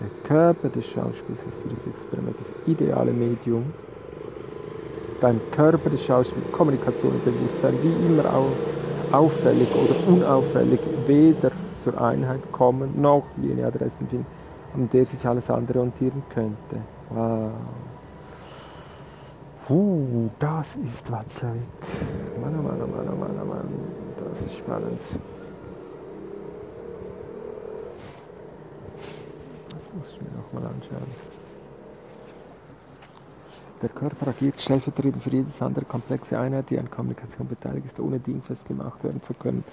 Der 0.00 0.08
Körper 0.28 0.68
des 0.68 0.86
Schauspiels 0.86 1.44
ist 1.44 1.56
für 1.62 1.68
das 1.68 1.86
Experiment 1.86 2.36
das 2.38 2.52
ideale 2.66 3.12
Medium. 3.12 3.72
Dein 5.20 5.40
Körper 5.52 5.90
des 5.90 6.04
Schauspiels, 6.04 6.50
Kommunikation 6.50 7.12
und 7.12 7.24
Bewusstsein, 7.24 7.74
wie 7.80 8.06
immer 8.06 8.24
auch 8.24 8.50
auffällig 9.12 9.68
oder 9.72 10.12
unauffällig, 10.12 10.80
weder 11.06 11.52
zur 11.78 12.00
Einheit 12.00 12.40
kommen, 12.50 13.00
noch 13.00 13.24
wie 13.36 13.52
eine 13.52 13.66
Adressen 13.66 14.08
finden, 14.08 14.26
an 14.74 14.90
der 14.92 15.06
sich 15.06 15.24
alles 15.24 15.48
andere 15.48 15.78
orientieren 15.78 16.24
könnte. 16.34 16.93
Wow. 17.10 17.52
Uh, 19.68 20.28
das 20.38 20.76
ist 20.76 21.10
Watzlawick. 21.10 21.62
Mann, 22.40 22.54
oh 22.58 22.62
Mann, 22.62 22.82
oh 22.82 22.86
Mann, 22.86 23.08
oh 23.08 23.16
Mann, 23.16 23.40
oh 23.40 23.46
Mann. 23.46 23.68
Das 24.30 24.42
ist 24.42 24.56
spannend. 24.56 25.00
Das 29.70 29.94
muss 29.94 30.10
ich 30.10 30.20
mir 30.20 30.28
nochmal 30.36 30.70
anschauen. 30.70 31.34
Der 33.80 33.88
Körper 33.88 34.28
agiert 34.28 34.60
stellvertretend 34.60 35.22
für 35.22 35.30
jedes 35.30 35.60
andere 35.60 35.84
komplexe 35.84 36.38
Einheit, 36.38 36.70
die 36.70 36.78
an 36.78 36.90
Kommunikation 36.90 37.46
beteiligt 37.46 37.86
ist, 37.86 38.00
ohne 38.00 38.18
dingfest 38.18 38.66
gemacht 38.66 39.02
werden 39.04 39.20
zu 39.20 39.34
können. 39.34 39.64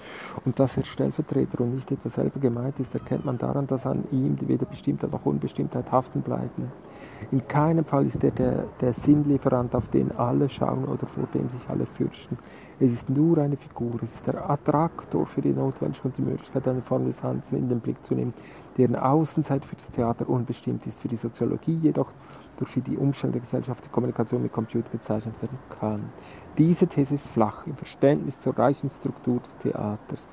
Und 0.43 0.59
dass 0.59 0.75
er 0.75 0.84
Stellvertreter 0.84 1.61
und 1.61 1.75
nicht 1.75 1.91
etwa 1.91 2.09
selber 2.09 2.39
gemeint 2.39 2.79
ist, 2.79 2.93
erkennt 2.93 3.23
man 3.23 3.38
daran, 3.38 3.67
dass 3.67 3.86
an 3.86 4.03
ihm 4.11 4.38
weder 4.41 4.65
Bestimmtheit 4.65 5.11
noch 5.11 5.25
Unbestimmtheit 5.25 5.91
haften 5.91 6.21
bleiben. 6.21 6.71
In 7.30 7.47
keinem 7.47 7.86
Fall 7.86 8.07
ist 8.07 8.24
er 8.24 8.32
der, 8.32 8.65
der 8.82 8.93
Sinnlieferant, 8.93 9.76
auf 9.76 9.88
den 9.89 10.11
alle 10.17 10.49
schauen 10.49 10.86
oder 10.86 11.05
vor 11.05 11.28
dem 11.34 11.49
sich 11.49 11.69
alle 11.69 11.86
fürchten. 11.86 12.38
Es 12.80 12.91
ist 12.91 13.09
nur 13.09 13.38
eine 13.38 13.57
Figur, 13.57 13.93
es 14.01 14.15
ist 14.15 14.28
der 14.28 14.49
Attraktor 14.49 15.26
für 15.28 15.41
die 15.41 15.53
Notwendigkeit 15.53 16.05
und 16.05 16.17
die 16.17 16.24
Möglichkeit, 16.24 16.67
eine 16.67 16.82
Form 16.82 17.05
des 17.05 17.22
Handelns 17.22 17.51
in 17.51 17.69
den 17.69 17.80
Blick 17.80 18.03
zu 18.05 18.15
nehmen, 18.15 18.34
deren 18.78 18.95
Außenseite 18.95 19.67
für 19.67 19.76
das 19.76 19.89
Theater 19.91 20.28
unbestimmt 20.28 20.88
ist, 20.88 20.99
für 20.99 21.07
die 21.07 21.15
Soziologie 21.15 21.76
jedoch 21.76 22.11
durch 22.57 22.82
die 22.86 22.97
Umstände 22.97 23.34
der 23.34 23.41
Gesellschaft 23.41 23.86
die 23.86 23.89
Kommunikation 23.89 24.41
mit 24.41 24.51
Computer 24.51 24.89
bezeichnet 24.89 25.39
werden 25.41 25.57
kann. 25.80 26.09
Diese 26.57 26.88
These 26.88 27.15
ist 27.15 27.30
flach 27.30 27.65
im 27.65 27.76
Verständnis 27.76 28.39
zur 28.39 28.57
reichen 28.57 28.89
Struktur 28.89 29.39
des 29.39 29.57
Theaters. 29.57 30.28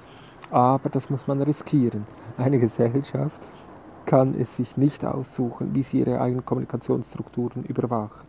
Aber 0.51 0.89
das 0.89 1.11
muss 1.11 1.27
man 1.27 1.43
riskieren. 1.43 2.07
Eine 2.37 2.59
Gesellschaft 2.59 3.41
kann 4.09 4.33
es 4.41 4.57
sich 4.57 4.79
nicht 4.79 5.05
aussuchen, 5.05 5.75
wie 5.75 5.83
sie 5.83 5.99
ihre 5.99 6.19
eigenen 6.19 6.43
Kommunikationsstrukturen 6.43 7.63
überwacht. 7.65 8.25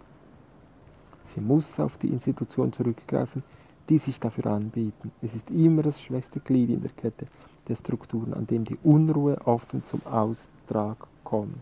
Sie 1.24 1.40
muss 1.40 1.80
auf 1.80 1.98
die 1.98 2.10
Institutionen 2.10 2.74
zurückgreifen, 2.74 3.44
die 3.88 3.98
sich 3.98 4.20
dafür 4.20 4.48
anbieten. 4.48 5.14
Es 5.22 5.36
ist 5.36 5.50
immer 5.50 5.82
das 5.82 6.02
schwächste 6.02 6.42
Glied 6.42 6.70
in 6.70 6.82
der 6.82 6.92
Kette 6.92 7.28
der 7.70 7.78
Strukturen, 7.78 8.34
an 8.34 8.46
dem 8.46 8.66
die 8.66 8.78
Unruhe 8.84 9.38
offen 9.46 9.82
zum 9.86 10.06
Austrag 10.06 10.98
kommt. 11.24 11.62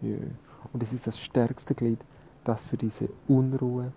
Und 0.00 0.80
es 0.80 0.92
ist 0.92 1.08
das 1.08 1.18
stärkste 1.18 1.74
Glied, 1.74 1.98
das 2.44 2.62
für 2.62 2.76
diese 2.76 3.08
Unruhe 3.26 3.92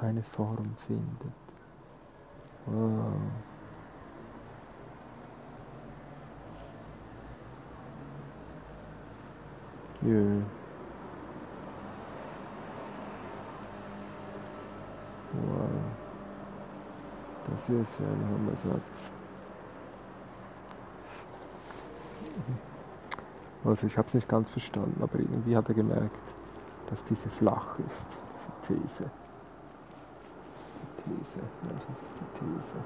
eine 0.00 0.22
Form 0.22 0.74
findet. 0.86 1.34
Wow. 2.64 3.12
Ja. 10.06 10.12
Wow. 15.32 15.68
Das 17.50 17.66
hier 17.66 17.80
ist 17.80 17.98
ja 17.98 18.06
ein 18.06 18.28
Hammersatz. 18.32 19.10
Also 23.64 23.86
ich 23.88 23.98
habe 23.98 24.06
es 24.06 24.14
nicht 24.14 24.28
ganz 24.28 24.48
verstanden, 24.48 25.02
aber 25.02 25.18
irgendwie 25.18 25.56
hat 25.56 25.68
er 25.68 25.74
gemerkt, 25.74 26.34
dass 26.88 27.02
diese 27.02 27.28
flach 27.28 27.76
ist, 27.84 28.06
diese 28.62 28.78
These. 28.80 29.10
Die 30.78 31.02
These, 31.02 31.40
welches 31.62 32.02
ist 32.02 32.12
die 32.14 32.38
These? 32.38 32.76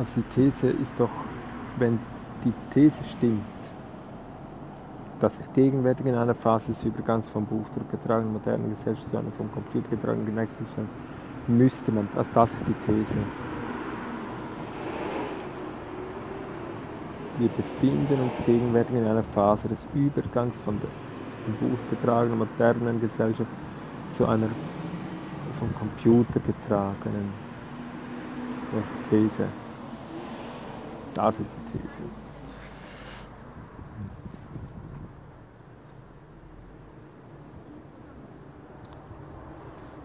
Also 0.00 0.12
die 0.16 0.22
These 0.34 0.70
ist 0.70 0.94
doch 0.98 1.10
wenn 1.76 1.98
die 2.42 2.54
These 2.72 2.96
stimmt, 3.18 3.42
dass 5.20 5.36
er 5.36 5.46
gegenwärtig 5.52 6.06
in 6.06 6.14
einer 6.14 6.34
Phase 6.34 6.72
des 6.72 6.82
Übergangs 6.84 7.28
vom 7.28 7.44
Buchdruck 7.44 7.90
getragenen 7.90 8.32
modernen 8.32 8.70
Gesellschaft 8.70 9.08
zu 9.08 9.18
einer 9.18 9.30
vom 9.32 9.52
Computer 9.52 9.90
getragenen 9.90 10.24
Geneigtheit 10.24 10.66
müsste 11.48 11.92
man, 11.92 12.08
also 12.16 12.30
das 12.32 12.50
ist 12.54 12.64
die 12.66 12.72
These. 12.86 13.18
Wir 17.38 17.48
befinden 17.50 18.22
uns 18.22 18.32
gegenwärtig 18.46 18.96
in 18.96 19.06
einer 19.06 19.22
Phase 19.22 19.68
des 19.68 19.86
Übergangs 19.92 20.56
von 20.64 20.80
der 20.80 20.88
vom 21.44 21.68
Buch 21.68 21.78
getragenen 21.90 22.38
modernen 22.38 23.02
Gesellschaft 23.02 23.50
zu 24.12 24.24
einer 24.24 24.48
vom 25.58 25.74
Computer 25.74 26.40
getragenen 26.40 27.34
These. 29.10 29.44
Das 31.14 31.40
ist 31.40 31.50
die 31.50 31.78
These. 31.78 32.02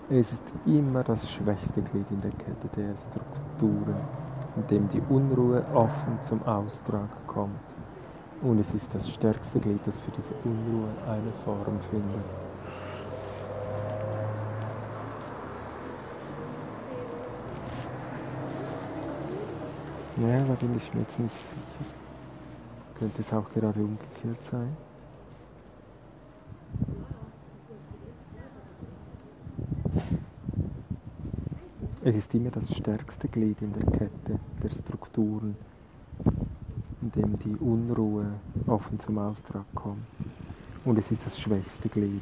Es 0.07 0.33
ist 0.33 0.43
immer 0.67 1.03
das 1.03 1.31
schwächste 1.31 1.81
Glied 1.81 2.05
in 2.11 2.21
der 2.21 2.31
Kette 2.31 2.67
der 2.75 2.95
Strukturen, 2.95 3.95
in 4.55 4.67
dem 4.67 4.87
die 4.87 5.01
Unruhe 5.09 5.65
offen 5.73 6.19
zum 6.21 6.43
Austrag 6.43 7.09
kommt. 7.25 7.75
Und 8.43 8.59
es 8.59 8.73
ist 8.75 8.93
das 8.93 9.09
stärkste 9.09 9.59
Glied, 9.59 9.79
das 9.85 9.97
für 9.99 10.11
diese 10.11 10.33
Unruhe 10.43 10.89
eine 11.07 11.31
Form 11.43 11.79
findet. 11.89 12.54
Ja, 20.17 20.45
da 20.45 20.53
bin 20.53 20.77
ich 20.77 20.93
mir 20.93 21.01
jetzt 21.01 21.19
nicht 21.19 21.35
sicher. 21.35 21.91
Könnte 22.97 23.21
es 23.21 23.33
auch 23.33 23.49
gerade 23.51 23.79
umgekehrt 23.81 24.41
sein? 24.41 24.77
Es 32.01 32.15
ist 32.15 32.33
immer 32.33 32.51
das 32.51 32.73
stärkste 32.73 33.27
Glied 33.27 33.61
in 33.61 33.73
der 33.73 33.85
Kette 33.91 34.39
der 34.63 34.69
Strukturen, 34.69 35.57
in 37.01 37.11
dem 37.11 37.35
die 37.37 37.55
Unruhe 37.57 38.27
offen 38.67 38.97
zum 38.99 39.17
Ausdruck 39.17 39.65
kommt. 39.73 40.05
Und 40.85 40.97
es 40.97 41.11
ist 41.11 41.25
das 41.25 41.37
schwächste 41.37 41.89
Glied. 41.89 42.21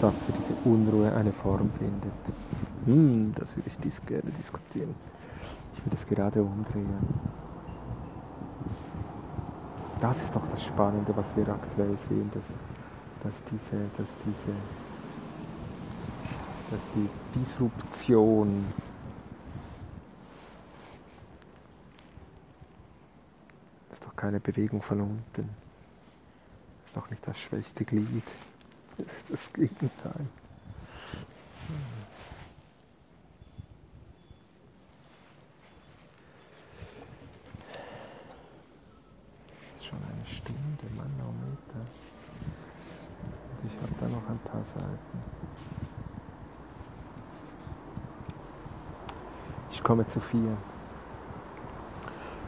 Das 0.00 0.18
für 0.18 0.32
diese 0.32 0.54
Unruhe 0.64 1.12
eine 1.14 1.32
Form 1.32 1.70
findet. 1.72 2.12
Hm, 2.86 3.32
das 3.34 3.54
würde 3.56 3.68
ich 3.68 3.78
dies 3.78 4.00
gerne 4.04 4.30
diskutieren. 4.32 4.94
Ich 5.74 5.84
würde 5.84 5.96
es 5.96 6.06
gerade 6.06 6.42
umdrehen. 6.42 6.88
Das 10.00 10.22
ist 10.22 10.34
doch 10.34 10.48
das 10.48 10.64
Spannende, 10.64 11.14
was 11.14 11.36
wir 11.36 11.46
aktuell 11.48 11.96
sehen, 11.98 12.30
dass, 12.32 12.56
dass 13.22 13.44
diese, 13.44 13.76
dass 13.98 14.14
diese, 14.24 14.52
dass 16.70 16.80
die 16.94 17.38
Disruption 17.38 18.64
ist 23.92 24.06
doch 24.06 24.16
keine 24.16 24.40
Bewegung 24.40 24.80
von 24.80 25.02
unten. 25.02 25.50
Ist 26.86 26.96
doch 26.96 27.10
nicht 27.10 27.26
das 27.26 27.38
schwächste 27.38 27.84
Glied 27.84 28.24
ist 28.98 29.24
das 29.28 29.52
Gegenteil. 29.52 30.26
Ist 39.78 39.86
schon 39.86 39.98
eine 39.98 40.26
Stunde, 40.26 40.84
Manometer. 40.96 41.86
Und 43.62 43.72
ich 43.72 43.82
habe 43.82 43.94
da 44.00 44.08
noch 44.08 44.28
ein 44.28 44.38
paar 44.40 44.64
Seiten. 44.64 45.40
Ich 49.72 49.82
komme 49.82 50.06
zu 50.06 50.20
vier. 50.20 50.56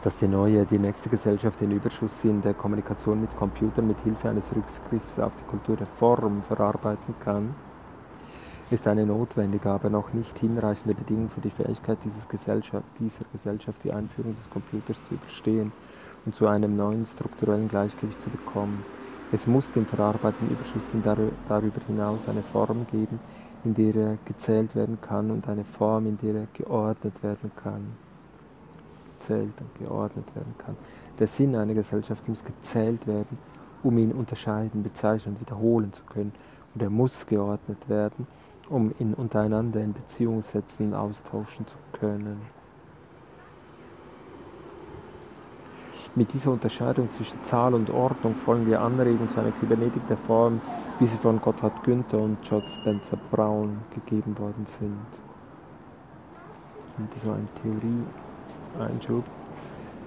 Dass 0.03 0.17
die 0.17 0.27
neue, 0.27 0.65
die 0.65 0.79
nächste 0.79 1.07
Gesellschaft 1.07 1.61
den 1.61 1.71
Überschuss 1.71 2.25
in 2.25 2.41
der 2.41 2.53
Kommunikation 2.53 3.21
mit 3.21 3.33
Computern 3.37 3.87
mit 3.87 4.01
Hilfe 4.01 4.29
eines 4.29 4.45
Rückgriffs 4.53 5.17
auf 5.17 5.33
die 5.37 5.45
Kultur 5.45 5.77
der 5.77 5.87
Form 5.87 6.41
verarbeiten 6.41 7.15
kann, 7.23 7.55
ist 8.69 8.85
eine 8.85 9.05
notwendige, 9.05 9.69
aber 9.69 9.89
noch 9.89 10.11
nicht 10.11 10.37
hinreichende 10.39 10.93
Bedingung 10.93 11.29
für 11.29 11.39
die 11.39 11.49
Fähigkeit 11.49 11.99
Gesellschaft, 12.27 12.85
dieser 12.99 13.23
Gesellschaft, 13.31 13.81
die 13.85 13.93
Einführung 13.93 14.35
des 14.35 14.49
Computers 14.49 15.01
zu 15.03 15.13
überstehen 15.13 15.71
und 16.25 16.35
zu 16.35 16.47
einem 16.47 16.75
neuen 16.75 17.05
strukturellen 17.05 17.69
Gleichgewicht 17.69 18.21
zu 18.21 18.29
bekommen. 18.29 18.83
Es 19.31 19.47
muss 19.47 19.71
dem 19.71 19.85
verarbeiteten 19.85 20.49
Überschuss 20.49 20.93
darüber 21.47 21.81
hinaus 21.87 22.27
eine 22.27 22.43
Form 22.43 22.85
geben, 22.91 23.19
in 23.63 23.73
der 23.73 23.95
er 23.95 24.17
gezählt 24.25 24.75
werden 24.75 24.99
kann 24.99 25.31
und 25.31 25.47
eine 25.47 25.63
Form, 25.63 26.07
in 26.07 26.17
der 26.17 26.35
er 26.35 26.47
geordnet 26.53 27.23
werden 27.23 27.51
kann 27.55 28.12
gezählt 29.23 29.53
und 29.59 29.79
geordnet 29.79 30.25
werden 30.35 30.53
kann. 30.57 30.75
Der 31.19 31.27
Sinn 31.27 31.55
einer 31.55 31.73
Gesellschaft 31.73 32.27
muss 32.27 32.43
gezählt 32.43 33.07
werden, 33.07 33.37
um 33.83 33.97
ihn 33.97 34.11
unterscheiden, 34.11 34.83
bezeichnen 34.83 35.35
und 35.35 35.41
wiederholen 35.41 35.93
zu 35.93 36.03
können. 36.03 36.33
Und 36.73 36.81
er 36.81 36.89
muss 36.89 37.25
geordnet 37.25 37.89
werden, 37.89 38.27
um 38.69 38.93
ihn 38.99 39.13
untereinander 39.13 39.81
in 39.81 39.93
Beziehung 39.93 40.41
setzen 40.41 40.87
und 40.87 40.93
austauschen 40.95 41.67
zu 41.67 41.75
können. 41.93 42.41
Mit 46.15 46.31
dieser 46.31 46.51
Unterscheidung 46.51 47.09
zwischen 47.09 47.43
Zahl 47.43 47.73
und 47.73 47.89
Ordnung 47.89 48.35
folgen 48.35 48.67
wir 48.67 48.81
Anregungen 48.81 49.29
zu 49.29 49.39
einer 49.39 49.51
Kybernetik 49.51 50.05
der 50.07 50.17
Form, 50.17 50.61
wie 50.99 51.07
sie 51.07 51.17
von 51.17 51.41
Gotthard 51.41 51.83
Günther 51.83 52.19
und 52.19 52.39
George 52.43 52.69
Spencer 52.69 53.17
Brown 53.31 53.79
gegeben 53.95 54.37
worden 54.37 54.65
sind. 54.67 55.23
Und 56.99 57.15
das 57.15 57.25
war 57.25 57.35
eine 57.35 57.47
Theorie 57.63 58.03
Einschub. 58.79 59.23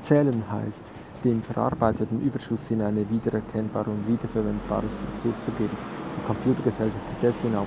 Zählen 0.03 0.43
heißt, 0.51 0.85
dem 1.25 1.43
verarbeiteten 1.43 2.21
Überschuss 2.21 2.71
in 2.71 2.83
eine 2.83 3.09
wiedererkennbare 3.11 3.91
und 3.91 4.07
wiederverwendbare 4.07 4.87
Struktur 4.89 5.35
zu 5.41 5.51
geben. 5.59 5.77
Die 6.17 6.27
Computergesellschaft, 6.27 7.07
die 7.11 7.21
deswegen 7.21 7.57
auch 7.57 7.67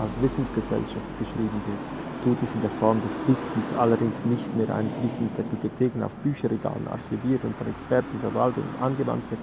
als 0.00 0.20
Wissensgesellschaft 0.20 1.10
geschrieben 1.18 1.60
wird, 1.66 1.80
tut 2.24 2.42
es 2.42 2.54
in 2.54 2.60
der 2.60 2.70
Form 2.70 3.00
des 3.02 3.14
Wissens, 3.26 3.72
allerdings 3.78 4.22
nicht 4.24 4.54
mehr 4.56 4.74
eines 4.74 5.00
Wissens 5.02 5.30
der 5.36 5.44
Bibliotheken 5.44 6.02
auf 6.04 6.12
Bücherregalen 6.22 6.86
archiviert 6.88 7.44
und 7.44 7.56
von 7.56 7.68
Experten 7.68 8.18
verwaltet 8.20 8.64
und 8.64 8.84
angewandt 8.84 9.22
wird, 9.30 9.40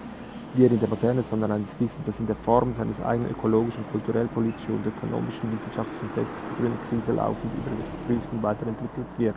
wie 0.53 0.65
in 0.65 0.79
der 0.79 0.89
Moderne, 0.89 1.23
sondern 1.23 1.51
eines 1.51 1.75
Wissens, 1.79 2.05
das 2.05 2.19
in 2.19 2.27
der 2.27 2.35
Form 2.35 2.71
seines 2.73 3.01
eigenen 3.01 3.31
ökologischen, 3.31 3.83
kulturell, 3.91 4.27
politischen 4.27 4.75
und 4.75 4.85
ökonomischen, 4.85 5.51
wissenschaftlichen 5.51 6.05
und 6.05 6.13
technisch 6.15 6.79
Krise 6.89 7.11
laufend 7.13 7.51
überprüft 7.53 8.29
und 8.31 8.43
weiterentwickelt 8.43 9.07
wird. 9.17 9.35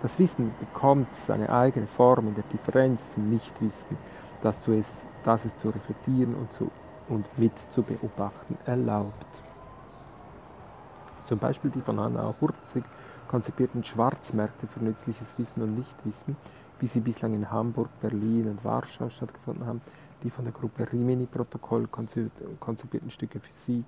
Das 0.00 0.18
Wissen 0.20 0.52
bekommt 0.60 1.12
seine 1.14 1.50
eigene 1.50 1.88
Form 1.88 2.28
in 2.28 2.34
der 2.34 2.44
Differenz 2.44 3.10
zum 3.10 3.28
Nichtwissen, 3.28 3.96
das, 4.42 4.60
zu 4.60 4.72
es, 4.72 5.04
das 5.24 5.44
es 5.44 5.56
zu 5.56 5.70
reflektieren 5.70 6.36
und, 6.36 6.52
zu, 6.52 6.70
und 7.08 7.26
mit 7.36 7.52
zu 7.70 7.82
beobachten 7.82 8.56
erlaubt. 8.64 9.26
Zum 11.24 11.38
Beispiel 11.38 11.70
die 11.70 11.80
von 11.80 11.98
Anna 11.98 12.32
Hurzig 12.40 12.84
konzipierten 13.26 13.82
Schwarzmärkte 13.82 14.66
für 14.68 14.82
nützliches 14.82 15.36
Wissen 15.36 15.62
und 15.62 15.76
Nichtwissen, 15.76 16.36
wie 16.78 16.86
sie 16.86 17.00
bislang 17.00 17.34
in 17.34 17.50
Hamburg, 17.50 17.88
Berlin 18.00 18.48
und 18.48 18.64
Warschau 18.64 19.10
stattgefunden 19.10 19.66
haben, 19.66 19.82
die 20.22 20.30
von 20.30 20.44
der 20.44 20.52
Gruppe 20.52 20.90
Rimini-Protokoll 20.90 21.88
konzipierten 21.88 23.10
Stücke 23.10 23.40
Physik, 23.40 23.84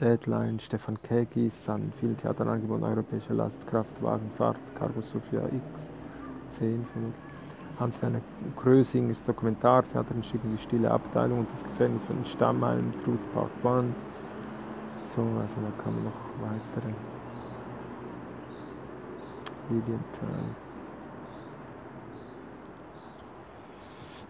Deadline, 0.00 0.58
Stefan 0.58 1.00
Kegis, 1.02 1.68
an 1.68 1.92
vielen 2.00 2.16
Theaterangeboten, 2.16 2.84
Europäische 2.84 3.32
Lastkraftwagenfahrt, 3.32 4.58
Cargo 4.76 5.00
Sophia 5.00 5.42
X, 5.46 5.90
10 6.50 6.84
Hans-Werner 7.78 8.20
Krösingers 8.56 9.24
Dokumentartheaterstück 9.24 10.40
Die 10.44 10.58
stille 10.58 10.90
Abteilung 10.90 11.40
und 11.40 11.52
das 11.52 11.62
Gefängnis 11.64 12.02
von 12.04 12.16
den 12.16 12.26
Stammheimen, 12.26 12.92
Truth 13.04 13.32
Park 13.32 13.50
One. 13.62 13.94
So, 15.04 15.22
also 15.22 15.56
da 15.56 15.82
kamen 15.82 16.04
noch 16.04 16.12
weitere. 16.40 16.92
Lilienthal. 19.68 20.63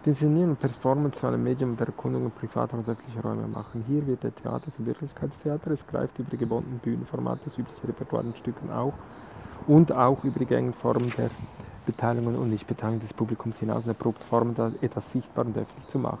Die 0.05 0.09
Inszenierung 0.11 0.51
und 0.51 0.59
Performance 0.59 1.19
zu 1.19 1.25
einem 1.25 1.41
Medium 1.41 1.75
der 1.75 1.87
Erkundung 1.87 2.29
privater 2.29 2.77
und 2.77 2.87
öffentlicher 2.87 3.23
Räume 3.23 3.47
machen. 3.47 3.83
Hier 3.87 4.05
wird 4.05 4.21
der 4.21 4.35
Theater 4.35 4.69
zum 4.71 4.85
Wirklichkeitstheater. 4.85 5.71
Es 5.71 5.87
greift 5.87 6.19
über 6.19 6.29
die 6.29 6.37
gebundenen 6.37 6.77
Bühnenformate 6.77 7.45
des 7.45 7.57
üblichen 7.57 7.87
Repertoire 7.87 8.23
in 8.23 8.35
Stücken 8.35 8.69
auch 8.69 8.93
und 9.65 9.91
auch 9.91 10.23
über 10.23 10.37
die 10.37 10.45
gängigen 10.45 10.75
Formen 10.75 11.11
der 11.17 11.31
Beteiligung 11.87 12.35
und 12.35 12.51
Nichtbeteiligung 12.51 13.01
des 13.01 13.13
Publikums 13.13 13.57
hinaus 13.57 13.85
und 13.85 13.89
erprobt 13.89 14.23
Formen, 14.23 14.55
etwas 14.79 15.11
sichtbar 15.11 15.43
und 15.43 15.57
öffentlich 15.57 15.87
zu 15.87 15.97
machen, 15.97 16.19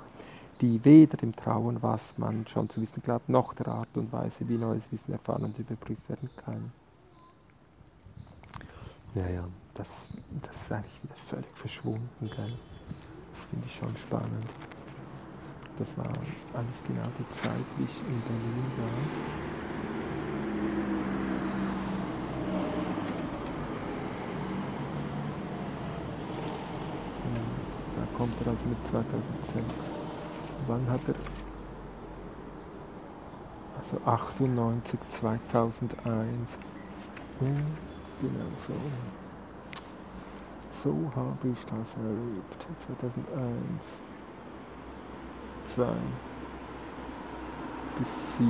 die 0.61 0.83
weder 0.83 1.17
dem 1.17 1.35
Trauen, 1.35 1.77
was 1.83 2.17
man 2.17 2.47
schon 2.47 2.67
zu 2.67 2.81
wissen 2.81 3.03
glaubt, 3.03 3.29
noch 3.29 3.53
der 3.53 3.67
Art 3.67 3.89
und 3.93 4.11
Weise, 4.11 4.49
wie 4.49 4.57
neues 4.57 4.91
Wissen 4.91 5.11
erfahren 5.11 5.43
und 5.43 5.59
überprüft 5.59 6.09
werden 6.09 6.31
kann. 6.43 6.71
Naja, 9.13 9.43
das, 9.75 10.07
das 10.41 10.59
ist 10.59 10.71
eigentlich 10.71 10.99
völlig 11.27 11.55
verschwunden, 11.55 12.31
gell? 12.35 12.53
Das 13.35 13.45
finde 13.47 13.67
ich 13.67 13.75
schon 13.75 13.95
spannend. 13.97 14.49
Das 15.77 15.97
war 15.97 16.05
eigentlich 16.05 16.83
genau 16.87 17.03
die 17.19 17.29
Zeit, 17.29 17.65
wie 17.77 17.83
ich 17.83 17.99
in 17.99 18.21
Berlin 18.21 18.71
war. 18.77 18.87
da 27.95 28.17
kommt 28.17 28.41
er 28.41 28.51
also 28.51 28.65
mit 28.67 28.85
2006. 28.85 29.91
Wann 30.67 30.89
hat 30.89 31.01
er? 31.07 31.15
Also 33.77 33.97
98, 34.05 34.99
2001. 35.09 36.57
Ja, 37.41 37.47
genau 38.21 38.55
so 38.55 38.73
so 40.83 41.11
habe 41.15 41.49
ich 41.49 41.65
das 41.65 41.95
erlebt. 41.95 42.67
2001, 42.85 44.01
2 45.65 45.85
bis 47.99 48.37
7. 48.37 48.45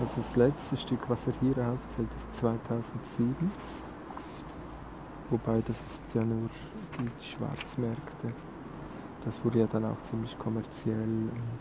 Also 0.00 0.14
das 0.16 0.36
letzte 0.36 0.76
Stück, 0.76 1.08
was 1.08 1.26
er 1.26 1.34
hier 1.40 1.56
aufzählt, 1.58 2.08
ist 2.16 2.34
2007. 2.36 3.52
Wobei 5.30 5.62
das 5.66 5.80
ist 5.80 6.02
ja 6.14 6.22
nur 6.22 6.48
die 6.98 7.24
Schwarzmärkte. 7.24 8.32
Das 9.24 9.42
wurde 9.44 9.60
ja 9.60 9.66
dann 9.66 9.84
auch 9.86 10.00
ziemlich 10.02 10.38
kommerziell 10.38 10.94
und 10.94 11.58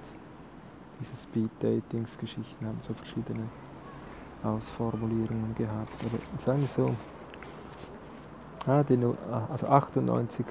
diese 0.99 1.15
Speed-Datings-Geschichten 1.15 2.65
haben 2.65 2.77
so 2.81 2.93
verschiedene 2.93 3.47
Ausformulierungen 4.43 5.55
gehabt. 5.55 6.03
Aber 6.03 6.41
sagen 6.41 6.61
wir 6.61 6.67
so, 6.67 6.93
Ah, 8.65 8.81
die, 8.81 8.97
ah, 9.29 9.47
also 9.51 9.67
98 9.67 10.45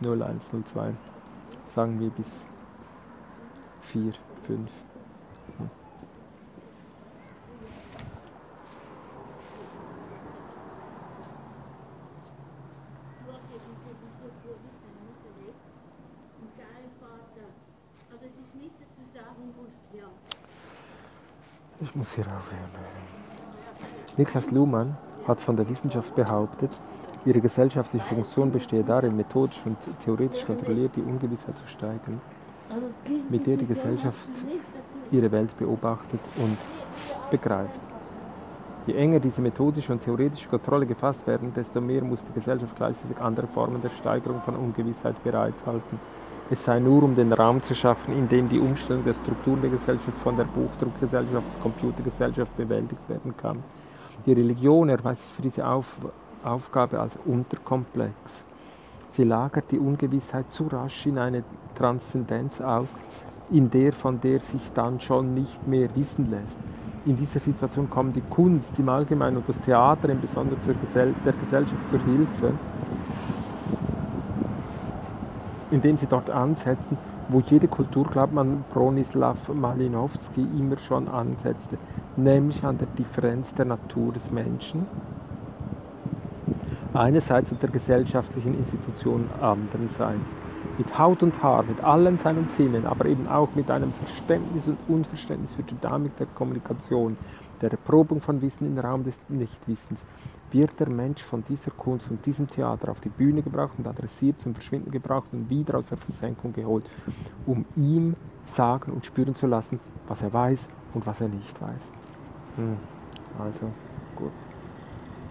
0102 0.00 0.94
sagen 1.74 2.00
wir 2.00 2.10
bis 2.10 2.26
4, 3.82 4.12
5. 4.46 4.70
Hm. 5.58 5.70
Ich 21.80 21.94
muss 21.94 22.12
hier 22.12 22.24
aufhören. 22.24 22.70
Niklas 24.16 24.50
Luhmann 24.50 24.96
hat 25.28 25.40
von 25.40 25.56
der 25.56 25.68
Wissenschaft 25.68 26.14
behauptet, 26.14 26.70
Ihre 27.26 27.40
gesellschaftliche 27.40 28.04
Funktion 28.04 28.52
bestehe 28.52 28.84
darin, 28.84 29.16
methodisch 29.16 29.62
und 29.64 29.78
theoretisch 30.04 30.44
kontrolliert 30.44 30.94
die 30.94 31.00
Ungewissheit 31.00 31.56
zu 31.56 31.66
steigern, 31.68 32.20
mit 33.30 33.46
der 33.46 33.56
die 33.56 33.66
Gesellschaft 33.66 34.28
ihre 35.10 35.32
Welt 35.32 35.56
beobachtet 35.58 36.20
und 36.36 36.58
begreift. 37.30 37.80
Je 38.86 38.94
enger 38.94 39.20
diese 39.20 39.40
methodische 39.40 39.92
und 39.92 40.02
theoretische 40.02 40.48
Kontrolle 40.50 40.84
gefasst 40.84 41.26
werden, 41.26 41.54
desto 41.54 41.80
mehr 41.80 42.04
muss 42.04 42.22
die 42.24 42.32
Gesellschaft 42.34 42.76
gleichzeitig 42.76 43.18
andere 43.18 43.46
Formen 43.46 43.80
der 43.80 43.88
Steigerung 43.88 44.42
von 44.42 44.56
Ungewissheit 44.56 45.22
bereithalten. 45.24 45.98
Es 46.50 46.62
sei 46.62 46.78
nur 46.78 47.02
um 47.02 47.14
den 47.14 47.32
Raum 47.32 47.62
zu 47.62 47.74
schaffen, 47.74 48.12
in 48.12 48.28
dem 48.28 48.46
die 48.46 48.58
Umstellung 48.58 49.02
der 49.02 49.14
Strukturen 49.14 49.62
der 49.62 49.70
Gesellschaft 49.70 50.18
von 50.18 50.36
der 50.36 50.44
Buchdruckgesellschaft 50.44 51.50
zur 51.52 51.60
Computergesellschaft 51.62 52.54
bewältigt 52.58 53.08
werden 53.08 53.34
kann. 53.34 53.64
Die 54.26 54.34
Religion 54.34 54.90
erweist 54.90 55.22
sich 55.22 55.32
für 55.32 55.42
diese 55.42 55.66
Auf 55.66 55.86
Aufgabe 56.44 57.00
als 57.00 57.16
unterkomplex. 57.24 58.44
Sie 59.10 59.24
lagert 59.24 59.70
die 59.70 59.78
Ungewissheit 59.78 60.50
zu 60.50 60.66
rasch 60.66 61.06
in 61.06 61.18
eine 61.18 61.44
Transzendenz 61.74 62.60
aus, 62.60 62.88
in 63.50 63.70
der 63.70 63.92
von 63.92 64.20
der 64.20 64.40
sich 64.40 64.72
dann 64.72 65.00
schon 65.00 65.34
nicht 65.34 65.66
mehr 65.66 65.88
wissen 65.94 66.30
lässt. 66.30 66.58
In 67.06 67.16
dieser 67.16 67.38
Situation 67.38 67.90
kommen 67.90 68.12
die 68.12 68.22
Kunst 68.22 68.78
im 68.78 68.88
Allgemeinen 68.88 69.36
und 69.36 69.48
das 69.48 69.60
Theater 69.60 70.08
im 70.08 70.20
Besonderen 70.20 70.80
Gesell 70.80 71.14
der 71.24 71.34
Gesellschaft 71.34 71.88
zur 71.88 72.00
Hilfe, 72.00 72.54
indem 75.70 75.96
sie 75.96 76.06
dort 76.06 76.30
ansetzen, 76.30 76.96
wo 77.28 77.40
jede 77.40 77.68
Kultur, 77.68 78.04
glaubt 78.06 78.32
man, 78.32 78.64
Bronislaw 78.72 79.36
Malinowski 79.52 80.46
immer 80.58 80.78
schon 80.78 81.08
ansetzte, 81.08 81.78
nämlich 82.16 82.64
an 82.64 82.78
der 82.78 82.88
Differenz 82.88 83.54
der 83.54 83.66
Natur 83.66 84.12
des 84.12 84.30
Menschen. 84.30 84.86
Einerseits 86.94 87.50
und 87.50 87.60
der 87.60 87.70
gesellschaftlichen 87.70 88.56
Institutionen 88.56 89.28
andererseits. 89.40 90.36
Mit 90.78 90.96
Haut 90.96 91.24
und 91.24 91.42
Haar, 91.42 91.64
mit 91.64 91.82
allen 91.82 92.18
seinen 92.18 92.46
Sinnen, 92.46 92.86
aber 92.86 93.06
eben 93.06 93.26
auch 93.26 93.52
mit 93.56 93.68
einem 93.68 93.92
Verständnis 93.92 94.68
und 94.68 94.78
Unverständnis 94.86 95.52
für 95.52 95.64
die 95.64 95.74
Dynamik 95.74 96.16
der 96.18 96.28
Kommunikation, 96.28 97.16
der 97.60 97.72
Erprobung 97.72 98.20
von 98.20 98.40
Wissen 98.42 98.66
im 98.68 98.78
Raum 98.78 99.02
des 99.02 99.18
Nichtwissens, 99.28 100.04
wird 100.52 100.78
der 100.78 100.88
Mensch 100.88 101.20
von 101.24 101.42
dieser 101.42 101.72
Kunst 101.72 102.12
und 102.12 102.24
diesem 102.24 102.46
Theater 102.46 102.92
auf 102.92 103.00
die 103.00 103.08
Bühne 103.08 103.42
gebracht 103.42 103.72
und 103.76 103.88
adressiert, 103.88 104.40
zum 104.40 104.54
Verschwinden 104.54 104.92
gebracht 104.92 105.26
und 105.32 105.50
wieder 105.50 105.78
aus 105.78 105.88
der 105.88 105.98
Versenkung 105.98 106.52
geholt, 106.52 106.88
um 107.44 107.64
ihm 107.74 108.14
sagen 108.46 108.92
und 108.92 109.04
spüren 109.04 109.34
zu 109.34 109.48
lassen, 109.48 109.80
was 110.06 110.22
er 110.22 110.32
weiß 110.32 110.68
und 110.94 111.04
was 111.06 111.20
er 111.20 111.28
nicht 111.28 111.60
weiß. 111.60 111.90
Hm. 112.54 112.76
Also 113.36 113.66
gut, 114.14 114.30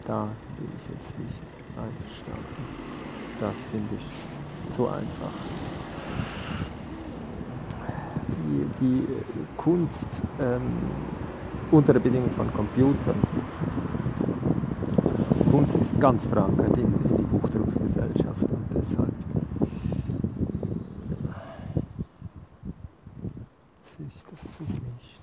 da 0.05 0.27
bin 0.57 0.67
ich 0.77 0.93
jetzt 0.93 1.17
nicht 1.17 1.52
einverstanden. 1.77 2.63
Das 3.39 3.55
finde 3.71 3.95
ich 3.97 4.73
zu 4.75 4.87
einfach. 4.87 5.33
Die, 8.49 8.65
die 8.81 9.07
Kunst 9.57 10.07
ähm, 10.39 10.61
unter 11.71 11.93
der 11.93 11.99
Bedingung 11.99 12.29
von 12.31 12.51
Computern 12.53 13.15
Kunst 15.53 15.75
ist 15.75 15.99
ganz 15.99 16.25
verankert 16.25 16.75
in, 16.77 16.85
in 16.85 17.17
die 17.17 17.23
Buchdruckgesellschaft 17.23 18.41
und 18.41 18.65
deshalb 18.73 19.13
sehe 23.95 24.07
ich 24.07 24.23
das 24.31 24.57
so 24.57 24.63
nicht. 24.63 25.21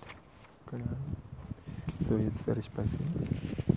Genau. 0.70 0.96
So, 2.08 2.16
jetzt 2.16 2.46
wäre 2.46 2.60
ich 2.60 2.70
bei 2.70 2.84
5. 2.84 3.69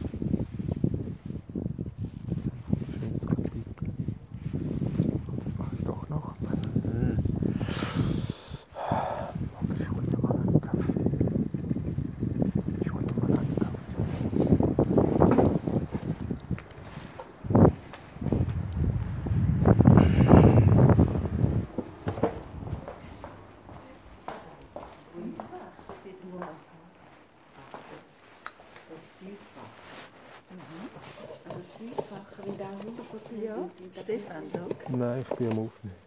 Stefan, 34.02 34.44
schau. 34.52 34.96
Nein, 34.96 35.22
ich 35.22 35.36
bin 35.38 35.52
am 35.52 35.60
Aufnehmen. 35.60 36.04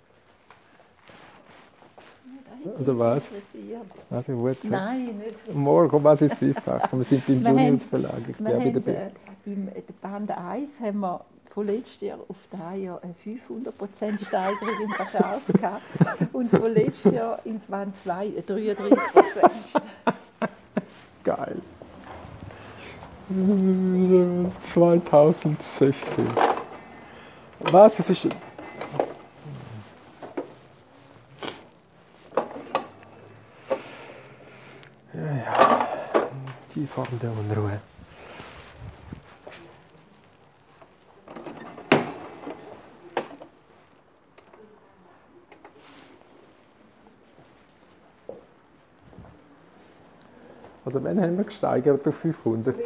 Oder 2.81 2.99
was? 2.99 3.25
Also, 4.11 4.33
gut, 4.33 4.57
Nein, 4.65 5.19
nicht. 5.19 5.55
Morgen, 5.55 6.03
was 6.03 6.23
ist 6.23 6.35
vielfach? 6.35 6.93
Wir 6.93 7.05
sind 7.05 7.27
beim 7.27 7.43
Junius 7.59 7.85
Verlag. 7.85 8.21
Ich 8.29 8.37
bin 8.37 8.65
wieder 8.65 8.81
bei. 8.81 9.13
Im 9.45 9.69
Band 10.03 10.31
1 10.37 10.81
haben 10.81 10.99
wir 11.01 11.21
von 11.51 11.67
letztes 11.67 12.01
Jahr 12.01 12.19
auf 12.29 12.37
dieses 12.53 12.85
Jahr 12.85 13.01
eine 13.03 13.15
500% 13.25 14.27
Steigerung 14.27 14.81
im 14.83 14.91
Verkauf 14.91 15.43
gehabt. 15.53 15.83
Und 16.33 16.51
von 16.51 16.75
letztes 16.75 17.13
Jahr 17.13 17.39
im 17.45 17.61
Band 17.61 17.97
2 17.99 18.13
eine 18.13 18.41
33% 18.41 19.51
Geil. 21.23 21.57
2016. 24.75 26.27
Was? 27.61 27.97
Das 27.97 28.11
ist. 28.11 28.25
Ja, 28.25 28.31
ja. 35.15 35.89
Die 36.75 36.87
Form 36.87 37.19
der 37.21 37.31
Unruhe. 37.31 37.81
Also 50.85 51.03
wann 51.03 51.21
haben 51.21 51.37
wir 51.37 51.45
gesteigert 51.45 52.07
auf 52.07 52.15
500? 52.15 52.77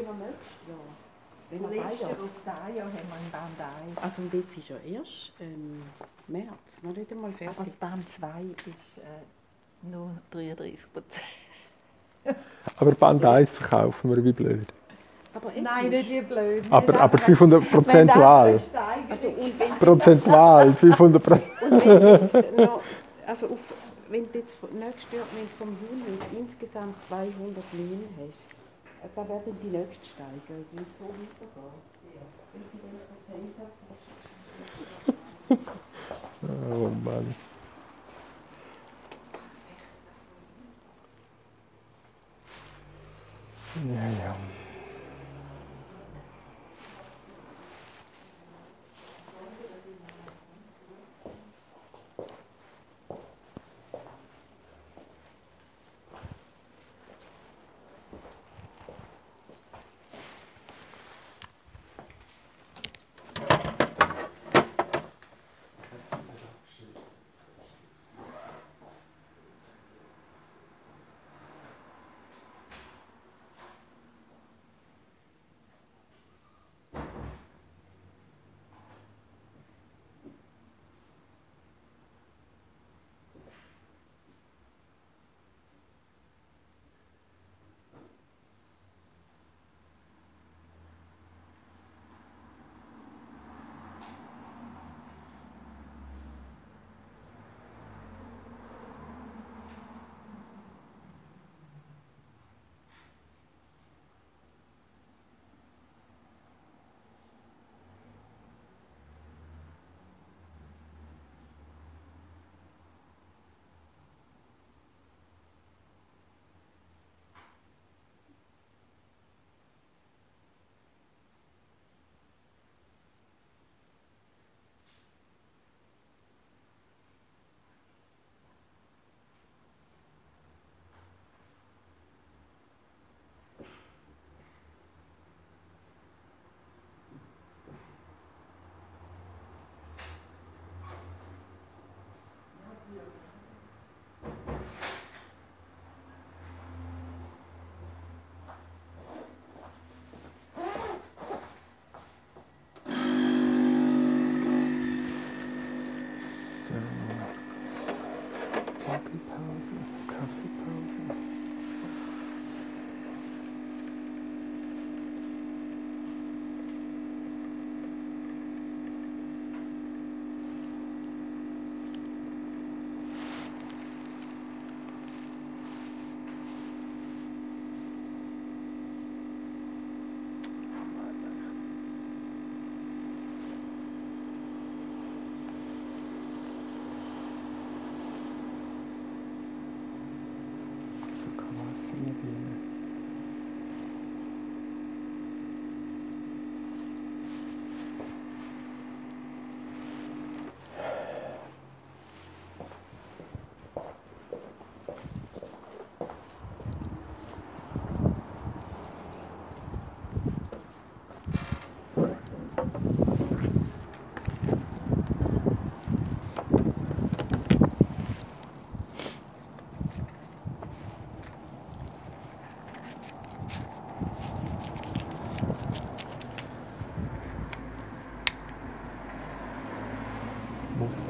Wenn 1.50 1.62
wir 1.62 1.82
Letztes 1.82 2.00
Jahr 2.00 2.10
auf 2.10 2.16
dieses 2.16 2.46
Jahr 2.46 2.56
haben 2.56 2.76
wir 2.76 3.16
ein 3.16 3.30
Band 3.32 3.60
1. 3.98 4.02
Also 4.02 4.22
und 4.22 4.34
jetzt 4.34 4.56
ist 4.56 4.68
ja 4.68 4.76
erst 4.76 5.32
ähm, 5.40 5.82
März, 6.28 6.48
noch 6.82 6.96
nicht 6.96 7.10
einmal 7.10 7.32
fertig. 7.32 7.56
Aber 7.56 7.64
das 7.64 7.76
Band 7.76 8.08
2 8.08 8.28
ist 8.28 8.68
äh, 8.98 9.90
nur 9.90 10.10
33 10.30 10.92
Prozent. 10.92 11.24
aber 12.76 12.92
Band 12.92 13.24
1 13.24 13.50
verkaufen 13.50 14.10
wir 14.14 14.24
wie 14.24 14.32
blöd. 14.32 14.72
Nein, 15.60 15.90
nicht 15.90 16.10
wie 16.10 16.20
blöd. 16.20 16.64
Aber, 16.70 17.00
aber 17.00 17.18
500 17.18 17.70
prozentual. 17.70 18.60
Also, 19.08 19.34
prozentual, 19.78 20.72
500 20.74 21.22
Prozent. 21.22 21.44
Und 21.60 21.84
wenn 21.84 22.02
jetzt 22.02 22.34
noch, 22.56 22.80
also 23.26 23.46
auf, 23.46 23.58
wenn 24.08 24.30
du 24.32 24.38
jetzt 24.38 24.56
nächstes 24.72 25.12
Jahr, 25.12 25.24
wenn 25.34 25.46
du 25.46 25.54
vom 25.58 25.68
Juni 25.68 26.18
insgesamt 26.38 27.00
200 27.08 27.34
Minen 27.74 28.08
hast, 28.18 28.59
da 29.14 29.28
werden 29.28 29.56
die 29.62 29.68
nächste 29.68 30.04
Steigerung 30.06 30.64
nicht 30.72 30.98
so 30.98 31.04
weitergehen. 31.04 31.90
Oh 36.42 36.88
Mann. 37.04 37.34
Ja, 43.84 44.24
ja. 44.24 44.59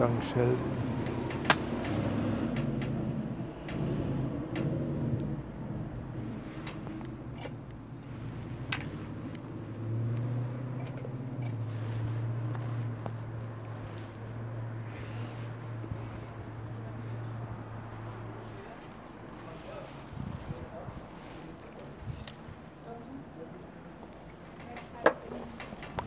Shelby. 0.01 0.57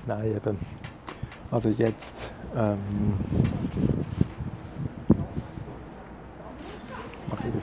Nein, 0.08 0.36
eben. 0.36 0.60
Also 1.52 1.70
jetzt 1.70 2.33
ähm, 2.56 2.80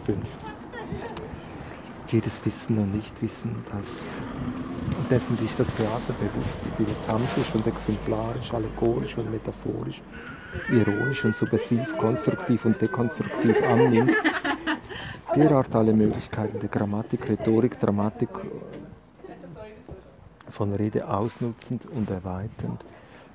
fünf. 0.05 0.27
Jedes 2.09 2.45
Wissen 2.45 2.79
und 2.79 2.95
Nichtwissen, 2.95 3.65
das, 3.71 4.21
dessen 5.09 5.37
sich 5.37 5.55
das 5.57 5.69
Theater 5.75 6.13
bewusst, 6.19 6.79
dilettantisch 6.79 7.55
und 7.55 7.67
exemplarisch, 7.67 8.53
allegorisch 8.53 9.17
und 9.17 9.31
metaphorisch, 9.31 10.03
ironisch 10.71 11.25
und 11.25 11.37
subversiv, 11.37 11.97
konstruktiv 11.99 12.65
und 12.65 12.81
dekonstruktiv 12.81 13.63
annimmt, 13.63 14.17
derart 15.37 15.75
alle 15.77 15.93
Möglichkeiten 15.93 16.59
der 16.59 16.69
Grammatik, 16.69 17.29
Rhetorik, 17.29 17.79
Dramatik 17.79 18.31
von 20.51 20.75
Rede 20.75 21.07
ausnutzend 21.07 21.87
und 21.87 22.11
erweiternd, 22.11 22.85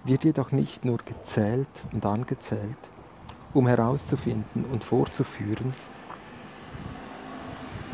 wird 0.05 0.23
jedoch 0.23 0.51
nicht 0.51 0.85
nur 0.85 0.99
gezählt 0.99 1.67
und 1.91 2.05
angezählt, 2.05 2.77
um 3.53 3.67
herauszufinden 3.67 4.65
und 4.71 4.83
vorzuführen, 4.83 5.73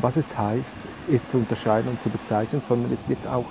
was 0.00 0.16
es 0.16 0.36
heißt, 0.36 0.76
es 1.10 1.28
zu 1.28 1.38
unterscheiden 1.38 1.90
und 1.90 2.00
zu 2.02 2.10
bezeichnen, 2.10 2.60
sondern 2.60 2.92
es 2.92 3.08
wird 3.08 3.26
auch 3.26 3.44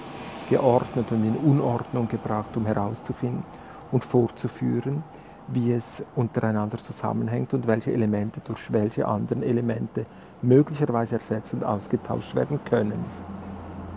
geordnet 0.50 1.12
und 1.12 1.24
in 1.26 1.36
Unordnung 1.38 2.08
gebracht, 2.08 2.56
um 2.56 2.66
herauszufinden 2.66 3.44
und 3.92 4.06
vorzuführen, 4.06 5.04
wie 5.48 5.72
es 5.72 6.04
untereinander 6.16 6.78
zusammenhängt 6.78 7.54
und 7.54 7.68
welche 7.68 7.92
Elemente 7.92 8.42
durch 8.46 8.72
welche 8.72 9.08
anderen 9.08 9.44
Elemente 9.44 10.06
möglicherweise 10.42 11.16
ersetzt 11.16 11.54
und 11.54 11.64
ausgetauscht 11.64 12.36
werden 12.36 12.60
können. 12.66 13.04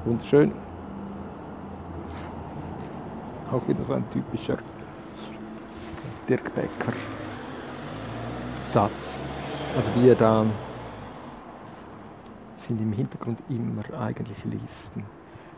Wunderschön. 0.04 0.63
Auch 3.50 3.66
wieder 3.68 3.84
so 3.84 3.94
ein 3.94 4.08
typischer 4.10 4.58
Dirk 6.28 6.54
Becker 6.54 6.92
Satz. 8.64 9.18
Also 9.76 9.90
wir 9.94 10.14
da 10.14 10.46
sind 12.56 12.80
im 12.80 12.92
Hintergrund 12.92 13.38
immer 13.48 13.84
eigentlich 14.00 14.44
Listen, 14.44 15.04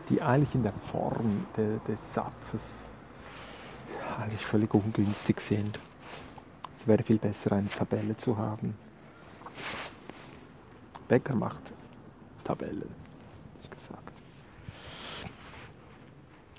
die 0.09 0.21
eigentlich 0.21 0.53
in 0.53 0.63
der 0.63 0.73
Form 0.73 1.45
de, 1.55 1.79
des 1.87 2.13
Satzes 2.13 2.79
eigentlich 4.19 4.45
völlig 4.45 4.73
ungünstig 4.73 5.39
sind. 5.41 5.79
Es 6.79 6.85
wäre 6.85 7.01
viel 7.03 7.17
besser, 7.17 7.53
eine 7.53 7.69
Tabelle 7.69 8.15
zu 8.17 8.37
haben. 8.37 8.75
Becker 11.07 11.35
macht 11.35 11.73
Tabellen, 12.43 12.89
hab 13.55 13.63
ich 13.63 13.69
gesagt. 13.69 14.11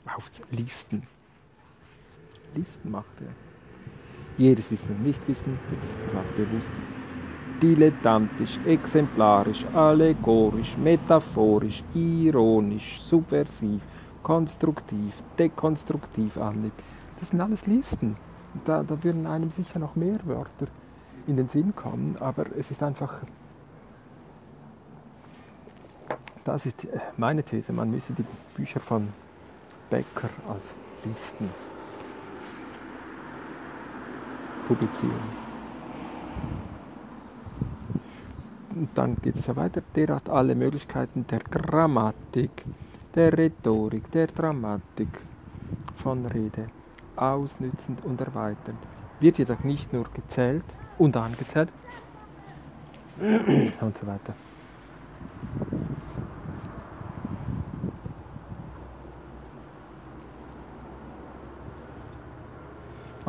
Auf 0.07 0.31
Listen. 0.51 1.07
Listen 2.59 2.91
macht 2.91 3.21
er. 3.21 3.33
Jedes 4.37 4.71
Wissen 4.71 4.89
und 4.91 5.03
Nichtwissen, 5.03 5.59
war 6.13 6.25
bewusst 6.37 6.71
dilettantisch, 7.63 8.59
exemplarisch, 8.67 9.65
allegorisch, 9.75 10.77
metaphorisch, 10.77 11.83
ironisch, 11.95 13.01
subversiv, 13.03 13.81
konstruktiv, 14.23 15.13
dekonstruktiv 15.39 16.37
annimmt. 16.39 16.73
Das 17.19 17.31
sind 17.31 17.41
alles 17.41 17.67
Listen. 17.67 18.17
Da, 18.65 18.83
da 18.83 19.03
würden 19.03 19.27
einem 19.27 19.51
sicher 19.51 19.79
noch 19.79 19.97
mehr 19.97 20.19
Wörter 20.25 20.69
in 21.27 21.37
den 21.37 21.49
Sinn 21.49 21.75
kommen, 21.75 22.17
aber 22.21 22.47
es 22.57 22.71
ist 22.71 22.83
einfach. 22.83 23.15
Das 26.45 26.65
ist 26.65 26.87
meine 27.17 27.43
These. 27.43 27.73
Man 27.73 27.91
müsse 27.91 28.15
die 28.15 28.25
Bücher 28.57 28.81
von 28.81 29.09
Becker 29.91 30.31
als 30.49 30.73
Listen 31.05 31.51
publizieren. 34.69 35.49
Und 38.77 38.91
dann 38.95 39.17
geht 39.17 39.35
es 39.35 39.47
ja 39.47 39.57
weiter. 39.57 39.83
Der 39.97 40.15
hat 40.15 40.29
alle 40.29 40.55
Möglichkeiten 40.55 41.27
der 41.27 41.41
Grammatik, 41.41 42.65
der 43.15 43.37
Rhetorik, 43.37 44.11
der 44.13 44.29
Dramatik 44.29 45.09
von 45.97 46.27
Rede 46.27 46.69
ausnützend 47.17 48.05
und 48.05 48.21
erweiternd. 48.21 48.79
Wird 49.19 49.39
jedoch 49.39 49.65
nicht 49.65 49.93
nur 49.93 50.05
gezählt 50.15 50.65
und 50.99 51.17
angezählt 51.17 51.73
und 53.81 53.99
so 53.99 54.07
weiter. 54.07 54.35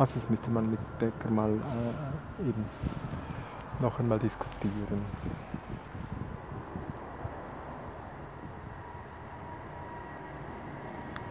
Also 0.00 0.18
das 0.18 0.30
müsste 0.30 0.48
man 0.48 0.70
mit 0.70 0.98
Becker 0.98 1.28
mal 1.28 1.50
äh, 1.50 2.48
eben 2.48 2.64
noch 3.80 3.98
einmal 3.98 4.18
diskutieren. 4.18 5.04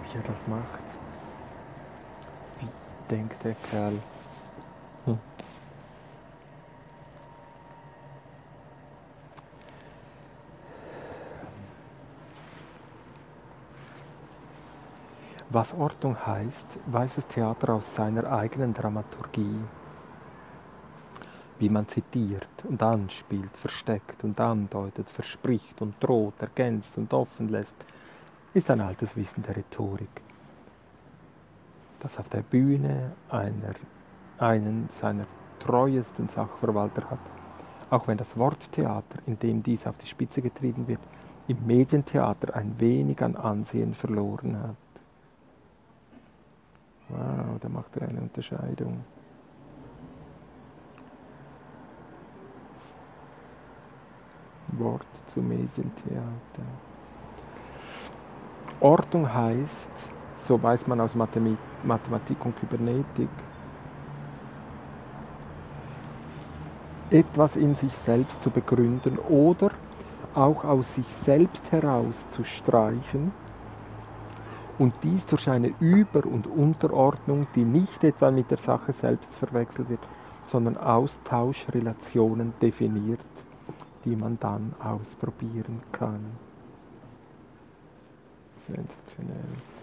Wie 0.04 0.18
er 0.18 0.22
das 0.22 0.48
macht. 0.48 0.84
Wie 2.60 2.68
denkt 3.10 3.44
der 3.44 3.56
Kerl? 3.56 3.98
Was 15.50 15.74
Ordnung 15.74 16.16
heißt, 16.26 16.68
weiß 16.88 17.16
das 17.16 17.28
Theater 17.28 17.74
aus 17.74 17.96
seiner 17.96 18.32
eigenen 18.32 18.74
Dramaturgie 18.74 19.60
wie 21.58 21.68
man 21.68 21.86
zitiert 21.90 22.48
und 22.64 22.82
anspielt, 22.82 23.58
versteckt 23.58 24.24
und 24.24 24.40
andeutet, 24.40 25.10
verspricht 25.10 25.82
und 25.82 26.02
droht, 26.02 26.36
ergänzt 26.40 26.98
und 26.98 27.14
offen 27.14 27.50
lässt, 27.50 27.76
ist 28.54 28.72
ein 28.72 28.80
altes 28.80 29.18
Wissen 29.18 29.44
der 29.44 29.58
Rhetorik, 29.58 30.22
das 32.00 32.18
auf 32.18 32.30
der 32.30 32.44
Bühne 32.44 33.12
einer, 33.30 33.74
einen 34.38 34.88
seiner 34.88 35.26
treuesten 35.60 36.30
Sachverwalter 36.30 37.10
hat 37.10 37.20
auch 37.90 38.08
wenn 38.08 38.18
das 38.18 38.38
Wort 38.38 38.72
Theater, 38.72 39.20
in 39.26 39.40
dem 39.40 39.64
dies 39.64 39.88
auf 39.88 39.98
die 39.98 40.08
Spitze 40.08 40.42
getrieben 40.42 40.88
wird, 40.88 41.00
im 41.48 41.66
Medientheater 41.66 42.56
ein 42.56 42.76
wenig 42.80 43.22
an 43.24 43.36
Ansehen 43.36 43.94
verloren 43.94 44.58
hat. 44.62 44.76
Wow, 47.10 47.60
da 47.60 47.70
macht 47.70 47.96
er 47.98 48.08
eine 48.08 48.22
Unterscheidung. 48.22 49.04
Wort 54.74 55.08
zu 55.26 55.42
Medientheater. 55.42 56.64
Ordnung 58.80 59.34
heißt, 59.34 59.92
so 60.38 60.62
weiß 60.62 60.88
man 60.88 61.02
aus 61.02 61.16
Mathematik 61.16 62.46
und 62.46 62.56
Kybernetik, 62.58 63.30
etwas 67.10 67.56
in 67.56 67.74
sich 67.74 67.98
selbst 67.98 68.42
zu 68.42 68.52
begründen 68.52 69.18
oder 69.18 69.72
auch 70.36 70.64
aus 70.64 70.94
sich 70.96 71.08
selbst 71.08 71.72
heraus 71.72 72.30
zu 72.30 72.44
streichen 72.44 73.34
und 74.80 74.94
dies 75.04 75.26
durch 75.26 75.50
eine 75.50 75.74
Über- 75.80 76.26
und 76.26 76.48
Unterordnung, 76.48 77.48
die 77.54 77.66
nicht 77.66 78.04
etwa 78.04 78.32
mit 78.32 78.50
der 78.50 78.58
Sache 78.58 78.94
selbst 78.94 79.36
verwechselt 79.36 79.90
wird, 79.90 80.00
sondern 80.46 80.78
Austauschrelationen 80.78 82.54
definiert, 82.62 83.20
die 84.06 84.16
man 84.16 84.40
dann 84.40 84.74
ausprobieren 84.80 85.82
kann. 85.92 86.26
Sensationell. 88.58 89.79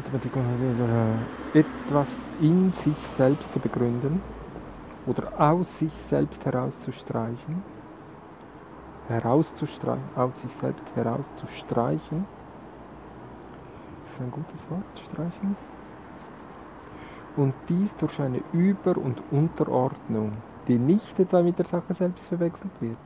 Mathematik 0.00 0.32
etwas 1.52 2.26
in 2.40 2.72
sich 2.72 2.96
selbst 3.06 3.52
zu 3.52 3.58
begründen 3.58 4.22
oder 5.06 5.38
aus 5.38 5.78
sich 5.78 5.92
selbst 5.92 6.42
herauszustreichen, 6.46 7.62
herauszustreichen, 9.08 10.02
aus 10.16 10.40
sich 10.40 10.52
selbst 10.54 10.84
herauszustreichen, 10.96 12.24
ist 14.06 14.20
ein 14.20 14.30
gutes 14.30 14.70
Wort, 14.70 15.00
streichen, 15.04 15.56
und 17.36 17.54
dies 17.68 17.94
durch 17.96 18.18
eine 18.20 18.40
Über- 18.52 18.96
und 18.96 19.22
Unterordnung, 19.30 20.32
die 20.66 20.78
nicht 20.78 21.20
etwa 21.20 21.42
mit 21.42 21.58
der 21.58 21.66
Sache 21.66 21.92
selbst 21.92 22.26
verwechselt 22.26 22.72
wird, 22.80 22.96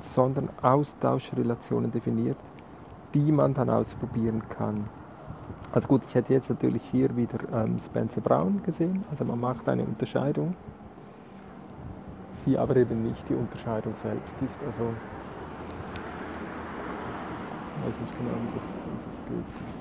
sondern 0.00 0.50
Austauschrelationen 0.62 1.90
definiert, 1.90 2.38
die 3.12 3.32
man 3.32 3.54
dann 3.54 3.70
ausprobieren 3.70 4.42
kann. 4.48 4.88
Also 5.70 5.86
gut, 5.86 6.02
ich 6.06 6.14
hätte 6.14 6.32
jetzt 6.32 6.48
natürlich 6.48 6.82
hier 6.90 7.14
wieder 7.14 7.38
ähm, 7.52 7.78
Spencer 7.78 8.22
Brown 8.22 8.62
gesehen. 8.62 9.04
Also 9.10 9.24
man 9.24 9.38
macht 9.38 9.68
eine 9.68 9.84
Unterscheidung, 9.84 10.54
die 12.46 12.56
aber 12.56 12.76
eben 12.76 13.02
nicht 13.02 13.28
die 13.28 13.34
Unterscheidung 13.34 13.94
selbst 13.94 14.34
ist. 14.42 14.58
Also 14.64 14.82
ich 17.76 17.86
weiß 17.86 18.00
nicht 18.00 18.18
genau, 18.18 18.30
wie 18.30 18.54
das, 18.54 18.64
wie 18.64 19.10
das 19.10 19.24
geht. 19.26 19.78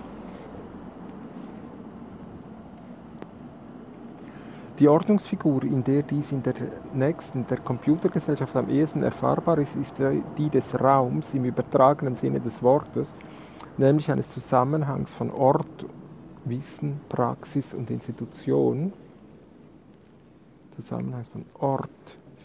Die 4.79 4.87
Ordnungsfigur, 4.89 5.63
in 5.63 5.83
der 5.83 6.03
dies 6.03 6.31
in 6.31 6.43
der 6.43 6.53
nächsten, 6.93 7.47
der 7.47 7.57
Computergesellschaft 7.57 8.55
am 8.55 8.69
ehesten 8.69 9.01
erfahrbar 9.01 9.57
ist, 9.57 9.75
ist 9.75 9.95
die 10.37 10.49
des 10.49 10.79
Raums 10.79 11.33
im 11.33 11.45
übertragenen 11.45 12.13
Sinne 12.13 12.39
des 12.39 12.61
Wortes 12.61 13.15
nämlich 13.77 14.11
eines 14.11 14.31
Zusammenhangs 14.31 15.11
von 15.13 15.31
Ort, 15.31 15.85
Wissen, 16.45 17.01
Praxis 17.09 17.73
und 17.73 17.89
Institution. 17.89 18.93
Zusammenhang 20.75 21.25
von 21.31 21.45
Ort, 21.59 21.89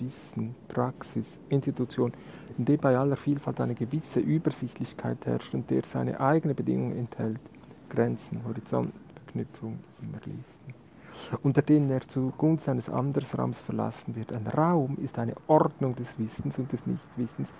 Wissen, 0.00 0.54
Praxis, 0.68 1.38
Institution, 1.48 2.12
in 2.56 2.64
dem 2.64 2.78
bei 2.78 2.96
aller 2.96 3.16
Vielfalt 3.16 3.60
eine 3.60 3.74
gewisse 3.74 4.20
Übersichtlichkeit 4.20 5.26
herrscht 5.26 5.54
und 5.54 5.70
der 5.70 5.84
seine 5.84 6.18
eigene 6.18 6.54
Bedingungen 6.54 6.96
enthält, 6.96 7.40
Grenzen, 7.90 8.42
Horizont, 8.46 8.92
Verknüpfung, 9.14 9.78
immer 10.00 10.18
Listen, 10.24 10.74
unter 11.42 11.62
denen 11.62 11.90
er 11.90 12.00
zugunsten 12.00 12.70
eines 12.70 12.88
Andersraums 12.88 13.60
verlassen 13.60 14.16
wird. 14.16 14.32
Ein 14.32 14.46
Raum 14.46 14.96
ist 15.02 15.18
eine 15.18 15.34
Ordnung 15.46 15.94
des 15.94 16.18
Wissens 16.18 16.58
und 16.58 16.72
des 16.72 16.86
Nichtwissens 16.86 17.52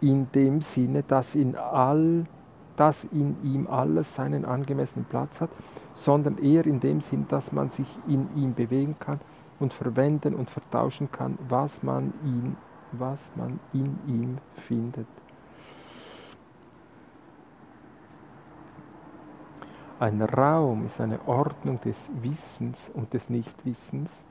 in 0.00 0.30
dem 0.32 0.60
Sinne, 0.62 1.02
dass 1.02 1.34
in 1.34 1.56
all 1.56 2.24
dass 2.76 3.04
in 3.04 3.36
ihm 3.42 3.66
alles 3.66 4.14
seinen 4.14 4.44
angemessenen 4.44 5.04
Platz 5.04 5.40
hat, 5.40 5.50
sondern 5.94 6.38
eher 6.38 6.66
in 6.66 6.80
dem 6.80 7.00
Sinn, 7.00 7.26
dass 7.28 7.52
man 7.52 7.70
sich 7.70 7.86
in 8.06 8.28
ihm 8.36 8.54
bewegen 8.54 8.96
kann 8.98 9.20
und 9.60 9.72
verwenden 9.72 10.34
und 10.34 10.50
vertauschen 10.50 11.10
kann, 11.10 11.38
was 11.48 11.82
man, 11.82 12.12
ihn, 12.24 12.56
was 12.92 13.30
man 13.36 13.60
in 13.72 13.98
ihm 14.06 14.38
findet. 14.54 15.06
Ein 20.00 20.20
Raum 20.22 20.86
ist 20.86 21.00
eine 21.00 21.20
Ordnung 21.26 21.80
des 21.80 22.10
Wissens 22.20 22.90
und 22.92 23.14
des 23.14 23.30
Nichtwissens, 23.30 24.24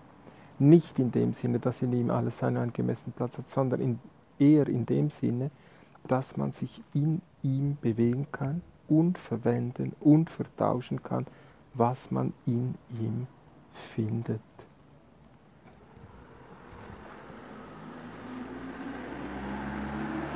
nicht 0.59 0.99
in 0.99 1.09
dem 1.11 1.33
Sinne, 1.33 1.59
dass 1.59 1.81
in 1.81 1.93
ihm 1.93 2.09
alles 2.09 2.39
seinen 2.39 2.57
angemessenen 2.57 3.13
Platz 3.13 3.37
hat, 3.37 3.47
sondern 3.47 3.79
in, 3.79 3.99
eher 4.37 4.67
in 4.67 4.85
dem 4.85 5.09
Sinne, 5.09 5.51
dass 6.05 6.35
man 6.35 6.51
sich 6.51 6.81
in 6.93 7.21
ihm 7.43 7.77
bewegen 7.81 8.27
kann 8.31 8.61
und 8.87 9.17
verwenden 9.17 9.93
und 9.99 10.29
vertauschen 10.29 11.03
kann, 11.03 11.27
was 11.73 12.11
man 12.11 12.33
in 12.45 12.75
ihm 12.89 13.27
findet. 13.73 14.41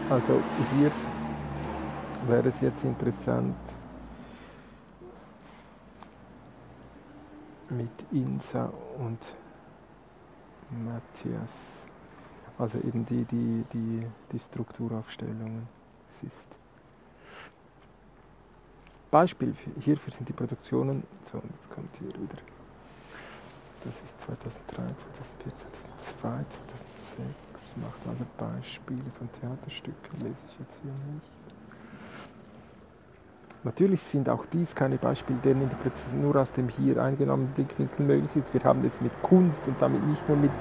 Also 0.09 0.41
hier 0.75 0.91
wäre 2.27 2.47
es 2.47 2.61
jetzt 2.61 2.83
interessant, 2.83 3.55
mit 7.69 7.89
Insa 8.11 8.71
und 8.97 9.19
Matthias 10.85 11.87
also 12.57 12.79
eben 12.79 13.05
die, 13.05 13.23
die, 13.25 13.63
die, 13.71 14.07
die 14.31 14.39
Strukturaufstellungen. 14.39 15.67
Es 16.09 16.23
ist 16.23 16.57
Beispiel 19.09 19.55
hierfür 19.79 20.13
sind 20.13 20.27
die 20.27 20.33
Produktionen, 20.33 21.03
so 21.31 21.41
jetzt 21.55 21.69
kommt 21.71 21.95
hier 21.97 22.09
wieder, 22.09 22.37
das 23.83 24.01
ist 24.01 24.19
2003, 24.21 24.75
2004, 25.13 25.55
2002, 25.55 26.29
2006, 27.55 27.77
macht 27.77 28.07
also 28.07 28.25
Beispiele 28.37 29.09
von 29.17 29.29
Theaterstücken, 29.39 30.11
lese 30.13 30.41
ich 30.47 30.59
jetzt 30.59 30.79
hier 30.81 30.91
nicht. 31.13 31.31
Natürlich 33.63 34.01
sind 34.01 34.29
auch 34.29 34.45
dies 34.45 34.75
keine 34.75 34.97
Beispiele, 34.97 35.39
deren 35.43 35.63
Interpretation 35.63 36.21
nur 36.21 36.35
aus 36.35 36.51
dem 36.53 36.69
hier 36.69 37.01
eingenommenen 37.01 37.51
Blickwinkel 37.53 38.05
möglich 38.05 38.35
ist. 38.35 38.53
Wir 38.53 38.63
haben 38.63 38.83
es 38.85 39.01
mit 39.01 39.11
Kunst 39.21 39.67
und 39.67 39.81
damit 39.81 40.05
nicht 40.05 40.27
nur 40.27 40.37
mit 40.37 40.51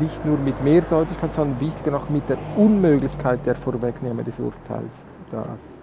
nicht 0.00 0.24
nur 0.24 0.38
mit 0.38 0.62
Mehrdeutigkeit, 0.62 1.32
sondern 1.32 1.60
wichtiger 1.60 1.90
noch 1.90 2.08
mit 2.08 2.26
der 2.28 2.38
Unmöglichkeit 2.56 3.44
der 3.44 3.54
Vorwegnahme 3.54 4.24
des 4.24 4.38
Urteils. 4.38 5.04
Das. 5.30 5.81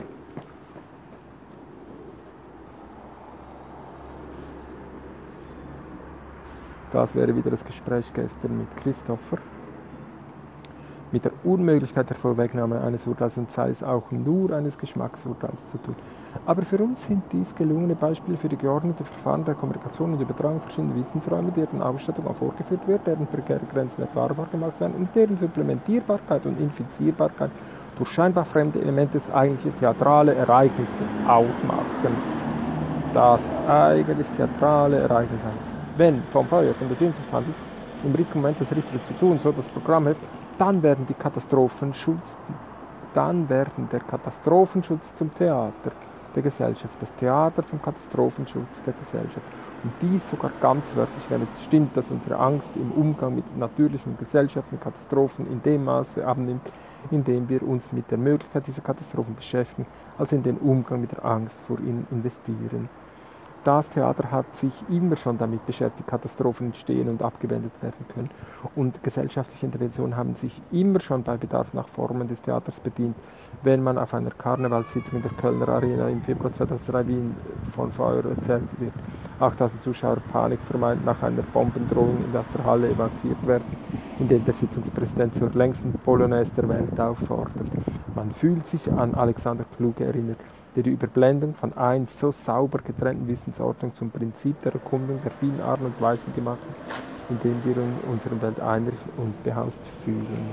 Das 6.91 7.13
wäre 7.15 7.35
wieder 7.35 7.51
das 7.51 7.63
Gespräch 7.63 8.11
gestern 8.13 8.57
mit 8.57 8.77
Christopher 8.77 9.37
mit 11.11 11.25
der 11.25 11.31
Unmöglichkeit 11.43 12.09
der 12.09 12.17
Vorwegnahme 12.17 12.81
eines 12.81 13.07
Urteils 13.07 13.37
und 13.37 13.51
sei 13.51 13.69
es 13.69 13.83
auch 13.83 14.11
nur 14.11 14.51
eines 14.51 14.77
Geschmacksurteils 14.77 15.67
zu 15.67 15.77
tun. 15.77 15.95
Aber 16.45 16.61
für 16.63 16.77
uns 16.77 17.05
sind 17.05 17.23
dies 17.31 17.55
gelungene 17.55 17.95
Beispiele 17.95 18.37
für 18.37 18.49
die 18.49 18.57
geordnete 18.57 19.03
Verfahren 19.03 19.43
der 19.45 19.55
Kommunikation 19.55 20.13
und 20.13 20.21
Übertragung 20.21 20.61
verschiedener 20.61 20.95
Wissensräume, 20.95 21.51
deren 21.51 21.81
Ausstattung 21.81 22.27
auch 22.27 22.35
vorgeführt 22.35 22.87
wird, 22.87 23.07
deren 23.07 23.25
prekäre 23.27 23.61
Grenzen 23.71 24.01
erfahrbar 24.01 24.47
gemacht 24.51 24.79
werden 24.79 24.93
und 24.95 25.15
deren 25.15 25.37
Supplementierbarkeit 25.37 26.45
und 26.45 26.59
Infizierbarkeit 26.59 27.51
durch 27.97 28.09
scheinbar 28.11 28.45
fremde 28.45 28.79
Elemente 28.79 29.17
das 29.17 29.31
eigentliche 29.31 29.75
theatrale 29.77 30.35
Ereignis 30.35 30.99
ausmachen. 31.27 32.39
Das 33.13 33.41
eigentlich 33.67 34.27
theatrale 34.37 34.97
Ereignis. 34.99 35.41
Wenn 35.99 36.23
vom 36.23 36.47
Feuer, 36.47 36.73
von 36.75 36.87
der 36.87 36.95
Sehnsucht 36.95 37.29
handelt, 37.29 37.57
im 38.05 38.15
richtigen 38.15 38.39
Moment 38.39 38.61
das 38.61 38.73
Richtige 38.73 39.03
zu 39.03 39.11
tun, 39.15 39.37
so 39.37 39.51
das 39.51 39.67
Programm 39.67 40.05
hilft, 40.05 40.21
dann 40.57 40.81
werden 40.81 41.05
die 41.05 41.13
Katastrophenschutz, 41.13 42.39
dann 43.13 43.49
werden 43.49 43.89
der 43.91 43.99
Katastrophenschutz 43.99 45.13
zum 45.13 45.29
Theater, 45.29 45.91
der 46.33 46.41
Gesellschaft, 46.41 46.95
das 47.01 47.13
Theater 47.15 47.63
zum 47.63 47.81
Katastrophenschutz 47.81 48.81
der 48.83 48.93
Gesellschaft. 48.93 49.45
Und 49.83 49.91
dies 50.01 50.29
sogar 50.29 50.51
ganz 50.61 50.95
wörtlich, 50.95 51.25
wenn 51.27 51.41
es 51.41 51.61
stimmt, 51.65 51.97
dass 51.97 52.09
unsere 52.09 52.37
Angst 52.37 52.71
im 52.77 52.93
Umgang 52.93 53.35
mit 53.35 53.57
natürlichen 53.57 54.17
Gesellschaften, 54.17 54.79
Katastrophen 54.79 55.51
in 55.51 55.61
dem 55.61 55.83
Maße 55.83 56.25
abnimmt, 56.25 56.71
in 57.11 57.25
dem 57.25 57.49
wir 57.49 57.61
uns 57.61 57.91
mit 57.91 58.09
der 58.09 58.17
Möglichkeit 58.17 58.65
dieser 58.67 58.83
Katastrophen 58.83 59.35
beschäftigen, 59.35 59.85
als 60.17 60.31
in 60.31 60.43
den 60.43 60.59
Umgang 60.59 61.01
mit 61.01 61.11
der 61.11 61.25
Angst 61.25 61.59
vor 61.67 61.77
ihnen 61.79 62.07
investieren. 62.09 62.87
Das 63.65 63.89
Theater 63.89 64.31
hat 64.31 64.55
sich 64.55 64.71
immer 64.89 65.17
schon 65.17 65.37
damit 65.37 65.65
beschäftigt, 65.65 66.07
Katastrophen 66.07 66.67
entstehen 66.67 67.09
und 67.09 67.21
abgewendet 67.21 67.73
werden 67.81 68.05
können. 68.07 68.29
Und 68.73 69.03
gesellschaftliche 69.03 69.65
Interventionen 69.65 70.15
haben 70.15 70.35
sich 70.35 70.61
immer 70.71 71.01
schon 71.01 71.23
bei 71.23 71.35
Bedarf 71.35 71.73
nach 71.73 71.89
Formen 71.89 72.29
des 72.29 72.41
Theaters 72.41 72.79
bedient. 72.79 73.17
Wenn 73.61 73.83
man 73.83 73.97
auf 73.97 74.13
einer 74.13 74.31
Karnevalssitzung 74.31 75.17
in 75.17 75.23
der 75.23 75.31
Kölner 75.31 75.67
Arena 75.67 76.07
im 76.07 76.21
Februar 76.21 76.53
2003 76.53 77.07
Wien 77.07 77.35
von 77.75 77.91
Feuer 77.91 78.23
erzählt 78.25 78.79
wird, 78.79 78.93
8000 79.41 79.81
Zuschauer 79.81 80.17
Panik 80.31 80.59
vermeint 80.61 81.03
nach 81.03 81.21
einer 81.21 81.41
Bombendrohung 81.41 82.23
in 82.23 82.31
der 82.31 82.45
Halle 82.63 82.89
evakuiert 82.89 83.45
werden, 83.45 83.65
indem 84.19 84.45
der 84.45 84.53
Sitzungspräsident 84.53 85.35
zur 85.35 85.49
längsten 85.51 85.91
Polonaise 86.05 86.53
der 86.53 86.69
Welt 86.69 86.97
auffordert. 86.97 87.67
Man 88.15 88.31
fühlt 88.31 88.65
sich 88.65 88.89
an 88.91 89.15
Alexander 89.15 89.65
Kluge 89.77 90.05
erinnert 90.05 90.37
der 90.75 90.83
die 90.83 90.91
Überblendung 90.91 91.55
von 91.55 91.73
einst 91.73 92.19
so 92.19 92.31
sauber 92.31 92.79
getrennten 92.79 93.27
Wissensordnung 93.27 93.93
zum 93.93 94.11
Prinzip 94.11 94.61
der 94.61 94.73
Erkundung 94.73 95.19
der 95.23 95.31
vielen 95.31 95.59
Arten 95.61 95.85
und 95.85 95.99
Weisen 96.01 96.33
gemacht 96.33 96.59
hat, 96.59 97.29
in 97.29 97.39
dem 97.39 97.63
wir 97.65 97.75
in 97.81 97.93
unserer 98.11 98.41
Welt 98.41 98.59
einrichten 98.59 99.11
und 99.17 99.43
behaust 99.43 99.81
fühlen. 100.03 100.49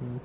Hm. 0.00 0.20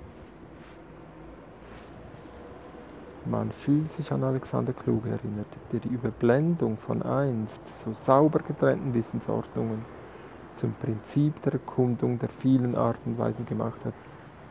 Man 3.27 3.51
fühlt 3.51 3.91
sich 3.91 4.11
an 4.11 4.23
Alexander 4.23 4.71
Kluge 4.71 5.09
erinnert, 5.09 5.47
der 5.71 5.79
die 5.79 5.87
Überblendung 5.87 6.77
von 6.77 7.01
einst 7.01 7.67
so 7.67 7.91
sauber 7.93 8.39
getrennten 8.39 8.93
Wissensordnungen 8.93 9.83
zum 10.55 10.73
Prinzip 10.73 11.41
der 11.41 11.53
Erkundung 11.53 12.19
der 12.19 12.29
vielen 12.29 12.75
Arten 12.75 13.11
und 13.11 13.19
Weisen 13.19 13.45
gemacht 13.45 13.83
hat, 13.83 13.93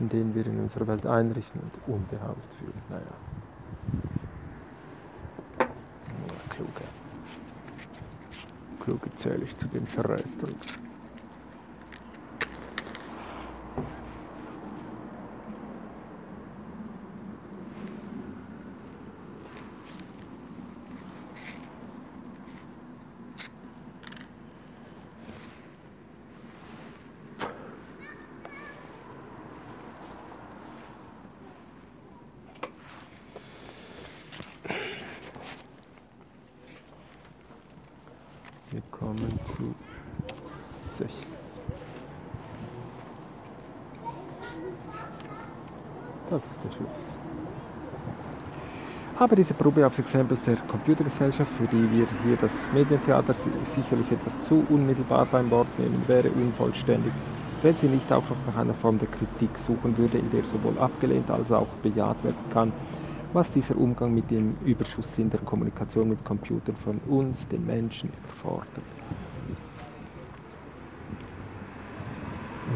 in 0.01 0.09
denen 0.09 0.35
wir 0.35 0.47
in 0.47 0.61
unserer 0.61 0.87
Welt 0.87 1.07
einrichten 1.07 1.61
und 1.61 1.95
unbehaust 1.95 2.53
fühlen. 2.55 2.83
Naja. 2.89 3.03
Kluge. 6.49 6.85
Kluge 8.81 9.15
zähle 9.15 9.45
ich 9.45 9.57
zu 9.57 9.67
den 9.69 9.87
Verrätern. 9.87 10.55
Aber 49.35 49.43
diese 49.43 49.55
Probe 49.55 49.85
aufs 49.85 49.99
Exempel 49.99 50.39
der 50.47 50.55
Computergesellschaft, 50.69 51.51
für 51.55 51.67
die 51.67 51.91
wir 51.91 52.07
hier 52.25 52.37
das 52.41 52.71
Medientheater 52.73 53.35
sicherlich 53.65 54.13
etwas 54.13 54.45
zu 54.45 54.65
unmittelbar 54.71 55.27
beim 55.27 55.51
Wort 55.51 55.67
nehmen, 55.77 56.05
wäre 56.07 56.31
unvollständig, 56.31 57.13
wenn 57.61 57.75
sie 57.75 57.89
nicht 57.89 58.13
auch 58.13 58.23
noch 58.31 58.37
nach 58.47 58.57
einer 58.57 58.75
Form 58.75 58.97
der 58.97 59.09
Kritik 59.09 59.51
suchen 59.59 59.99
würde, 59.99 60.19
in 60.19 60.31
der 60.31 60.45
sowohl 60.45 60.79
abgelehnt 60.79 61.29
als 61.33 61.51
auch 61.51 61.67
bejaht 61.83 62.23
werden 62.23 62.49
kann, 62.53 62.73
was 63.33 63.51
dieser 63.51 63.77
Umgang 63.77 64.15
mit 64.15 64.31
dem 64.31 64.57
Überschusssinn 64.65 65.31
der 65.31 65.41
Kommunikation 65.41 66.11
mit 66.11 66.25
Computern 66.25 66.77
von 66.77 67.01
uns, 67.09 67.45
den 67.49 67.67
Menschen, 67.67 68.11
erfordert. 68.29 68.69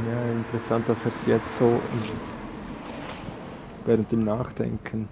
Ja, 0.08 0.32
interessant, 0.32 0.88
dass 0.88 1.04
er 1.04 1.12
es 1.12 1.24
jetzt 1.24 1.56
so 1.56 1.80
während 3.86 4.10
dem 4.10 4.24
Nachdenken 4.24 5.08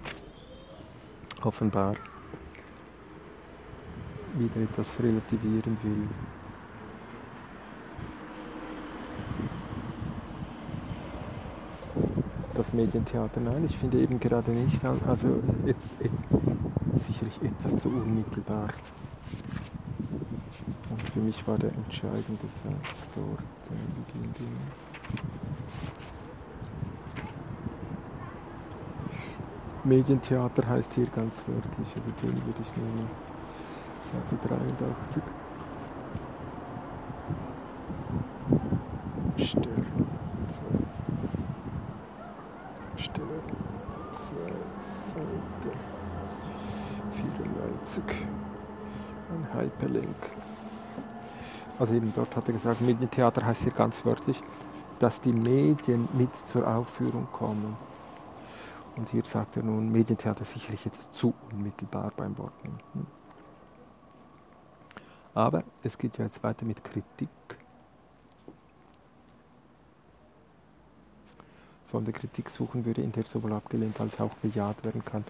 offenbar 1.45 1.95
wieder 4.35 4.61
etwas 4.61 4.87
relativieren 4.99 5.77
will. 5.83 6.07
Das 12.53 12.73
Medientheater, 12.73 13.39
nein, 13.39 13.65
ich 13.65 13.77
finde 13.77 13.99
eben 13.99 14.19
gerade 14.19 14.51
nicht, 14.51 14.83
also 14.83 15.43
jetzt, 15.65 15.89
sicherlich 16.95 17.39
etwas 17.41 17.79
zu 17.79 17.89
unmittelbar. 17.89 18.69
Und 20.89 21.01
für 21.13 21.19
mich 21.19 21.47
war 21.47 21.57
der 21.57 21.71
entscheidende 21.73 22.47
Satz 22.63 23.09
dort 23.13 23.69
am 23.69 24.31
Beginn. 24.33 24.86
Medientheater 29.87 30.67
heißt 30.67 30.93
hier 30.93 31.05
ganz 31.07 31.35
wörtlich, 31.47 31.87
also 31.95 32.11
den 32.21 32.35
würde 32.45 32.61
ich 32.61 32.75
nehmen. 32.75 33.09
Seite 34.03 34.35
83. 34.47 35.23
Stern 39.37 39.85
2. 42.95 43.01
Stern 43.01 43.27
2, 44.11 44.27
Seite 45.13 45.71
94. 47.13 48.03
Ein 49.29 49.43
Hyperlink. 49.53 50.31
Also 51.79 51.93
eben 51.93 52.11
dort 52.13 52.35
hat 52.35 52.47
er 52.47 52.53
gesagt, 52.53 52.81
Medientheater 52.81 53.45
heißt 53.45 53.61
hier 53.61 53.71
ganz 53.71 54.03
wörtlich, 54.03 54.43
dass 54.99 55.21
die 55.21 55.31
Medien 55.31 56.09
mit 56.13 56.35
zur 56.35 56.67
Aufführung 56.67 57.27
kommen. 57.31 57.86
Und 58.97 59.09
hier 59.09 59.23
sagt 59.25 59.57
er 59.57 59.63
nun, 59.63 59.91
Medientheater 59.91 60.43
sicherlich 60.43 60.85
etwas 60.85 61.11
zu 61.11 61.33
unmittelbar 61.51 62.11
beim 62.17 62.37
Wort 62.37 62.53
hm. 62.63 63.05
Aber 65.35 65.63
es 65.83 65.97
geht 65.99 66.17
ja 66.17 66.25
jetzt 66.25 66.41
weiter 66.41 66.65
mit 66.65 66.83
Kritik. 66.83 67.29
Von 71.85 72.05
der 72.05 72.13
Kritik 72.13 72.49
suchen 72.49 72.85
würde, 72.85 73.03
in 73.03 73.11
der 73.11 73.23
sowohl 73.23 73.53
abgelehnt 73.53 74.01
als 74.01 74.19
auch 74.19 74.33
bejaht 74.41 74.83
werden 74.83 75.05
kann, 75.05 75.23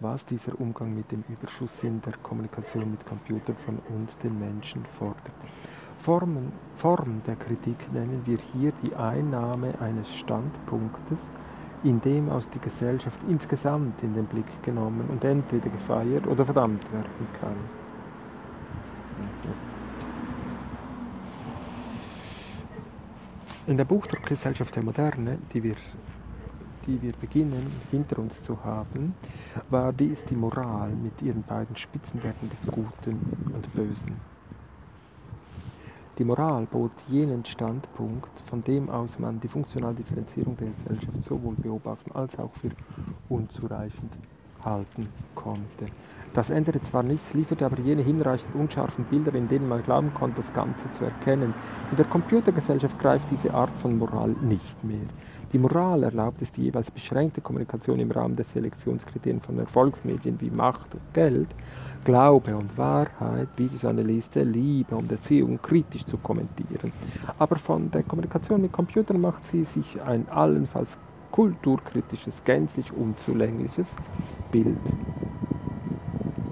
was 0.00 0.24
dieser 0.26 0.60
Umgang 0.60 0.94
mit 0.94 1.10
dem 1.10 1.24
Überschusssinn 1.28 2.02
der 2.02 2.12
Kommunikation 2.18 2.90
mit 2.90 3.06
Computern 3.06 3.56
von 3.56 3.78
uns, 3.88 4.18
den 4.18 4.38
Menschen, 4.38 4.84
fordert. 4.98 5.32
Formen, 6.00 6.52
Form 6.76 7.22
der 7.26 7.36
Kritik 7.36 7.90
nennen 7.90 8.20
wir 8.26 8.38
hier 8.52 8.72
die 8.84 8.94
Einnahme 8.94 9.80
eines 9.80 10.14
Standpunktes, 10.14 11.30
in 11.84 12.00
dem 12.00 12.30
aus 12.30 12.48
die 12.48 12.58
Gesellschaft 12.58 13.20
insgesamt 13.28 14.02
in 14.02 14.14
den 14.14 14.24
Blick 14.24 14.62
genommen 14.62 15.06
und 15.10 15.22
entweder 15.22 15.68
gefeiert 15.68 16.26
oder 16.26 16.44
verdammt 16.44 16.90
werden 16.92 17.28
kann. 17.38 17.56
In 23.66 23.76
der 23.76 23.84
Buchdruckgesellschaft 23.84 24.74
der 24.76 24.82
Moderne, 24.82 25.38
die 25.52 25.62
wir, 25.62 25.76
die 26.86 27.00
wir 27.00 27.12
beginnen 27.12 27.66
hinter 27.90 28.18
uns 28.18 28.42
zu 28.42 28.62
haben, 28.64 29.14
war 29.70 29.92
dies 29.92 30.24
die 30.24 30.34
Moral 30.34 30.90
mit 30.90 31.22
ihren 31.22 31.42
beiden 31.42 31.76
Spitzenwerten 31.76 32.48
des 32.48 32.66
Guten 32.66 33.52
und 33.54 33.72
Bösen. 33.74 34.33
Die 36.16 36.24
Moral 36.24 36.66
bot 36.66 36.92
jenen 37.08 37.44
Standpunkt, 37.44 38.40
von 38.44 38.62
dem 38.62 38.88
aus 38.88 39.18
man 39.18 39.40
die 39.40 39.48
funktionale 39.48 39.96
Differenzierung 39.96 40.56
der 40.56 40.68
Gesellschaft 40.68 41.20
sowohl 41.20 41.56
beobachten 41.56 42.12
als 42.12 42.38
auch 42.38 42.52
für 42.54 42.70
unzureichend 43.28 44.16
halten 44.64 45.08
konnte. 45.34 45.86
Das 46.32 46.50
änderte 46.50 46.80
zwar 46.80 47.02
nichts, 47.02 47.34
lieferte 47.34 47.66
aber 47.66 47.80
jene 47.80 48.02
hinreichend 48.02 48.54
unscharfen 48.54 49.04
Bilder, 49.06 49.34
in 49.34 49.48
denen 49.48 49.68
man 49.68 49.82
glauben 49.82 50.14
konnte, 50.14 50.36
das 50.36 50.52
Ganze 50.52 50.90
zu 50.92 51.04
erkennen. 51.04 51.52
In 51.90 51.96
der 51.96 52.06
Computergesellschaft 52.06 52.98
greift 52.98 53.30
diese 53.32 53.52
Art 53.52 53.76
von 53.78 53.98
Moral 53.98 54.36
nicht 54.40 54.84
mehr. 54.84 55.06
Die 55.52 55.58
Moral 55.58 56.02
erlaubt 56.02 56.42
es 56.42 56.50
die 56.50 56.62
jeweils 56.62 56.90
beschränkte 56.90 57.40
Kommunikation 57.40 58.00
im 58.00 58.10
Rahmen 58.10 58.34
der 58.34 58.44
Selektionskriterien 58.44 59.40
von 59.40 59.58
Erfolgsmedien 59.60 60.40
wie 60.40 60.50
Macht 60.50 60.94
und 60.94 61.14
Geld, 61.14 61.54
Glaube 62.04 62.54
und 62.54 62.76
Wahrheit, 62.76 63.48
Videoanalyste, 63.56 64.42
Liebe 64.42 64.94
und 64.94 65.10
Erziehung 65.10 65.58
kritisch 65.60 66.04
zu 66.04 66.18
kommentieren. 66.18 66.92
Aber 67.38 67.56
von 67.56 67.90
der 67.90 68.02
Kommunikation 68.02 68.60
mit 68.60 68.72
Computern 68.72 69.20
macht 69.20 69.42
sie 69.44 69.64
sich 69.64 70.00
ein 70.02 70.28
allenfalls 70.28 70.98
kulturkritisches, 71.32 72.44
gänzlich 72.44 72.92
unzulängliches 72.92 73.88
Bild. 74.52 74.76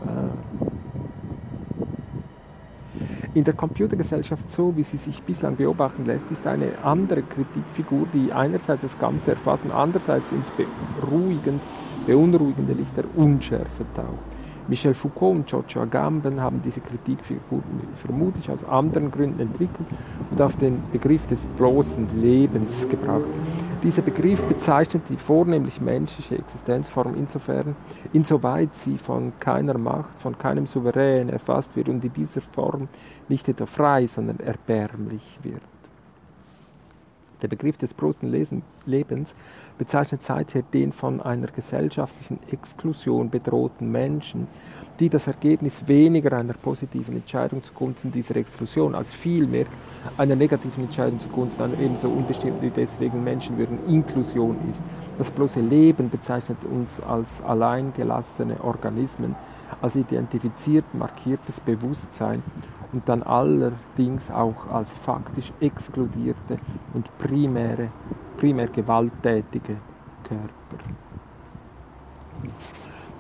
Ah. 0.07 0.31
In 3.35 3.45
der 3.45 3.55
Computergesellschaft, 3.55 4.51
so 4.51 4.77
wie 4.77 4.83
sie 4.83 4.97
sich 4.97 5.23
bislang 5.23 5.57
beobachten 5.57 6.05
lässt, 6.05 6.31
ist 6.31 6.47
eine 6.47 6.79
andere 6.83 7.23
Kritikfigur, 7.23 8.07
die 8.13 8.33
einerseits 8.33 8.83
das 8.83 8.99
Ganze 8.99 9.33
erfasst 9.33 9.65
und 9.65 9.73
andererseits 9.73 10.33
ins 10.33 10.51
beruhigend, 10.51 11.63
beunruhigende 12.07 12.73
Licht 12.73 12.97
der 12.97 13.05
Unschärfe 13.17 13.85
taucht. 13.95 14.32
Michel 14.69 14.95
Foucault 14.95 15.37
und 15.37 15.47
Giorgio 15.47 15.83
Agamben 15.83 16.41
haben 16.41 16.63
diese 16.63 16.81
Kritikfigur 16.81 17.63
vermutlich 17.95 18.51
aus 18.51 18.65
anderen 18.65 19.11
Gründen 19.11 19.41
entwickelt 19.41 19.89
und 20.31 20.41
auf 20.41 20.57
den 20.57 20.83
Begriff 20.93 21.27
des 21.27 21.45
bloßen 21.57 22.21
Lebens 22.21 22.89
gebracht. 22.89 23.25
Dieser 23.83 24.03
Begriff 24.03 24.41
bezeichnet 24.45 25.03
die 25.09 25.17
vornehmlich 25.17 25.81
menschliche 25.81 26.39
Existenzform 26.39 27.15
insofern, 27.17 27.75
insoweit 28.13 28.73
sie 28.75 28.97
von 28.97 29.33
keiner 29.41 29.77
Macht, 29.77 30.21
von 30.21 30.39
keinem 30.39 30.67
Souverän 30.67 31.29
erfasst 31.29 31.75
wird 31.75 31.89
und 31.89 32.05
in 32.05 32.13
dieser 32.13 32.41
Form 32.41 32.87
nicht 33.29 33.49
etwa 33.49 33.67
frei, 33.67 34.07
sondern 34.07 34.39
erbärmlich 34.39 35.39
wird. 35.43 35.63
Der 37.43 37.49
Begriff 37.49 37.77
des 37.77 37.93
bloßen 37.93 38.33
Lebens 38.87 39.35
bezeichnet 39.83 40.23
seither 40.23 40.63
den 40.63 40.93
von 40.93 41.21
einer 41.21 41.49
gesellschaftlichen 41.49 42.39
Exklusion 42.53 43.31
bedrohten 43.31 43.91
Menschen, 43.91 44.47
die 45.01 45.09
das 45.09 45.27
Ergebnis 45.27 45.89
weniger 45.89 46.35
einer 46.39 46.53
positiven 46.53 47.17
Entscheidung 47.17 47.65
zugunsten 47.65 48.13
dieser 48.13 48.37
Exklusion 48.37 48.95
als 48.95 49.13
vielmehr 49.13 49.67
einer 50.17 50.37
negativen 50.37 50.85
Entscheidung 50.85 51.19
zugunsten 51.19 51.63
einer 51.63 51.81
ebenso 51.81 52.07
unbestimmten 52.07 52.63
wie 52.63 52.71
deswegen 52.71 53.25
Menschenwürden 53.25 53.85
Inklusion 53.89 54.57
ist. 54.71 54.81
Das 55.19 55.33
bloße 55.33 55.59
Leben 55.59 56.11
bezeichnet 56.11 56.59
uns 56.65 57.01
als 57.01 57.43
alleingelassene 57.43 58.63
Organismen, 58.63 59.35
als 59.81 59.97
identifiziert 59.97 60.85
markiertes 60.95 61.59
Bewusstsein 61.59 62.45
und 62.93 63.09
dann 63.09 63.25
allerdings 63.25 64.31
auch 64.31 64.71
als 64.73 64.93
faktisch 64.93 65.53
exkludierte 65.59 66.59
und 66.95 67.09
primäre, 67.19 67.89
primär 68.37 68.69
gewalttätige 68.69 69.77
Körper. 70.25 70.85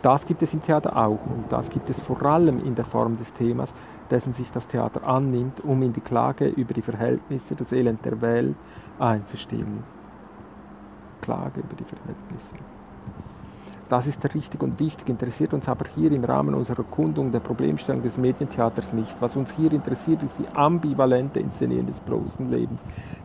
Das 0.02 0.26
gibt 0.26 0.43
es 0.43 0.52
im 0.52 0.62
Theater 0.62 0.97
auch 0.97 1.24
und 1.26 1.44
das 1.51 1.70
gibt 1.70 1.89
es 1.89 2.01
vor 2.01 2.20
allem 2.24 2.59
in 2.64 2.74
der 2.74 2.84
Form 2.84 3.16
des 3.16 3.32
Themas, 3.32 3.72
dessen 4.10 4.32
sich 4.32 4.51
das 4.51 4.66
Theater 4.66 5.06
annimmt, 5.06 5.60
um 5.64 5.80
in 5.82 5.93
die 5.93 6.01
Klage 6.01 6.48
über 6.48 6.74
die 6.74 6.82
Verhältnisse, 6.82 7.55
das 7.55 7.70
Elend 7.72 8.05
der 8.05 8.20
Welt 8.20 8.56
einzustimmen. 8.98 9.84
Klage 11.20 11.60
über 11.60 11.74
die 11.76 11.84
Verhältnisse. 11.84 12.56
Das 13.93 14.06
ist 14.06 14.24
richtig 14.35 14.62
und 14.62 14.81
wichtig, 14.81 15.10
interessiert 15.10 15.52
uns 15.52 15.69
aber 15.69 15.85
hier 15.94 16.10
im 16.12 16.24
Rahmen 16.24 16.55
unserer 16.55 16.78
Erkundung 16.78 17.31
der 17.31 17.40
Problemstellung 17.40 18.02
des 18.02 18.16
Medientheaters 18.16 18.90
nicht. 18.94 19.20
Was 19.20 19.36
uns 19.36 19.52
hier 19.52 19.70
interessiert, 19.70 20.23
ist 20.23 20.39
die 20.39 20.48
ambivalente 20.56 21.40
Inszenierung 21.40 21.85
des 21.85 22.01
bloßen 22.01 22.51
Lebens, 22.51 22.81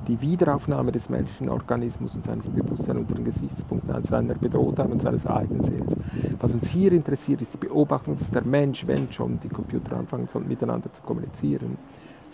die 0.09 0.19
Wiederaufnahme 0.19 0.91
des 0.91 1.07
menschlichen 1.07 1.47
Organismus 1.47 2.15
und 2.15 2.25
seines 2.25 2.49
Bewusstseins 2.49 2.99
unter 2.99 3.15
den 3.15 3.23
Gesichtspunkten 3.23 4.03
seiner 4.03 4.33
Bedrohtheit 4.33 4.91
und 4.91 5.01
seines 5.01 5.25
Eigenseels. 5.25 5.95
Was 6.37 6.53
uns 6.53 6.67
hier 6.67 6.91
interessiert, 6.91 7.41
ist 7.41 7.53
die 7.53 7.65
Beobachtung, 7.65 8.19
dass 8.19 8.29
der 8.29 8.43
Mensch, 8.43 8.85
wenn 8.87 9.09
schon 9.13 9.39
die 9.39 9.47
Computer 9.47 9.95
anfangen 9.95 10.27
sollen, 10.27 10.49
miteinander 10.49 10.91
zu 10.91 11.01
kommunizieren, 11.01 11.77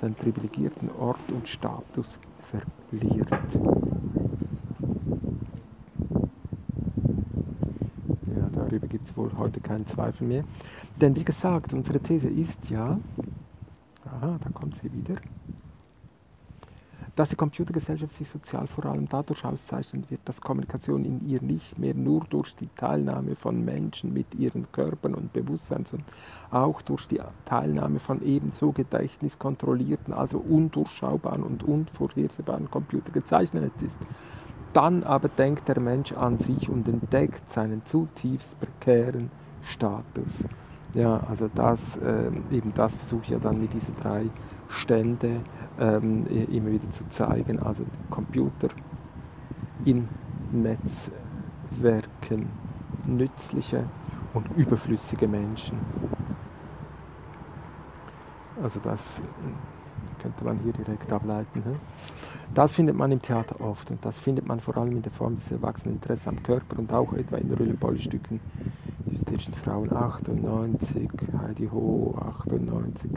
seinen 0.02 0.16
privilegierten 0.16 0.90
Ort 1.00 1.32
und 1.32 1.48
Status 1.48 2.18
verliert. 2.50 3.28
Darüber 8.74 8.88
gibt 8.88 9.08
es 9.08 9.16
wohl 9.16 9.30
heute 9.38 9.60
keinen 9.60 9.86
Zweifel 9.86 10.28
mehr. 10.28 10.44
Denn 11.00 11.16
wie 11.16 11.24
gesagt, 11.24 11.74
unsere 11.74 12.00
These 12.00 12.30
ist 12.30 12.70
ja, 12.70 13.00
aha, 14.06 14.40
da 14.44 14.50
kommt 14.50 14.78
sie 14.78 14.92
wieder, 14.92 15.16
dass 17.16 17.30
die 17.30 17.36
Computergesellschaft 17.36 18.14
sich 18.14 18.28
sozial 18.28 18.66
vor 18.66 18.86
allem 18.86 19.08
dadurch 19.08 19.46
auszeichnen 19.46 20.04
wird, 20.10 20.22
dass 20.26 20.42
Kommunikation 20.42 21.06
in 21.06 21.28
ihr 21.28 21.44
nicht 21.44 21.78
mehr 21.78 21.94
nur 21.94 22.26
durch 22.28 22.56
die 22.56 22.70
Teilnahme 22.76 23.36
von 23.36 23.64
Menschen 23.64 24.14
mit 24.14 24.34
ihren 24.34 24.72
Körpern 24.72 25.14
und 25.14 25.32
Bewusstsein, 25.32 25.86
sondern 25.86 26.08
auch 26.50 26.82
durch 26.82 27.08
die 27.08 27.22
Teilnahme 27.46 28.00
von 28.00 28.24
ebenso 28.24 28.72
gedächtniskontrollierten, 28.72 30.12
also 30.12 30.40
undurchschaubaren 30.40 31.44
und 31.44 31.64
unvorhersehbaren 31.64 32.72
Computern 32.72 33.14
gezeichnet 33.14 33.74
ist. 33.86 33.98
Dann 34.74 35.04
aber 35.04 35.30
denkt 35.30 35.68
der 35.68 35.80
Mensch 35.80 36.14
an 36.14 36.40
sich 36.40 36.68
und 36.68 36.88
entdeckt 36.88 37.50
seinen 37.52 37.86
zutiefst 37.86 38.60
prekären 38.60 39.30
Status. 39.62 40.46
Ja, 40.96 41.22
also 41.30 41.50
das, 41.54 41.98
äh, 41.98 42.32
eben 42.52 42.74
das 42.76 42.96
versuche 42.96 43.22
ich 43.24 43.30
ja 43.30 43.40
dann 43.40 43.62
mit 43.62 43.74
diesen 43.74 43.96
drei 43.96 44.26
Stände 44.70 45.42
ähm, 45.80 46.26
immer 46.28 46.72
wieder 46.72 46.90
zu 46.90 47.08
zeigen. 47.10 47.60
Also 47.60 47.84
Computer 48.10 48.70
in 49.86 50.08
Netzwerken, 50.52 52.50
nützliche 53.06 53.86
und 54.34 54.48
überflüssige 54.56 55.28
Menschen. 55.28 55.78
Also 58.62 58.80
das 58.84 59.22
könnte 60.22 60.44
man 60.46 60.60
hier 60.60 60.74
direkt 60.74 61.12
ableiten. 61.12 61.64
Ne? 61.66 61.76
Das 62.54 62.72
findet 62.72 62.96
man 62.96 63.12
im 63.12 63.20
Theater 63.20 63.60
oft 63.62 63.90
und 63.90 64.06
das 64.06 64.20
findet 64.20 64.46
man 64.46 64.60
vor 64.60 64.78
allem 64.78 64.92
in 64.92 65.02
der 65.02 65.12
Form 65.12 65.38
des 65.38 65.52
Erwachseneninteresses 65.52 66.28
am 66.28 66.44
Körper 66.44 66.78
und 66.78 66.94
auch 66.94 67.12
etwa 67.14 67.38
in 67.38 67.52
Rüllenbollstücken. 67.52 68.40
Hysterischen 69.10 69.56
Frauen 69.56 69.92
98, 69.92 71.10
Heidi 71.42 71.68
Ho 71.72 72.16
98, 72.20 73.10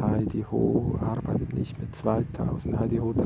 Heidi 0.00 0.46
Ho 0.50 0.98
arbeitet 1.02 1.52
nicht 1.52 1.78
mehr 1.78 1.92
2000, 1.92 2.78
Heidi 2.78 2.96
Ho 2.96 3.12
3. 3.12 3.22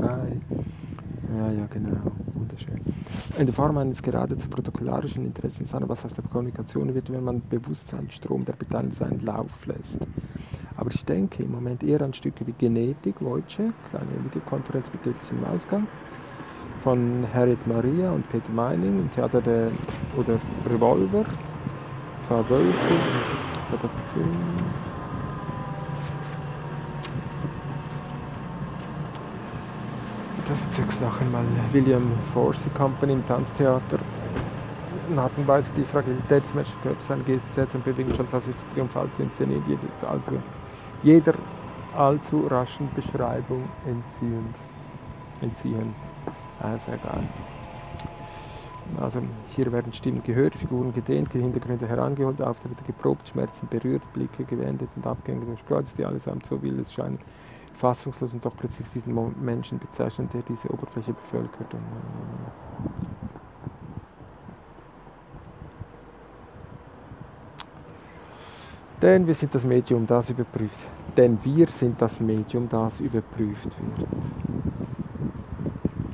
Ja, 1.37 1.51
ja, 1.53 1.65
genau, 1.67 2.11
wunderschön. 2.33 2.81
In 3.39 3.45
der 3.45 3.55
Form 3.55 3.77
eines 3.77 4.03
geradezu 4.03 4.49
protokollarischen 4.49 5.25
Interesses, 5.25 5.65
was 5.71 6.05
aus 6.05 6.13
der 6.13 6.25
Kommunikation 6.25 6.93
wird, 6.93 7.09
wenn 7.09 7.23
man 7.23 7.41
Bewusstseinsstrom 7.49 8.43
der 8.43 8.53
Beteiligten 8.53 8.97
seinen 8.97 9.21
Lauf 9.21 9.65
lässt. 9.65 9.97
Aber 10.81 10.89
ich 10.91 11.05
denke 11.05 11.43
im 11.43 11.51
Moment 11.51 11.83
eher 11.83 12.01
an 12.01 12.11
Stücke 12.11 12.47
wie 12.47 12.53
Genetik, 12.53 13.21
Wojciech, 13.21 13.71
eine 13.93 14.25
Videokonferenz 14.25 14.87
mit 14.91 15.05
täglichem 15.21 15.45
Ausgang, 15.53 15.87
von 16.83 17.25
Harriet 17.33 17.65
Maria 17.67 18.11
und 18.11 18.27
Peter 18.29 18.51
Meining 18.51 18.99
im 18.99 19.13
Theater 19.13 19.41
der, 19.41 19.71
oder 20.17 20.39
Revolver, 20.69 21.25
von 22.27 22.49
Wölfe, 22.49 22.93
2010. 23.69 24.23
Das 30.47 30.65
ist 30.77 31.01
noch 31.01 31.21
einmal 31.21 31.45
William 31.71 32.11
Forsey 32.33 32.69
Company 32.71 33.13
im 33.13 33.25
Tanztheater. 33.25 33.99
Art 35.15 35.31
und 35.37 35.47
Weise 35.47 35.69
die 35.75 35.83
Fragilität 35.83 36.43
des 36.43 36.53
menschlichen 36.53 36.81
Körpers, 36.83 37.07
seine 37.07 37.23
Gesten, 37.23 37.67
und 37.73 37.83
Bewegung 37.83 38.15
schon 38.15 38.27
fast 38.27 38.45
triumphal 38.73 39.09
zu 39.11 39.23
inszenieren. 39.23 39.63
Also 40.09 40.33
jeder 41.03 41.33
allzu 41.97 42.47
raschen 42.47 42.89
Beschreibung 42.95 43.63
entziehen. 45.41 45.73
entziehen. 45.73 45.95
Also 46.61 46.91
egal. 46.91 47.23
Also 48.99 49.21
hier 49.55 49.71
werden 49.71 49.93
Stimmen 49.93 50.21
gehört, 50.23 50.55
Figuren 50.55 50.93
gedehnt, 50.93 51.31
Hintergründe 51.31 51.87
herangeholt, 51.87 52.41
Auftritte 52.41 52.83
geprobt, 52.83 53.29
Schmerzen 53.29 53.67
berührt, 53.69 54.01
Blicke 54.13 54.43
gewendet 54.43 54.89
und 54.95 55.07
Abgänge 55.07 55.45
durchkreuzt, 55.45 55.97
die 55.97 56.05
allesamt 56.05 56.45
so 56.45 56.61
will 56.61 56.79
es 56.79 56.91
scheinen, 56.93 57.19
fassungslos 57.75 58.33
und 58.33 58.43
doch 58.43 58.55
präzise 58.55 58.89
diesen 58.93 59.43
Menschen 59.43 59.79
bezeichnen, 59.79 60.29
der 60.33 60.41
diese 60.41 60.69
Oberfläche 60.69 61.13
bevölkert. 61.13 61.73
Und, 61.73 61.81
Denn 69.01 69.25
wir 69.25 69.33
sind 69.33 69.55
das 69.55 69.63
Medium, 69.63 70.05
das 70.05 70.29
überprüft. 70.29 70.77
Denn 71.17 71.39
wir 71.43 71.67
sind 71.67 71.99
das 71.99 72.19
Medium, 72.19 72.69
das 72.69 72.99
überprüft 72.99 73.69
wird. 73.97 74.07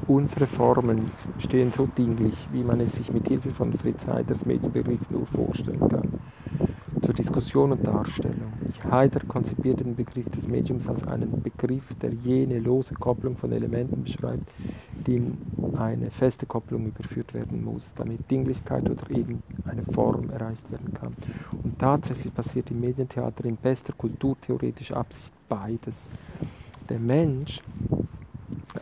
Unsere 0.08 0.48
Formen 0.48 1.12
stehen 1.38 1.74
so 1.76 1.86
dinglich, 1.86 2.48
wie 2.54 2.64
man 2.64 2.80
es 2.80 2.94
sich 2.94 3.12
mit 3.12 3.28
Hilfe 3.28 3.52
von 3.52 3.74
Fritz 3.74 4.08
Heiders 4.08 4.46
Medienbegriff 4.46 5.10
nur 5.10 5.26
vorstellen 5.26 5.80
kann. 5.90 6.14
Zur 7.02 7.14
Diskussion 7.14 7.74
und 7.74 7.86
Darstellung. 7.86 8.54
Heider 8.90 9.20
konzipierte 9.28 9.84
den 9.84 9.96
Begriff 9.96 10.30
des 10.30 10.48
Mediums 10.48 10.88
als 10.88 11.06
einen 11.06 11.42
Begriff, 11.42 11.94
der 12.02 12.14
jene 12.14 12.60
lose 12.60 12.94
Kopplung 12.94 13.36
von 13.36 13.52
Elementen 13.52 14.02
beschreibt, 14.04 14.50
in 15.06 15.38
eine 15.78 16.12
feste 16.12 16.46
Kopplung 16.46 16.88
überführt 16.88 17.34
werden 17.34 17.64
muss, 17.64 17.94
damit 17.96 18.30
Dinglichkeit 18.30 18.90
oder 18.90 19.10
eben 19.12 19.42
eine 19.66 19.84
Form 19.84 20.30
erreicht 20.30 20.70
werden 20.72 20.94
kann. 20.94 21.16
Und 21.64 21.80
tatsächlich 21.80 22.34
passiert 22.34 22.72
im 22.72 22.80
Medientheater 22.80 23.46
in 23.46 23.58
bester 23.58 23.94
kulturtheoretischer 23.94 24.98
Absicht 24.98 25.34
beides. 25.48 26.10
Der 26.90 27.00
Mensch, 27.00 27.62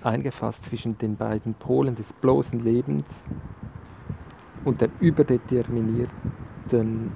eingefasst 0.03 0.65
zwischen 0.65 0.97
den 0.97 1.15
beiden 1.15 1.53
Polen 1.55 1.95
des 1.95 2.11
bloßen 2.13 2.63
Lebens 2.63 3.05
und 4.63 4.81
der 4.81 4.89
überdeterminierten, 4.99 7.11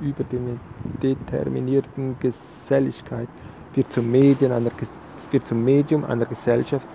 überdeterminierten 0.00 2.16
Geselligkeit 2.18 3.28
wird 3.74 3.92
zum, 3.92 4.10
Medien 4.10 4.52
einer, 4.52 4.70
wird 5.30 5.46
zum 5.46 5.64
Medium 5.64 6.04
einer 6.04 6.26
Gesellschaft, 6.26 6.86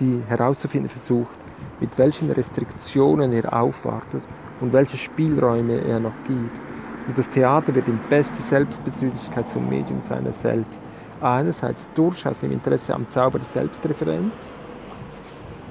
die 0.00 0.22
herauszufinden 0.28 0.90
versucht, 0.90 1.38
mit 1.78 1.96
welchen 1.98 2.30
Restriktionen 2.30 3.32
er 3.32 3.52
aufwartet 3.52 4.22
und 4.60 4.72
welche 4.72 4.96
Spielräume 4.96 5.80
er 5.80 6.00
noch 6.00 6.14
gibt. 6.26 6.58
Und 7.06 7.16
das 7.16 7.28
Theater 7.28 7.74
wird 7.74 7.88
in 7.88 7.98
bester 8.08 8.42
Selbstbezüglichkeit 8.42 9.48
zum 9.48 9.68
Medium 9.68 10.00
seiner 10.00 10.32
selbst. 10.32 10.82
Einerseits 11.20 11.86
durchaus 11.94 12.42
im 12.42 12.52
Interesse 12.52 12.94
am 12.94 13.08
Zauber 13.10 13.38
der 13.38 13.46
Selbstreferenz, 13.46 14.56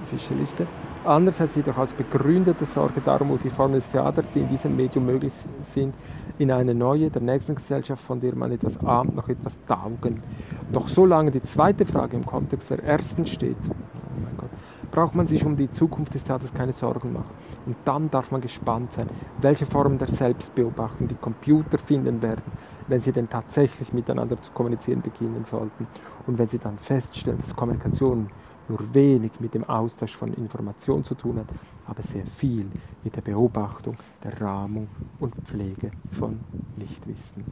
Fischerliste, 0.10 0.68
andererseits 1.06 1.56
jedoch 1.56 1.78
als 1.78 1.94
begründete 1.94 2.66
Sorge 2.66 3.02
darum, 3.04 3.30
wo 3.30 3.38
die 3.38 3.50
Formen 3.50 3.76
des 3.76 3.90
Theaters, 3.90 4.26
die 4.34 4.40
in 4.40 4.50
diesem 4.50 4.76
Medium 4.76 5.06
möglich 5.06 5.34
sind, 5.62 5.94
in 6.40 6.52
eine 6.52 6.74
neue, 6.74 7.12
der 7.12 7.22
nächsten 7.22 7.56
Gesellschaft, 7.56 8.02
von 8.04 8.22
der 8.22 8.34
man 8.34 8.52
etwas 8.52 8.80
ahnt, 8.84 9.14
noch 9.16 9.28
etwas 9.28 9.60
taugen. 9.68 10.24
Doch 10.72 10.88
solange 10.88 11.32
die 11.32 11.44
zweite 11.44 11.86
Frage 11.86 12.16
im 12.16 12.26
Kontext 12.26 12.70
der 12.70 12.82
ersten 12.84 13.26
steht, 13.26 13.58
oh 13.68 14.38
Gott, 14.38 14.50
braucht 14.90 15.16
man 15.16 15.28
sich 15.28 15.46
um 15.46 15.58
die 15.58 15.70
Zukunft 15.70 16.14
des 16.14 16.24
Theaters 16.24 16.54
keine 16.54 16.72
Sorgen 16.72 17.12
machen. 17.12 17.36
Und 17.66 17.76
dann 17.84 18.10
darf 18.10 18.32
man 18.32 18.40
gespannt 18.40 18.94
sein, 18.94 19.08
welche 19.42 19.66
Formen 19.66 19.98
der 20.00 20.08
Selbstbeobachtung 20.08 21.10
die 21.10 21.16
Computer 21.16 21.78
finden 21.78 22.22
werden, 22.22 22.42
wenn 22.88 23.02
sie 23.02 23.12
denn 23.12 23.30
tatsächlich 23.30 23.92
miteinander 23.92 24.42
zu 24.42 24.52
kommunizieren 24.52 25.02
beginnen 25.02 25.44
sollten. 25.44 25.88
Und 26.26 26.38
wenn 26.38 26.48
sie 26.48 26.58
dann 26.58 26.78
feststellen, 26.78 27.40
dass 27.40 27.54
Kommunikation 27.54 28.30
nur 28.70 28.94
wenig 28.94 29.32
mit 29.40 29.54
dem 29.54 29.64
Austausch 29.68 30.16
von 30.16 30.34
Informationen 30.34 31.04
zu 31.04 31.16
tun 31.16 31.40
hat, 31.40 31.48
aber 31.88 32.04
sehr 32.04 32.26
viel 32.26 32.68
mit 33.04 33.16
der 33.16 33.22
Beobachtung, 33.22 33.98
der 34.24 34.40
Rahmung 34.40 34.88
und 35.20 35.36
Pflege 35.46 35.92
von 36.12 36.40
Nichtwissen. 36.78 37.44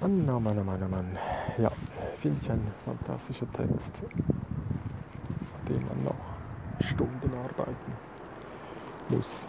Mann, 0.00 0.28
oh 0.28 0.40
Mann, 0.40 0.58
oh 0.58 0.64
Mann, 0.64 0.82
oh 0.82 0.88
Mann. 0.88 1.18
Ja, 1.58 1.70
finde 2.20 2.40
ich 2.42 2.50
ein 2.50 2.66
fantastischer 2.84 3.50
Text, 3.52 4.02
an 4.02 5.68
dem 5.68 5.86
man 5.86 6.04
noch 6.04 6.84
Stunden 6.84 7.30
arbeiten 7.36 7.92
muss. 9.10 9.44